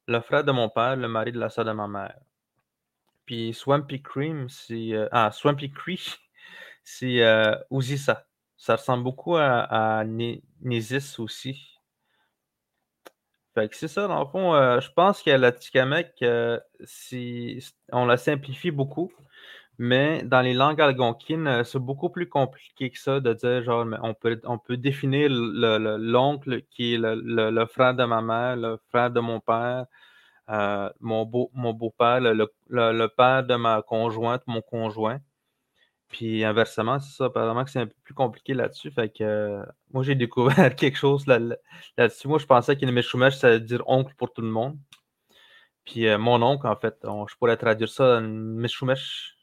le 0.06 0.20
frère 0.20 0.44
de 0.44 0.52
mon 0.52 0.68
père, 0.68 0.96
le 0.96 1.08
mari 1.08 1.32
de 1.32 1.38
la 1.38 1.50
sœur 1.50 1.64
de 1.64 1.72
ma 1.72 1.88
mère. 1.88 2.18
Puis 3.26 3.54
Swampy 3.54 4.02
Cream, 4.02 4.48
c'est. 4.48 4.92
euh, 4.92 5.08
ah, 5.12 5.30
Swampy 5.32 5.70
Creek, 5.70 6.18
c'est 6.84 7.22
euh, 7.22 7.54
Uzisa. 7.70 8.26
Ça 8.56 8.76
ressemble 8.76 9.04
beaucoup 9.04 9.36
à, 9.36 10.00
à 10.00 10.04
aussi. 11.18 11.73
Fait 13.54 13.68
que 13.68 13.76
c'est 13.76 13.88
ça, 13.88 14.08
dans 14.08 14.20
le 14.20 14.26
fond, 14.26 14.54
euh, 14.54 14.80
je 14.80 14.90
pense 14.90 15.22
que 15.22 15.30
la 15.30 15.52
Tikamek, 15.52 16.10
euh, 16.22 16.58
c'est- 16.84 17.58
on 17.92 18.04
la 18.06 18.16
simplifie 18.16 18.70
beaucoup, 18.72 19.12
mais 19.78 20.22
dans 20.24 20.40
les 20.42 20.54
langues 20.54 20.80
algonquines, 20.80 21.46
euh, 21.48 21.64
c'est 21.64 21.78
beaucoup 21.78 22.10
plus 22.10 22.28
compliqué 22.28 22.90
que 22.90 22.98
ça 22.98 23.20
de 23.20 23.32
dire, 23.34 23.62
genre, 23.64 23.86
on 24.02 24.14
peut, 24.14 24.40
on 24.44 24.58
peut 24.58 24.76
définir 24.76 25.28
le- 25.30 25.78
le- 25.78 25.96
l'oncle 25.98 26.62
qui 26.70 26.94
est 26.94 26.98
le, 26.98 27.14
le- 27.16 27.66
frère 27.66 27.94
de 27.94 28.04
ma 28.04 28.22
mère, 28.22 28.56
le 28.56 28.78
frère 28.90 29.10
de 29.12 29.20
mon 29.20 29.40
père, 29.40 29.86
mon 31.00 31.24
beau, 31.24 31.50
mon 31.54 31.72
beau-père, 31.72 32.20
le, 32.20 32.32
le- 32.32 32.52
le- 32.68 32.92
le 32.92 33.08
père 33.08 33.44
de 33.44 33.54
ma 33.56 33.82
conjointe, 33.82 34.42
mon 34.46 34.62
conjoint. 34.62 35.18
Puis 36.14 36.44
inversement, 36.44 37.00
c'est 37.00 37.16
ça, 37.16 37.24
apparemment 37.24 37.64
que 37.64 37.72
c'est 37.72 37.80
un 37.80 37.86
peu 37.88 37.94
plus 38.04 38.14
compliqué 38.14 38.54
là-dessus. 38.54 38.92
Fait 38.92 39.08
que 39.08 39.24
euh, 39.24 39.62
moi, 39.92 40.04
j'ai 40.04 40.14
découvert 40.14 40.54
quelque 40.76 40.96
chose 40.96 41.26
là- 41.26 41.40
là-dessus. 41.98 42.28
moi, 42.28 42.38
je 42.38 42.46
pensais 42.46 42.76
qu'une 42.76 42.92
Meshumesh, 42.92 43.34
ça 43.34 43.50
veut 43.50 43.58
dire 43.58 43.82
oncle 43.88 44.14
pour 44.16 44.32
tout 44.32 44.40
le 44.40 44.46
monde. 44.48 44.78
Puis 45.84 46.06
euh, 46.06 46.16
mon 46.16 46.40
oncle, 46.40 46.68
en 46.68 46.76
fait, 46.76 46.94
on- 47.02 47.26
je 47.26 47.34
pourrais 47.34 47.56
traduire 47.56 47.88
ça 47.88 48.18
en 48.18 48.20
Meshumesh. 48.20 49.36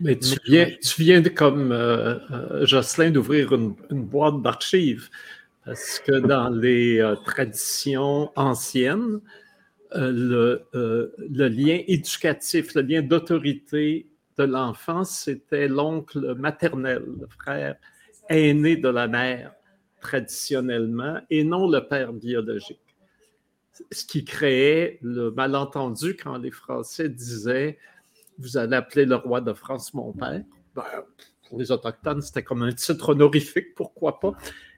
Mais 0.00 0.18
tu 0.18 0.38
viens, 0.46 0.70
tu 0.82 1.02
viens 1.02 1.20
de, 1.20 1.28
comme 1.28 1.72
euh, 1.72 2.64
Jocelyn 2.64 3.10
d'ouvrir 3.10 3.52
une, 3.52 3.74
une 3.90 4.06
boîte 4.06 4.40
d'archives. 4.40 5.10
Parce 5.66 5.98
que 5.98 6.20
dans 6.20 6.48
les 6.48 7.14
traditions 7.26 8.32
anciennes, 8.34 9.20
le, 9.94 10.64
le 10.72 11.48
lien 11.48 11.82
éducatif, 11.86 12.74
le 12.74 12.80
lien 12.80 13.02
d'autorité 13.02 14.06
de 14.38 14.44
l'enfant, 14.44 15.04
c'était 15.04 15.68
l'oncle 15.68 16.34
maternel, 16.36 17.04
le 17.20 17.26
frère 17.26 17.76
aîné 18.28 18.76
de 18.76 18.88
la 18.88 19.08
mère, 19.08 19.52
traditionnellement, 20.00 21.20
et 21.28 21.42
non 21.44 21.68
le 21.68 21.80
père 21.80 22.12
biologique. 22.12 22.80
Ce 23.90 24.04
qui 24.04 24.24
créait 24.24 24.98
le 25.02 25.30
malentendu 25.30 26.16
quand 26.16 26.36
les 26.38 26.50
Français 26.50 27.08
disaient 27.08 27.78
Vous 28.38 28.56
allez 28.56 28.76
appeler 28.76 29.04
le 29.04 29.16
roi 29.16 29.40
de 29.40 29.52
France 29.52 29.94
mon 29.94 30.12
père. 30.12 30.42
Ben, 30.74 30.84
pour 31.48 31.58
les 31.58 31.72
Autochtones, 31.72 32.20
c'était 32.20 32.42
comme 32.42 32.62
un 32.62 32.72
titre 32.72 33.10
honorifique, 33.10 33.74
pourquoi 33.74 34.20
pas? 34.20 34.32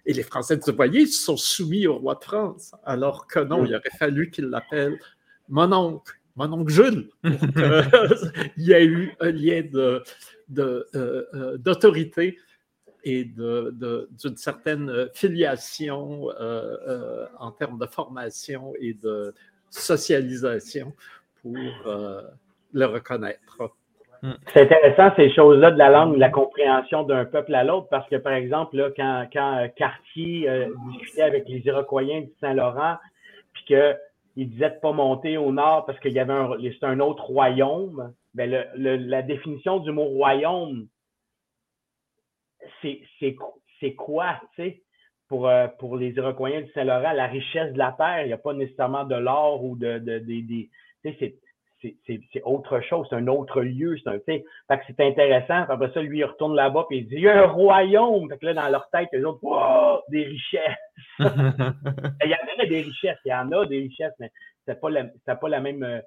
Et 0.06 0.12
les 0.12 0.22
Français 0.22 0.56
disaient 0.56 0.72
Voyez, 0.72 1.00
ils 1.00 1.08
sont 1.08 1.36
soumis 1.36 1.86
au 1.86 1.96
roi 1.96 2.14
de 2.14 2.24
France. 2.24 2.72
Alors 2.84 3.26
que 3.26 3.40
non, 3.40 3.64
il 3.64 3.74
aurait 3.74 3.98
fallu 3.98 4.30
qu'ils 4.30 4.46
l'appellent 4.46 4.98
mon 5.48 5.72
oncle, 5.72 6.19
mon 6.36 6.52
oncle 6.52 6.72
Jules, 6.72 7.08
pour 7.22 7.32
qu'il 8.54 8.54
y 8.64 8.72
ait 8.72 8.84
eu 8.86 9.12
un 9.20 9.30
lien 9.30 9.62
de, 9.62 10.02
de, 10.48 10.86
euh, 10.94 11.24
euh, 11.34 11.56
d'autorité 11.58 12.38
et 13.04 13.24
de, 13.24 13.70
de- 13.72 14.08
d'une 14.22 14.36
certaine 14.36 15.08
filiation 15.14 16.30
euh, 16.30 16.76
euh, 16.86 17.26
en 17.38 17.50
termes 17.50 17.78
de 17.78 17.86
formation 17.86 18.74
et 18.80 18.94
de 18.94 19.34
socialisation 19.70 20.92
pour 21.42 21.56
euh, 21.86 22.22
le 22.72 22.86
reconnaître. 22.86 23.40
C'est 24.52 24.60
intéressant 24.62 25.14
ces 25.16 25.32
choses-là 25.32 25.70
de 25.70 25.78
la 25.78 25.88
langue, 25.88 26.14
de 26.14 26.20
la 26.20 26.28
compréhension 26.28 27.04
d'un 27.04 27.24
peuple 27.24 27.54
à 27.54 27.64
l'autre, 27.64 27.88
parce 27.90 28.06
que 28.10 28.16
par 28.16 28.34
exemple, 28.34 28.76
là, 28.76 28.90
quand, 28.94 29.26
quand 29.32 29.56
euh, 29.56 29.68
Cartier 29.68 30.46
euh, 30.46 30.68
discutait 30.92 31.22
avec 31.22 31.48
les 31.48 31.60
Iroquois 31.60 32.04
du 32.04 32.28
Saint-Laurent, 32.38 32.98
puis 33.54 33.74
qu'il 34.34 34.50
disait 34.50 34.70
de 34.70 34.80
pas 34.80 34.92
monter 34.92 35.36
au 35.36 35.52
nord 35.52 35.86
parce 35.86 35.98
qu'il 36.00 36.12
y 36.12 36.18
avait 36.20 36.32
un, 36.32 36.50
c'est 36.62 36.84
un 36.84 37.00
autre 37.00 37.24
royaume, 37.24 38.14
ben 38.34 38.50
le, 38.50 38.64
le- 38.76 38.96
la 38.96 39.22
définition 39.22 39.80
du 39.80 39.92
mot 39.92 40.04
royaume, 40.04 40.88
c'est, 42.82 43.00
c'est, 43.18 43.36
c'est 43.80 43.94
quoi, 43.94 44.40
tu 44.54 44.62
sais? 44.62 44.82
Pour, 45.28 45.48
euh, 45.48 45.68
pour 45.78 45.96
les 45.96 46.10
Iroquois 46.10 46.60
du 46.60 46.70
Saint-Laurent, 46.72 47.12
la 47.12 47.26
richesse 47.26 47.72
de 47.72 47.78
la 47.78 47.92
terre, 47.92 48.22
il 48.22 48.26
n'y 48.28 48.32
a 48.32 48.38
pas 48.38 48.52
nécessairement 48.52 49.04
de 49.04 49.14
l'or 49.14 49.64
ou 49.64 49.76
de, 49.76 49.98
de, 49.98 50.18
tu 50.18 50.70
sais, 51.04 51.16
c'est, 51.20 51.36
c'est, 51.82 52.42
autre 52.44 52.80
chose, 52.80 53.06
c'est 53.08 53.16
un 53.16 53.26
autre 53.26 53.62
lieu, 53.62 53.96
c'est 53.98 54.10
un, 54.10 54.18
fait 54.20 54.42
que 54.68 54.82
c'est 54.86 55.00
intéressant. 55.00 55.64
Puis 55.64 55.72
Après 55.72 55.90
ça, 55.92 56.02
lui, 56.02 56.18
il 56.18 56.24
retourne 56.24 56.54
là-bas 56.54 56.86
puis 56.88 56.98
il 56.98 57.08
dit, 57.08 57.16
il 57.16 57.22
y 57.22 57.28
a 57.28 57.44
un 57.44 57.46
royaume. 57.46 58.28
Fait 58.28 58.38
que 58.38 58.46
là, 58.46 58.54
dans 58.54 58.68
leur 58.68 58.88
tête, 58.90 59.08
les 59.12 59.24
autres, 59.24 59.42
wow, 59.42 60.00
des 60.08 60.24
richesses. 60.24 60.62
Il 61.18 62.30
y 62.30 62.34
en 62.34 62.62
a 62.62 62.66
des 62.66 62.82
richesses, 62.82 63.18
il 63.24 63.30
y 63.30 63.34
en 63.34 63.50
a 63.52 63.66
des 63.66 63.80
richesses, 63.80 64.12
mais 64.18 64.30
c'est 64.66 64.80
pas 64.80 64.90
la, 64.90 65.04
pas 65.36 65.48
la 65.48 65.60
même 65.60 65.82
euh, 65.82 66.00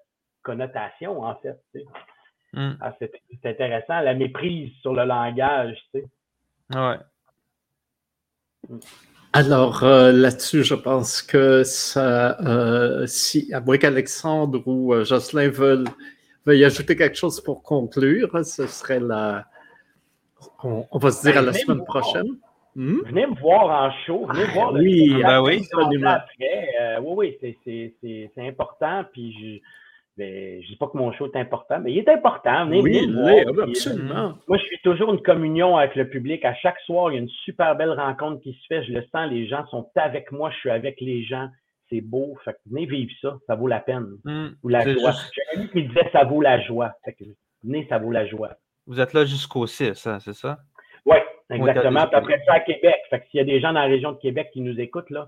connotation, 0.44 1.22
en 1.24 1.36
fait. 1.36 1.60
Hmm, 2.54 2.74
Ah, 2.80 2.96
c'est, 3.00 3.12
intéressant, 3.44 4.00
la 4.02 4.14
méprise 4.14 4.72
sur 4.82 4.94
le 4.94 5.06
langage, 5.06 5.78
tu 5.94 6.02
sais. 6.02 6.78
ouais. 6.78 6.98
Alors 9.36 9.84
euh, 9.84 10.12
là-dessus, 10.12 10.64
je 10.64 10.76
pense 10.76 11.24
que 11.24 11.64
ça, 11.64 12.40
euh, 12.42 13.08
si, 13.08 13.52
à 13.52 13.62
moins 13.62 13.80
qu'Alexandre 13.80 14.62
ou 14.68 14.94
euh, 14.94 15.04
Jocelyn 15.06 15.50
veulent, 15.50 15.88
veuillent 16.46 16.66
ajouter 16.66 16.96
quelque 16.96 17.18
chose 17.18 17.42
pour 17.42 17.64
conclure, 17.64 18.30
ce 18.46 18.68
serait 18.68 19.00
la. 19.00 19.46
On, 20.64 20.86
on 20.92 20.98
va 21.00 21.10
se 21.10 21.24
dire 21.24 21.34
Ben, 21.34 21.40
à 21.40 21.42
la 21.48 21.54
semaine 21.54 21.84
prochaine. 21.84 22.28
Hmm? 22.76 23.00
Venez 23.06 23.26
me 23.26 23.40
voir 23.40 23.70
en 23.70 23.92
show, 24.06 24.28
venez 24.28 24.46
Ah, 24.50 24.54
voir 24.54 24.74
oui, 24.74 25.16
ben 25.22 25.42
oui, 25.42 25.68
après. 26.06 26.68
Euh, 26.80 27.00
oui, 27.02 27.14
oui, 27.16 27.38
c'est, 27.42 27.58
c'est, 27.64 27.94
c'est, 28.02 28.32
c'est 28.36 28.48
important. 28.48 29.04
Puis 29.14 29.34
je, 29.34 29.60
ben, 30.18 30.62
je 30.62 30.68
dis 30.68 30.76
pas 30.76 30.88
que 30.88 30.98
mon 30.98 31.12
show 31.14 31.26
est 31.32 31.40
important, 31.40 31.80
mais 31.80 31.92
il 31.92 31.98
est 31.98 32.10
important. 32.10 32.66
Venez, 32.66 32.82
Oui, 32.82 33.08
venez 33.08 33.46
puis, 33.46 33.56
euh, 33.60 33.64
absolument. 33.64 34.34
Moi, 34.48 34.58
je 34.58 34.64
suis 34.64 34.80
toujours 34.84 35.12
une 35.14 35.22
communion 35.22 35.76
avec 35.78 35.96
le 35.96 36.08
public. 36.08 36.46
À 36.46 36.54
chaque 36.56 36.80
soir, 36.82 37.12
il 37.12 37.16
y 37.16 37.18
a 37.18 37.22
une 37.22 37.30
super 37.46 37.76
belle 37.76 37.92
rencontre 37.92 38.42
qui 38.42 38.54
se 38.54 38.66
fait. 38.68 38.84
Je 38.84 38.94
le 38.94 39.04
sens, 39.12 39.30
les 39.32 39.48
gens 39.48 39.66
sont 39.68 39.90
avec 39.96 40.32
moi, 40.32 40.52
je 40.52 40.58
suis 40.58 40.70
avec 40.70 41.02
les 41.02 41.24
gens. 41.24 41.48
C'est 41.90 42.02
beau. 42.02 42.38
Fait 42.46 42.54
que 42.54 42.58
venez 42.70 42.86
vivre 42.86 43.12
ça, 43.22 43.38
ça 43.48 43.56
vaut 43.56 43.68
la 43.68 43.80
peine. 43.80 44.06
Hmm, 44.24 44.50
Ou 44.64 44.70
la 44.70 44.82
joie. 44.82 45.12
juste- 45.12 45.32
J'ai 45.34 45.42
un 45.58 45.62
ami 45.62 45.70
qui 45.72 45.84
disait 45.84 46.10
ça 46.12 46.24
vaut 46.24 46.42
la 46.42 46.60
joie. 46.62 46.94
Fait 47.04 47.14
que 47.14 47.24
venez, 47.64 47.86
ça 47.90 47.98
vaut 47.98 48.12
la 48.12 48.26
joie. 48.26 48.52
Vous 48.88 49.00
êtes 49.00 49.14
là 49.14 49.26
jusqu'au 49.26 49.66
6, 49.68 50.06
hein, 50.08 50.20
c'est 50.20 50.34
ça? 50.34 50.60
Oui, 51.06 51.18
exactement. 51.50 52.02
Oui, 52.02 52.08
Puis 52.08 52.16
après 52.18 52.42
ça, 52.46 52.54
à 52.54 52.60
Québec. 52.62 52.96
Fait 53.10 53.20
que 53.20 53.26
s'il 53.30 53.40
y 53.40 53.42
a 53.42 53.46
des 53.46 53.60
gens 53.60 53.74
dans 53.74 53.82
la 53.82 53.88
région 53.88 54.12
de 54.12 54.18
Québec 54.18 54.50
qui 54.54 54.62
nous 54.62 54.80
écoutent, 54.80 55.10
là, 55.10 55.28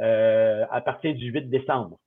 euh, 0.00 0.64
à 0.70 0.80
partir 0.80 1.14
du 1.14 1.30
8 1.30 1.48
décembre. 1.50 1.98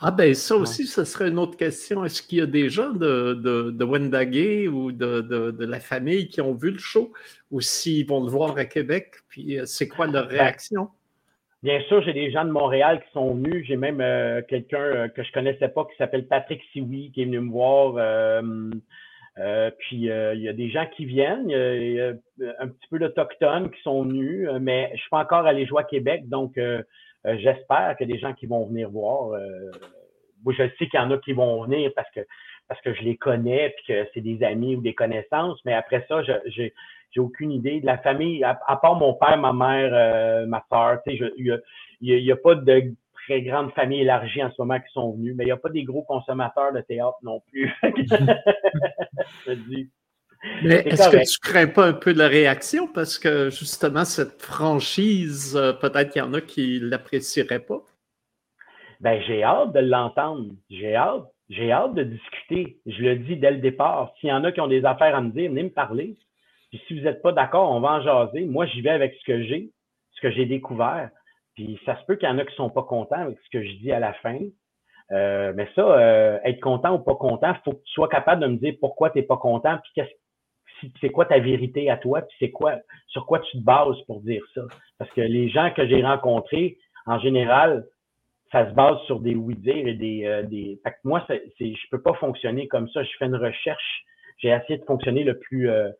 Ah 0.00 0.10
ben 0.10 0.34
ça 0.34 0.54
aussi, 0.54 0.86
ce 0.86 1.04
serait 1.04 1.28
une 1.28 1.38
autre 1.38 1.56
question. 1.56 2.04
Est-ce 2.04 2.22
qu'il 2.22 2.38
y 2.38 2.40
a 2.42 2.46
des 2.46 2.68
gens 2.68 2.90
de, 2.90 3.34
de, 3.34 3.70
de 3.70 3.84
Wendagé 3.84 4.68
ou 4.68 4.92
de, 4.92 5.20
de, 5.20 5.64
la 5.64 5.80
famille 5.80 6.28
qui 6.28 6.40
ont 6.40 6.54
vu 6.54 6.70
le 6.70 6.78
show? 6.78 7.12
Ou 7.50 7.60
s'ils 7.60 8.06
vont 8.06 8.22
le 8.22 8.30
voir 8.30 8.56
à 8.58 8.64
Québec? 8.64 9.14
Puis 9.28 9.58
euh, 9.58 9.64
c'est 9.64 9.88
quoi 9.88 10.06
leur 10.06 10.28
ben, 10.28 10.38
réaction? 10.38 10.88
Bien 11.62 11.80
sûr, 11.88 12.02
j'ai 12.02 12.12
des 12.12 12.30
gens 12.30 12.44
de 12.44 12.50
Montréal 12.50 13.02
qui 13.04 13.12
sont 13.12 13.34
venus. 13.34 13.66
J'ai 13.66 13.76
même 13.76 14.00
euh, 14.00 14.42
quelqu'un 14.46 14.78
euh, 14.78 15.08
que 15.08 15.24
je 15.24 15.32
connaissais 15.32 15.68
pas 15.68 15.84
qui 15.86 15.96
s'appelle 15.96 16.26
Patrick 16.26 16.62
Siwi 16.72 17.10
qui 17.10 17.22
est 17.22 17.24
venu 17.24 17.40
me 17.40 17.50
voir. 17.50 17.94
puis 19.78 19.96
il 19.96 20.40
y 20.40 20.48
a 20.48 20.52
des 20.52 20.70
gens 20.70 20.86
qui 20.94 21.06
viennent. 21.06 21.48
Il 21.50 21.92
y, 21.94 22.00
a, 22.00 22.12
un 22.60 22.68
petit 22.68 22.86
peu 22.90 22.98
d'Autochtones 22.98 23.70
qui 23.70 23.82
sont 23.82 24.04
venus, 24.04 24.48
mais 24.60 24.90
je 24.94 25.00
suis 25.00 25.10
pas 25.10 25.22
encore 25.22 25.46
allé 25.46 25.66
jouer 25.66 25.80
à 25.80 25.84
Québec, 25.84 26.28
donc 26.28 26.56
j'espère 27.24 27.96
qu'il 27.96 28.08
y 28.08 28.12
a 28.12 28.14
des 28.14 28.20
gens 28.20 28.34
qui 28.34 28.46
vont 28.46 28.66
venir 28.66 28.90
voir. 28.90 29.32
Euh, 29.32 29.70
moi, 30.44 30.54
je 30.56 30.62
sais 30.78 30.86
qu'il 30.86 30.94
y 30.94 30.98
en 30.98 31.10
a 31.10 31.18
qui 31.18 31.32
vont 31.32 31.64
venir 31.64 31.90
parce 31.94 32.10
que 32.10 32.20
parce 32.68 32.80
que 32.82 32.92
je 32.92 33.02
les 33.02 33.16
connais 33.16 33.70
puis 33.70 33.94
que 33.94 34.08
c'est 34.12 34.20
des 34.20 34.42
amis 34.44 34.76
ou 34.76 34.82
des 34.82 34.94
connaissances. 34.94 35.58
Mais 35.64 35.74
après 35.74 36.04
ça, 36.08 36.22
j'ai 36.46 36.74
j'ai 37.10 37.20
aucune 37.20 37.52
idée 37.52 37.80
de 37.80 37.86
la 37.86 37.98
famille. 37.98 38.44
À, 38.44 38.76
part 38.76 38.96
mon 38.96 39.14
père, 39.14 39.38
ma 39.38 39.52
mère, 39.52 39.90
euh, 39.94 40.46
ma 40.46 40.64
soeur, 40.68 41.00
il 41.06 41.32
n'y 42.02 42.30
a, 42.30 42.34
a, 42.34 42.36
pas 42.36 42.54
de 42.54 42.94
très 43.24 43.42
grande 43.42 43.72
famille 43.72 44.00
élargie 44.00 44.42
en 44.42 44.50
ce 44.50 44.60
moment 44.60 44.78
qui 44.78 44.92
sont 44.92 45.12
venus, 45.12 45.34
mais 45.36 45.44
il 45.44 45.46
n'y 45.46 45.52
a 45.52 45.56
pas 45.56 45.70
des 45.70 45.84
gros 45.84 46.02
consommateurs 46.02 46.72
de 46.72 46.80
théâtre 46.80 47.18
non 47.22 47.40
plus. 47.50 47.72
Mais 50.62 50.82
est-ce 50.86 51.10
que 51.10 51.16
tu 51.16 51.38
crains 51.40 51.66
pas 51.66 51.86
un 51.86 51.92
peu 51.92 52.12
de 52.12 52.18
la 52.18 52.28
réaction? 52.28 52.86
Parce 52.86 53.18
que 53.18 53.50
justement, 53.50 54.04
cette 54.04 54.40
franchise, 54.40 55.56
euh, 55.56 55.72
peut-être 55.72 56.10
qu'il 56.10 56.22
y 56.22 56.24
en 56.24 56.32
a 56.34 56.40
qui 56.40 56.80
ne 56.80 56.88
l'apprécieraient 56.88 57.60
pas? 57.60 57.82
Ben, 59.00 59.20
j'ai 59.26 59.42
hâte 59.42 59.72
de 59.72 59.80
l'entendre. 59.80 60.50
J'ai 60.70 60.94
hâte. 60.94 61.26
J'ai 61.48 61.72
hâte 61.72 61.94
de 61.94 62.04
discuter. 62.04 62.78
Je 62.86 63.02
le 63.02 63.16
dis 63.16 63.36
dès 63.36 63.50
le 63.50 63.58
départ. 63.58 64.12
S'il 64.20 64.28
y 64.28 64.32
en 64.32 64.44
a 64.44 64.52
qui 64.52 64.60
ont 64.60 64.68
des 64.68 64.84
affaires 64.84 65.16
à 65.16 65.20
me 65.20 65.30
dire, 65.30 65.50
venez 65.50 65.64
me 65.64 65.70
parler. 65.70 66.16
Puis 66.70 66.80
si 66.86 66.98
vous 66.98 67.04
n'êtes 67.04 67.22
pas 67.22 67.32
d'accord, 67.32 67.70
on 67.72 67.80
va 67.80 67.92
en 67.92 68.02
jaser. 68.02 68.44
Moi, 68.44 68.66
j'y 68.66 68.82
vais 68.82 68.90
avec 68.90 69.14
ce 69.14 69.24
que 69.24 69.42
j'ai, 69.42 69.70
ce 70.12 70.20
que 70.20 70.30
j'ai 70.30 70.46
découvert. 70.46 71.10
Puis 71.54 71.80
ça 71.86 71.98
se 71.98 72.04
peut 72.04 72.16
qu'il 72.16 72.28
y 72.28 72.32
en 72.32 72.38
a 72.38 72.44
qui 72.44 72.54
sont 72.54 72.70
pas 72.70 72.82
contents 72.82 73.20
avec 73.20 73.38
ce 73.44 73.50
que 73.50 73.64
je 73.64 73.72
dis 73.78 73.90
à 73.90 73.98
la 73.98 74.12
fin. 74.14 74.38
Euh, 75.10 75.52
mais 75.56 75.68
ça, 75.74 75.80
euh, 75.80 76.38
être 76.44 76.60
content 76.60 76.94
ou 76.94 76.98
pas 76.98 77.14
content, 77.14 77.54
il 77.54 77.60
faut 77.64 77.72
que 77.72 77.82
tu 77.82 77.92
sois 77.92 78.08
capable 78.08 78.42
de 78.42 78.46
me 78.48 78.56
dire 78.56 78.74
pourquoi 78.78 79.10
tu 79.10 79.18
n'es 79.18 79.24
pas 79.24 79.38
content, 79.38 79.78
puis 79.78 79.90
qu'est-ce 79.94 80.10
c'est 81.00 81.10
quoi 81.10 81.26
ta 81.26 81.38
vérité 81.38 81.90
à 81.90 81.96
toi, 81.96 82.22
puis 82.22 82.36
c'est 82.38 82.50
quoi, 82.50 82.76
sur 83.08 83.26
quoi 83.26 83.40
tu 83.40 83.58
te 83.58 83.62
bases 83.62 84.00
pour 84.06 84.20
dire 84.20 84.42
ça? 84.54 84.62
Parce 84.98 85.10
que 85.12 85.20
les 85.20 85.48
gens 85.48 85.70
que 85.70 85.86
j'ai 85.86 86.02
rencontrés, 86.02 86.78
en 87.06 87.18
général, 87.18 87.84
ça 88.52 88.68
se 88.68 88.74
base 88.74 88.98
sur 89.06 89.20
des 89.20 89.34
oui-dire 89.34 89.86
et 89.86 89.94
des, 89.94 90.24
euh, 90.24 90.42
des. 90.42 90.80
Moi, 91.04 91.24
c'est, 91.28 91.42
je 91.58 91.88
peux 91.90 92.00
pas 92.00 92.14
fonctionner 92.14 92.66
comme 92.68 92.88
ça. 92.90 93.02
Je 93.02 93.10
fais 93.18 93.26
une 93.26 93.36
recherche. 93.36 94.04
J'ai 94.38 94.48
essayé 94.48 94.78
de 94.78 94.84
fonctionner 94.84 95.24
le 95.24 95.38
plus 95.38 95.68
euh, 95.68 95.90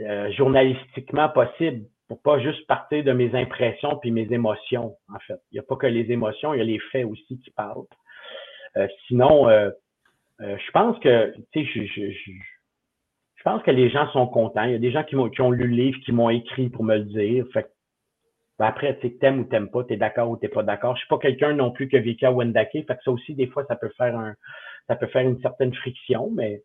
euh, 0.00 0.30
journalistiquement 0.32 1.28
possible 1.28 1.86
pour 2.08 2.20
pas 2.22 2.40
juste 2.40 2.66
partir 2.66 3.04
de 3.04 3.12
mes 3.12 3.34
impressions 3.34 3.96
puis 3.98 4.10
mes 4.10 4.30
émotions, 4.32 4.96
en 5.12 5.18
fait. 5.20 5.40
Il 5.50 5.54
n'y 5.54 5.60
a 5.60 5.62
pas 5.62 5.76
que 5.76 5.86
les 5.86 6.10
émotions, 6.10 6.52
il 6.54 6.58
y 6.58 6.60
a 6.60 6.64
les 6.64 6.80
faits 6.90 7.06
aussi 7.06 7.40
qui 7.40 7.50
parlent. 7.50 7.86
sinon, 9.06 9.48
je 10.40 10.70
pense 10.72 10.98
que, 10.98 11.32
tu 11.52 11.64
sais, 11.64 11.86
je 11.86 12.06
je 12.10 12.32
pense 13.42 13.62
que 13.62 13.70
les 13.70 13.90
gens 13.90 14.10
sont 14.12 14.26
contents. 14.26 14.64
Il 14.64 14.72
y 14.72 14.74
a 14.74 14.78
des 14.78 14.92
gens 14.92 15.04
qui, 15.04 15.16
ont, 15.16 15.50
lu 15.50 15.66
le 15.66 15.74
livre, 15.74 15.98
qui 16.04 16.12
m'ont 16.12 16.30
écrit 16.30 16.68
pour 16.68 16.84
me 16.84 16.96
le 16.96 17.04
dire. 17.04 17.46
Fait 17.52 17.70
ben 18.58 18.66
après, 18.66 18.98
tu 19.00 19.16
t'aimes 19.16 19.40
ou 19.40 19.44
t'aimes 19.44 19.70
pas, 19.70 19.82
t'es 19.84 19.96
d'accord 19.96 20.30
ou 20.30 20.36
t'es 20.36 20.48
pas 20.48 20.62
d'accord. 20.62 20.94
Je 20.94 21.00
suis 21.00 21.08
pas 21.08 21.18
quelqu'un 21.18 21.52
non 21.54 21.70
plus 21.70 21.88
qui 21.88 21.96
a 21.96 22.00
vécu 22.00 22.26
à 22.26 22.32
Wendake. 22.32 22.70
Fait 22.72 22.84
que 22.84 23.02
ça 23.04 23.10
aussi, 23.10 23.34
des 23.34 23.46
fois, 23.46 23.64
ça 23.66 23.76
peut 23.76 23.90
faire 23.96 24.16
un, 24.16 24.34
ça 24.86 24.96
peut 24.96 25.06
faire 25.06 25.26
une 25.26 25.40
certaine 25.40 25.74
friction, 25.74 26.30
mais, 26.30 26.62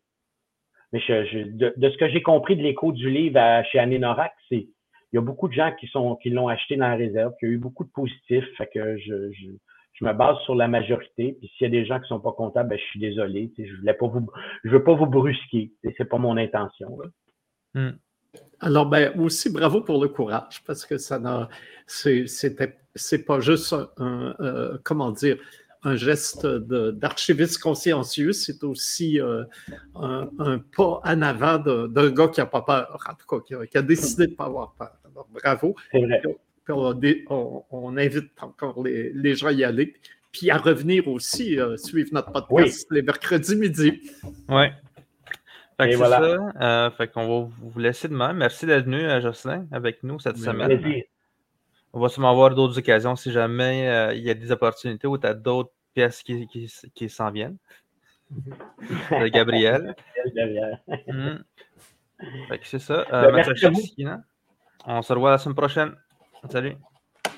mais 0.92 1.00
je, 1.00 1.48
de, 1.48 1.90
ce 1.90 1.96
que 1.96 2.08
j'ai 2.08 2.22
compris 2.22 2.56
de 2.56 2.62
l'écho 2.62 2.92
du 2.92 3.10
livre 3.10 3.38
à, 3.38 3.64
chez 3.64 3.78
Annie 3.78 3.98
Norak, 3.98 4.32
c'est, 4.48 4.68
il 5.12 5.16
y 5.16 5.18
a 5.18 5.22
beaucoup 5.22 5.48
de 5.48 5.54
gens 5.54 5.72
qui 5.80 5.86
sont, 5.88 6.16
qui 6.16 6.30
l'ont 6.30 6.48
acheté 6.48 6.76
dans 6.76 6.88
la 6.88 6.96
réserve, 6.96 7.32
qui 7.40 7.46
a 7.46 7.48
eu 7.48 7.58
beaucoup 7.58 7.84
de 7.84 7.90
positifs. 7.90 8.44
Fait 8.56 8.68
que 8.72 8.98
je, 8.98 9.32
je, 9.32 9.46
je 9.98 10.04
me 10.04 10.12
base 10.12 10.36
sur 10.44 10.54
la 10.54 10.68
majorité. 10.68 11.36
Puis 11.38 11.50
s'il 11.56 11.64
y 11.64 11.66
a 11.66 11.70
des 11.70 11.84
gens 11.84 12.00
qui 12.00 12.08
sont 12.08 12.20
pas 12.20 12.32
contents, 12.32 12.64
ben, 12.64 12.78
je 12.78 12.84
suis 12.84 13.00
désolé. 13.00 13.52
Je 13.58 13.76
voulais 13.76 13.94
pas 13.94 14.06
vous, 14.06 14.26
je 14.64 14.70
veux 14.70 14.84
pas 14.84 14.94
vous 14.94 15.06
brusquer. 15.06 15.72
C'est 15.96 16.08
pas 16.08 16.18
mon 16.18 16.36
intention. 16.36 16.98
Hmm. 17.74 17.90
Alors, 18.60 18.86
ben, 18.86 19.18
aussi, 19.18 19.50
bravo 19.50 19.80
pour 19.80 20.02
le 20.02 20.08
courage, 20.08 20.62
parce 20.66 20.84
que 20.84 20.98
ça 20.98 21.18
n'a, 21.18 21.48
c'est 21.86 23.24
pas 23.26 23.40
juste 23.40 23.74
un, 23.96 24.34
euh, 24.40 24.78
comment 24.84 25.12
dire, 25.12 25.38
un 25.84 25.96
geste 25.96 26.44
d'archiviste 26.46 27.62
consciencieux, 27.62 28.32
c'est 28.32 28.64
aussi 28.64 29.20
euh, 29.20 29.44
un, 29.94 30.58
pas 30.76 31.00
en 31.04 31.22
avant 31.22 31.58
d'un 31.58 32.10
gars 32.10 32.28
qui 32.28 32.40
n'a 32.40 32.46
pas 32.46 32.62
peur, 32.62 32.98
en 33.08 33.14
tout 33.14 33.40
cas, 33.40 33.64
qui 33.64 33.78
a, 33.78 33.82
décidé 33.82 34.26
de 34.26 34.32
ne 34.32 34.36
pas 34.36 34.46
avoir 34.46 34.74
peur. 34.74 34.92
Alors, 35.04 35.28
bravo. 35.32 35.76
Vrai 35.92 36.20
on, 36.70 37.96
invite 37.96 38.30
encore 38.40 38.82
les, 38.82 39.34
gens 39.34 39.48
à 39.48 39.52
y 39.52 39.64
aller. 39.64 39.94
Puis 40.32 40.50
à 40.50 40.58
revenir 40.58 41.08
aussi, 41.08 41.58
euh, 41.58 41.76
suivre 41.76 42.10
notre 42.12 42.46
podcast 42.46 42.86
les 42.90 43.02
mercredis 43.02 43.56
midi. 43.56 44.00
Oui. 44.48 44.66
Fait 45.80 45.94
voilà. 45.94 46.20
ça. 46.20 46.60
Euh, 46.60 46.90
fait 46.90 47.08
qu'on 47.08 47.42
va 47.44 47.50
vous 47.60 47.78
laisser 47.78 48.08
demain. 48.08 48.32
Merci 48.32 48.66
d'être 48.66 48.84
venu, 48.84 49.00
euh, 49.00 49.20
Jocelyn, 49.20 49.66
avec 49.72 50.02
nous 50.02 50.18
cette 50.18 50.36
semaine. 50.36 51.02
On 51.92 52.00
va 52.00 52.08
sûrement 52.08 52.30
avoir 52.30 52.54
d'autres 52.54 52.78
occasions 52.78 53.16
si 53.16 53.32
jamais 53.32 54.14
il 54.16 54.22
y 54.22 54.30
a 54.30 54.34
des 54.34 54.52
opportunités 54.52 55.06
ou 55.06 55.16
tu 55.16 55.26
as 55.26 55.34
d'autres 55.34 55.72
pièces 55.94 56.22
qui, 56.22 56.46
qui, 56.94 57.08
s'en 57.08 57.30
viennent. 57.30 57.56
de 58.30 59.28
Gabriel. 59.28 59.94
mm. 61.06 61.38
Fait 62.48 62.58
que 62.58 62.66
c'est 62.66 62.78
ça. 62.78 63.06
Ben, 63.10 63.32
merci 63.32 64.04
On 64.84 65.00
se 65.00 65.12
revoit 65.12 65.30
la 65.30 65.38
semaine 65.38 65.56
prochaine. 65.56 65.94
Salut. 66.46 66.78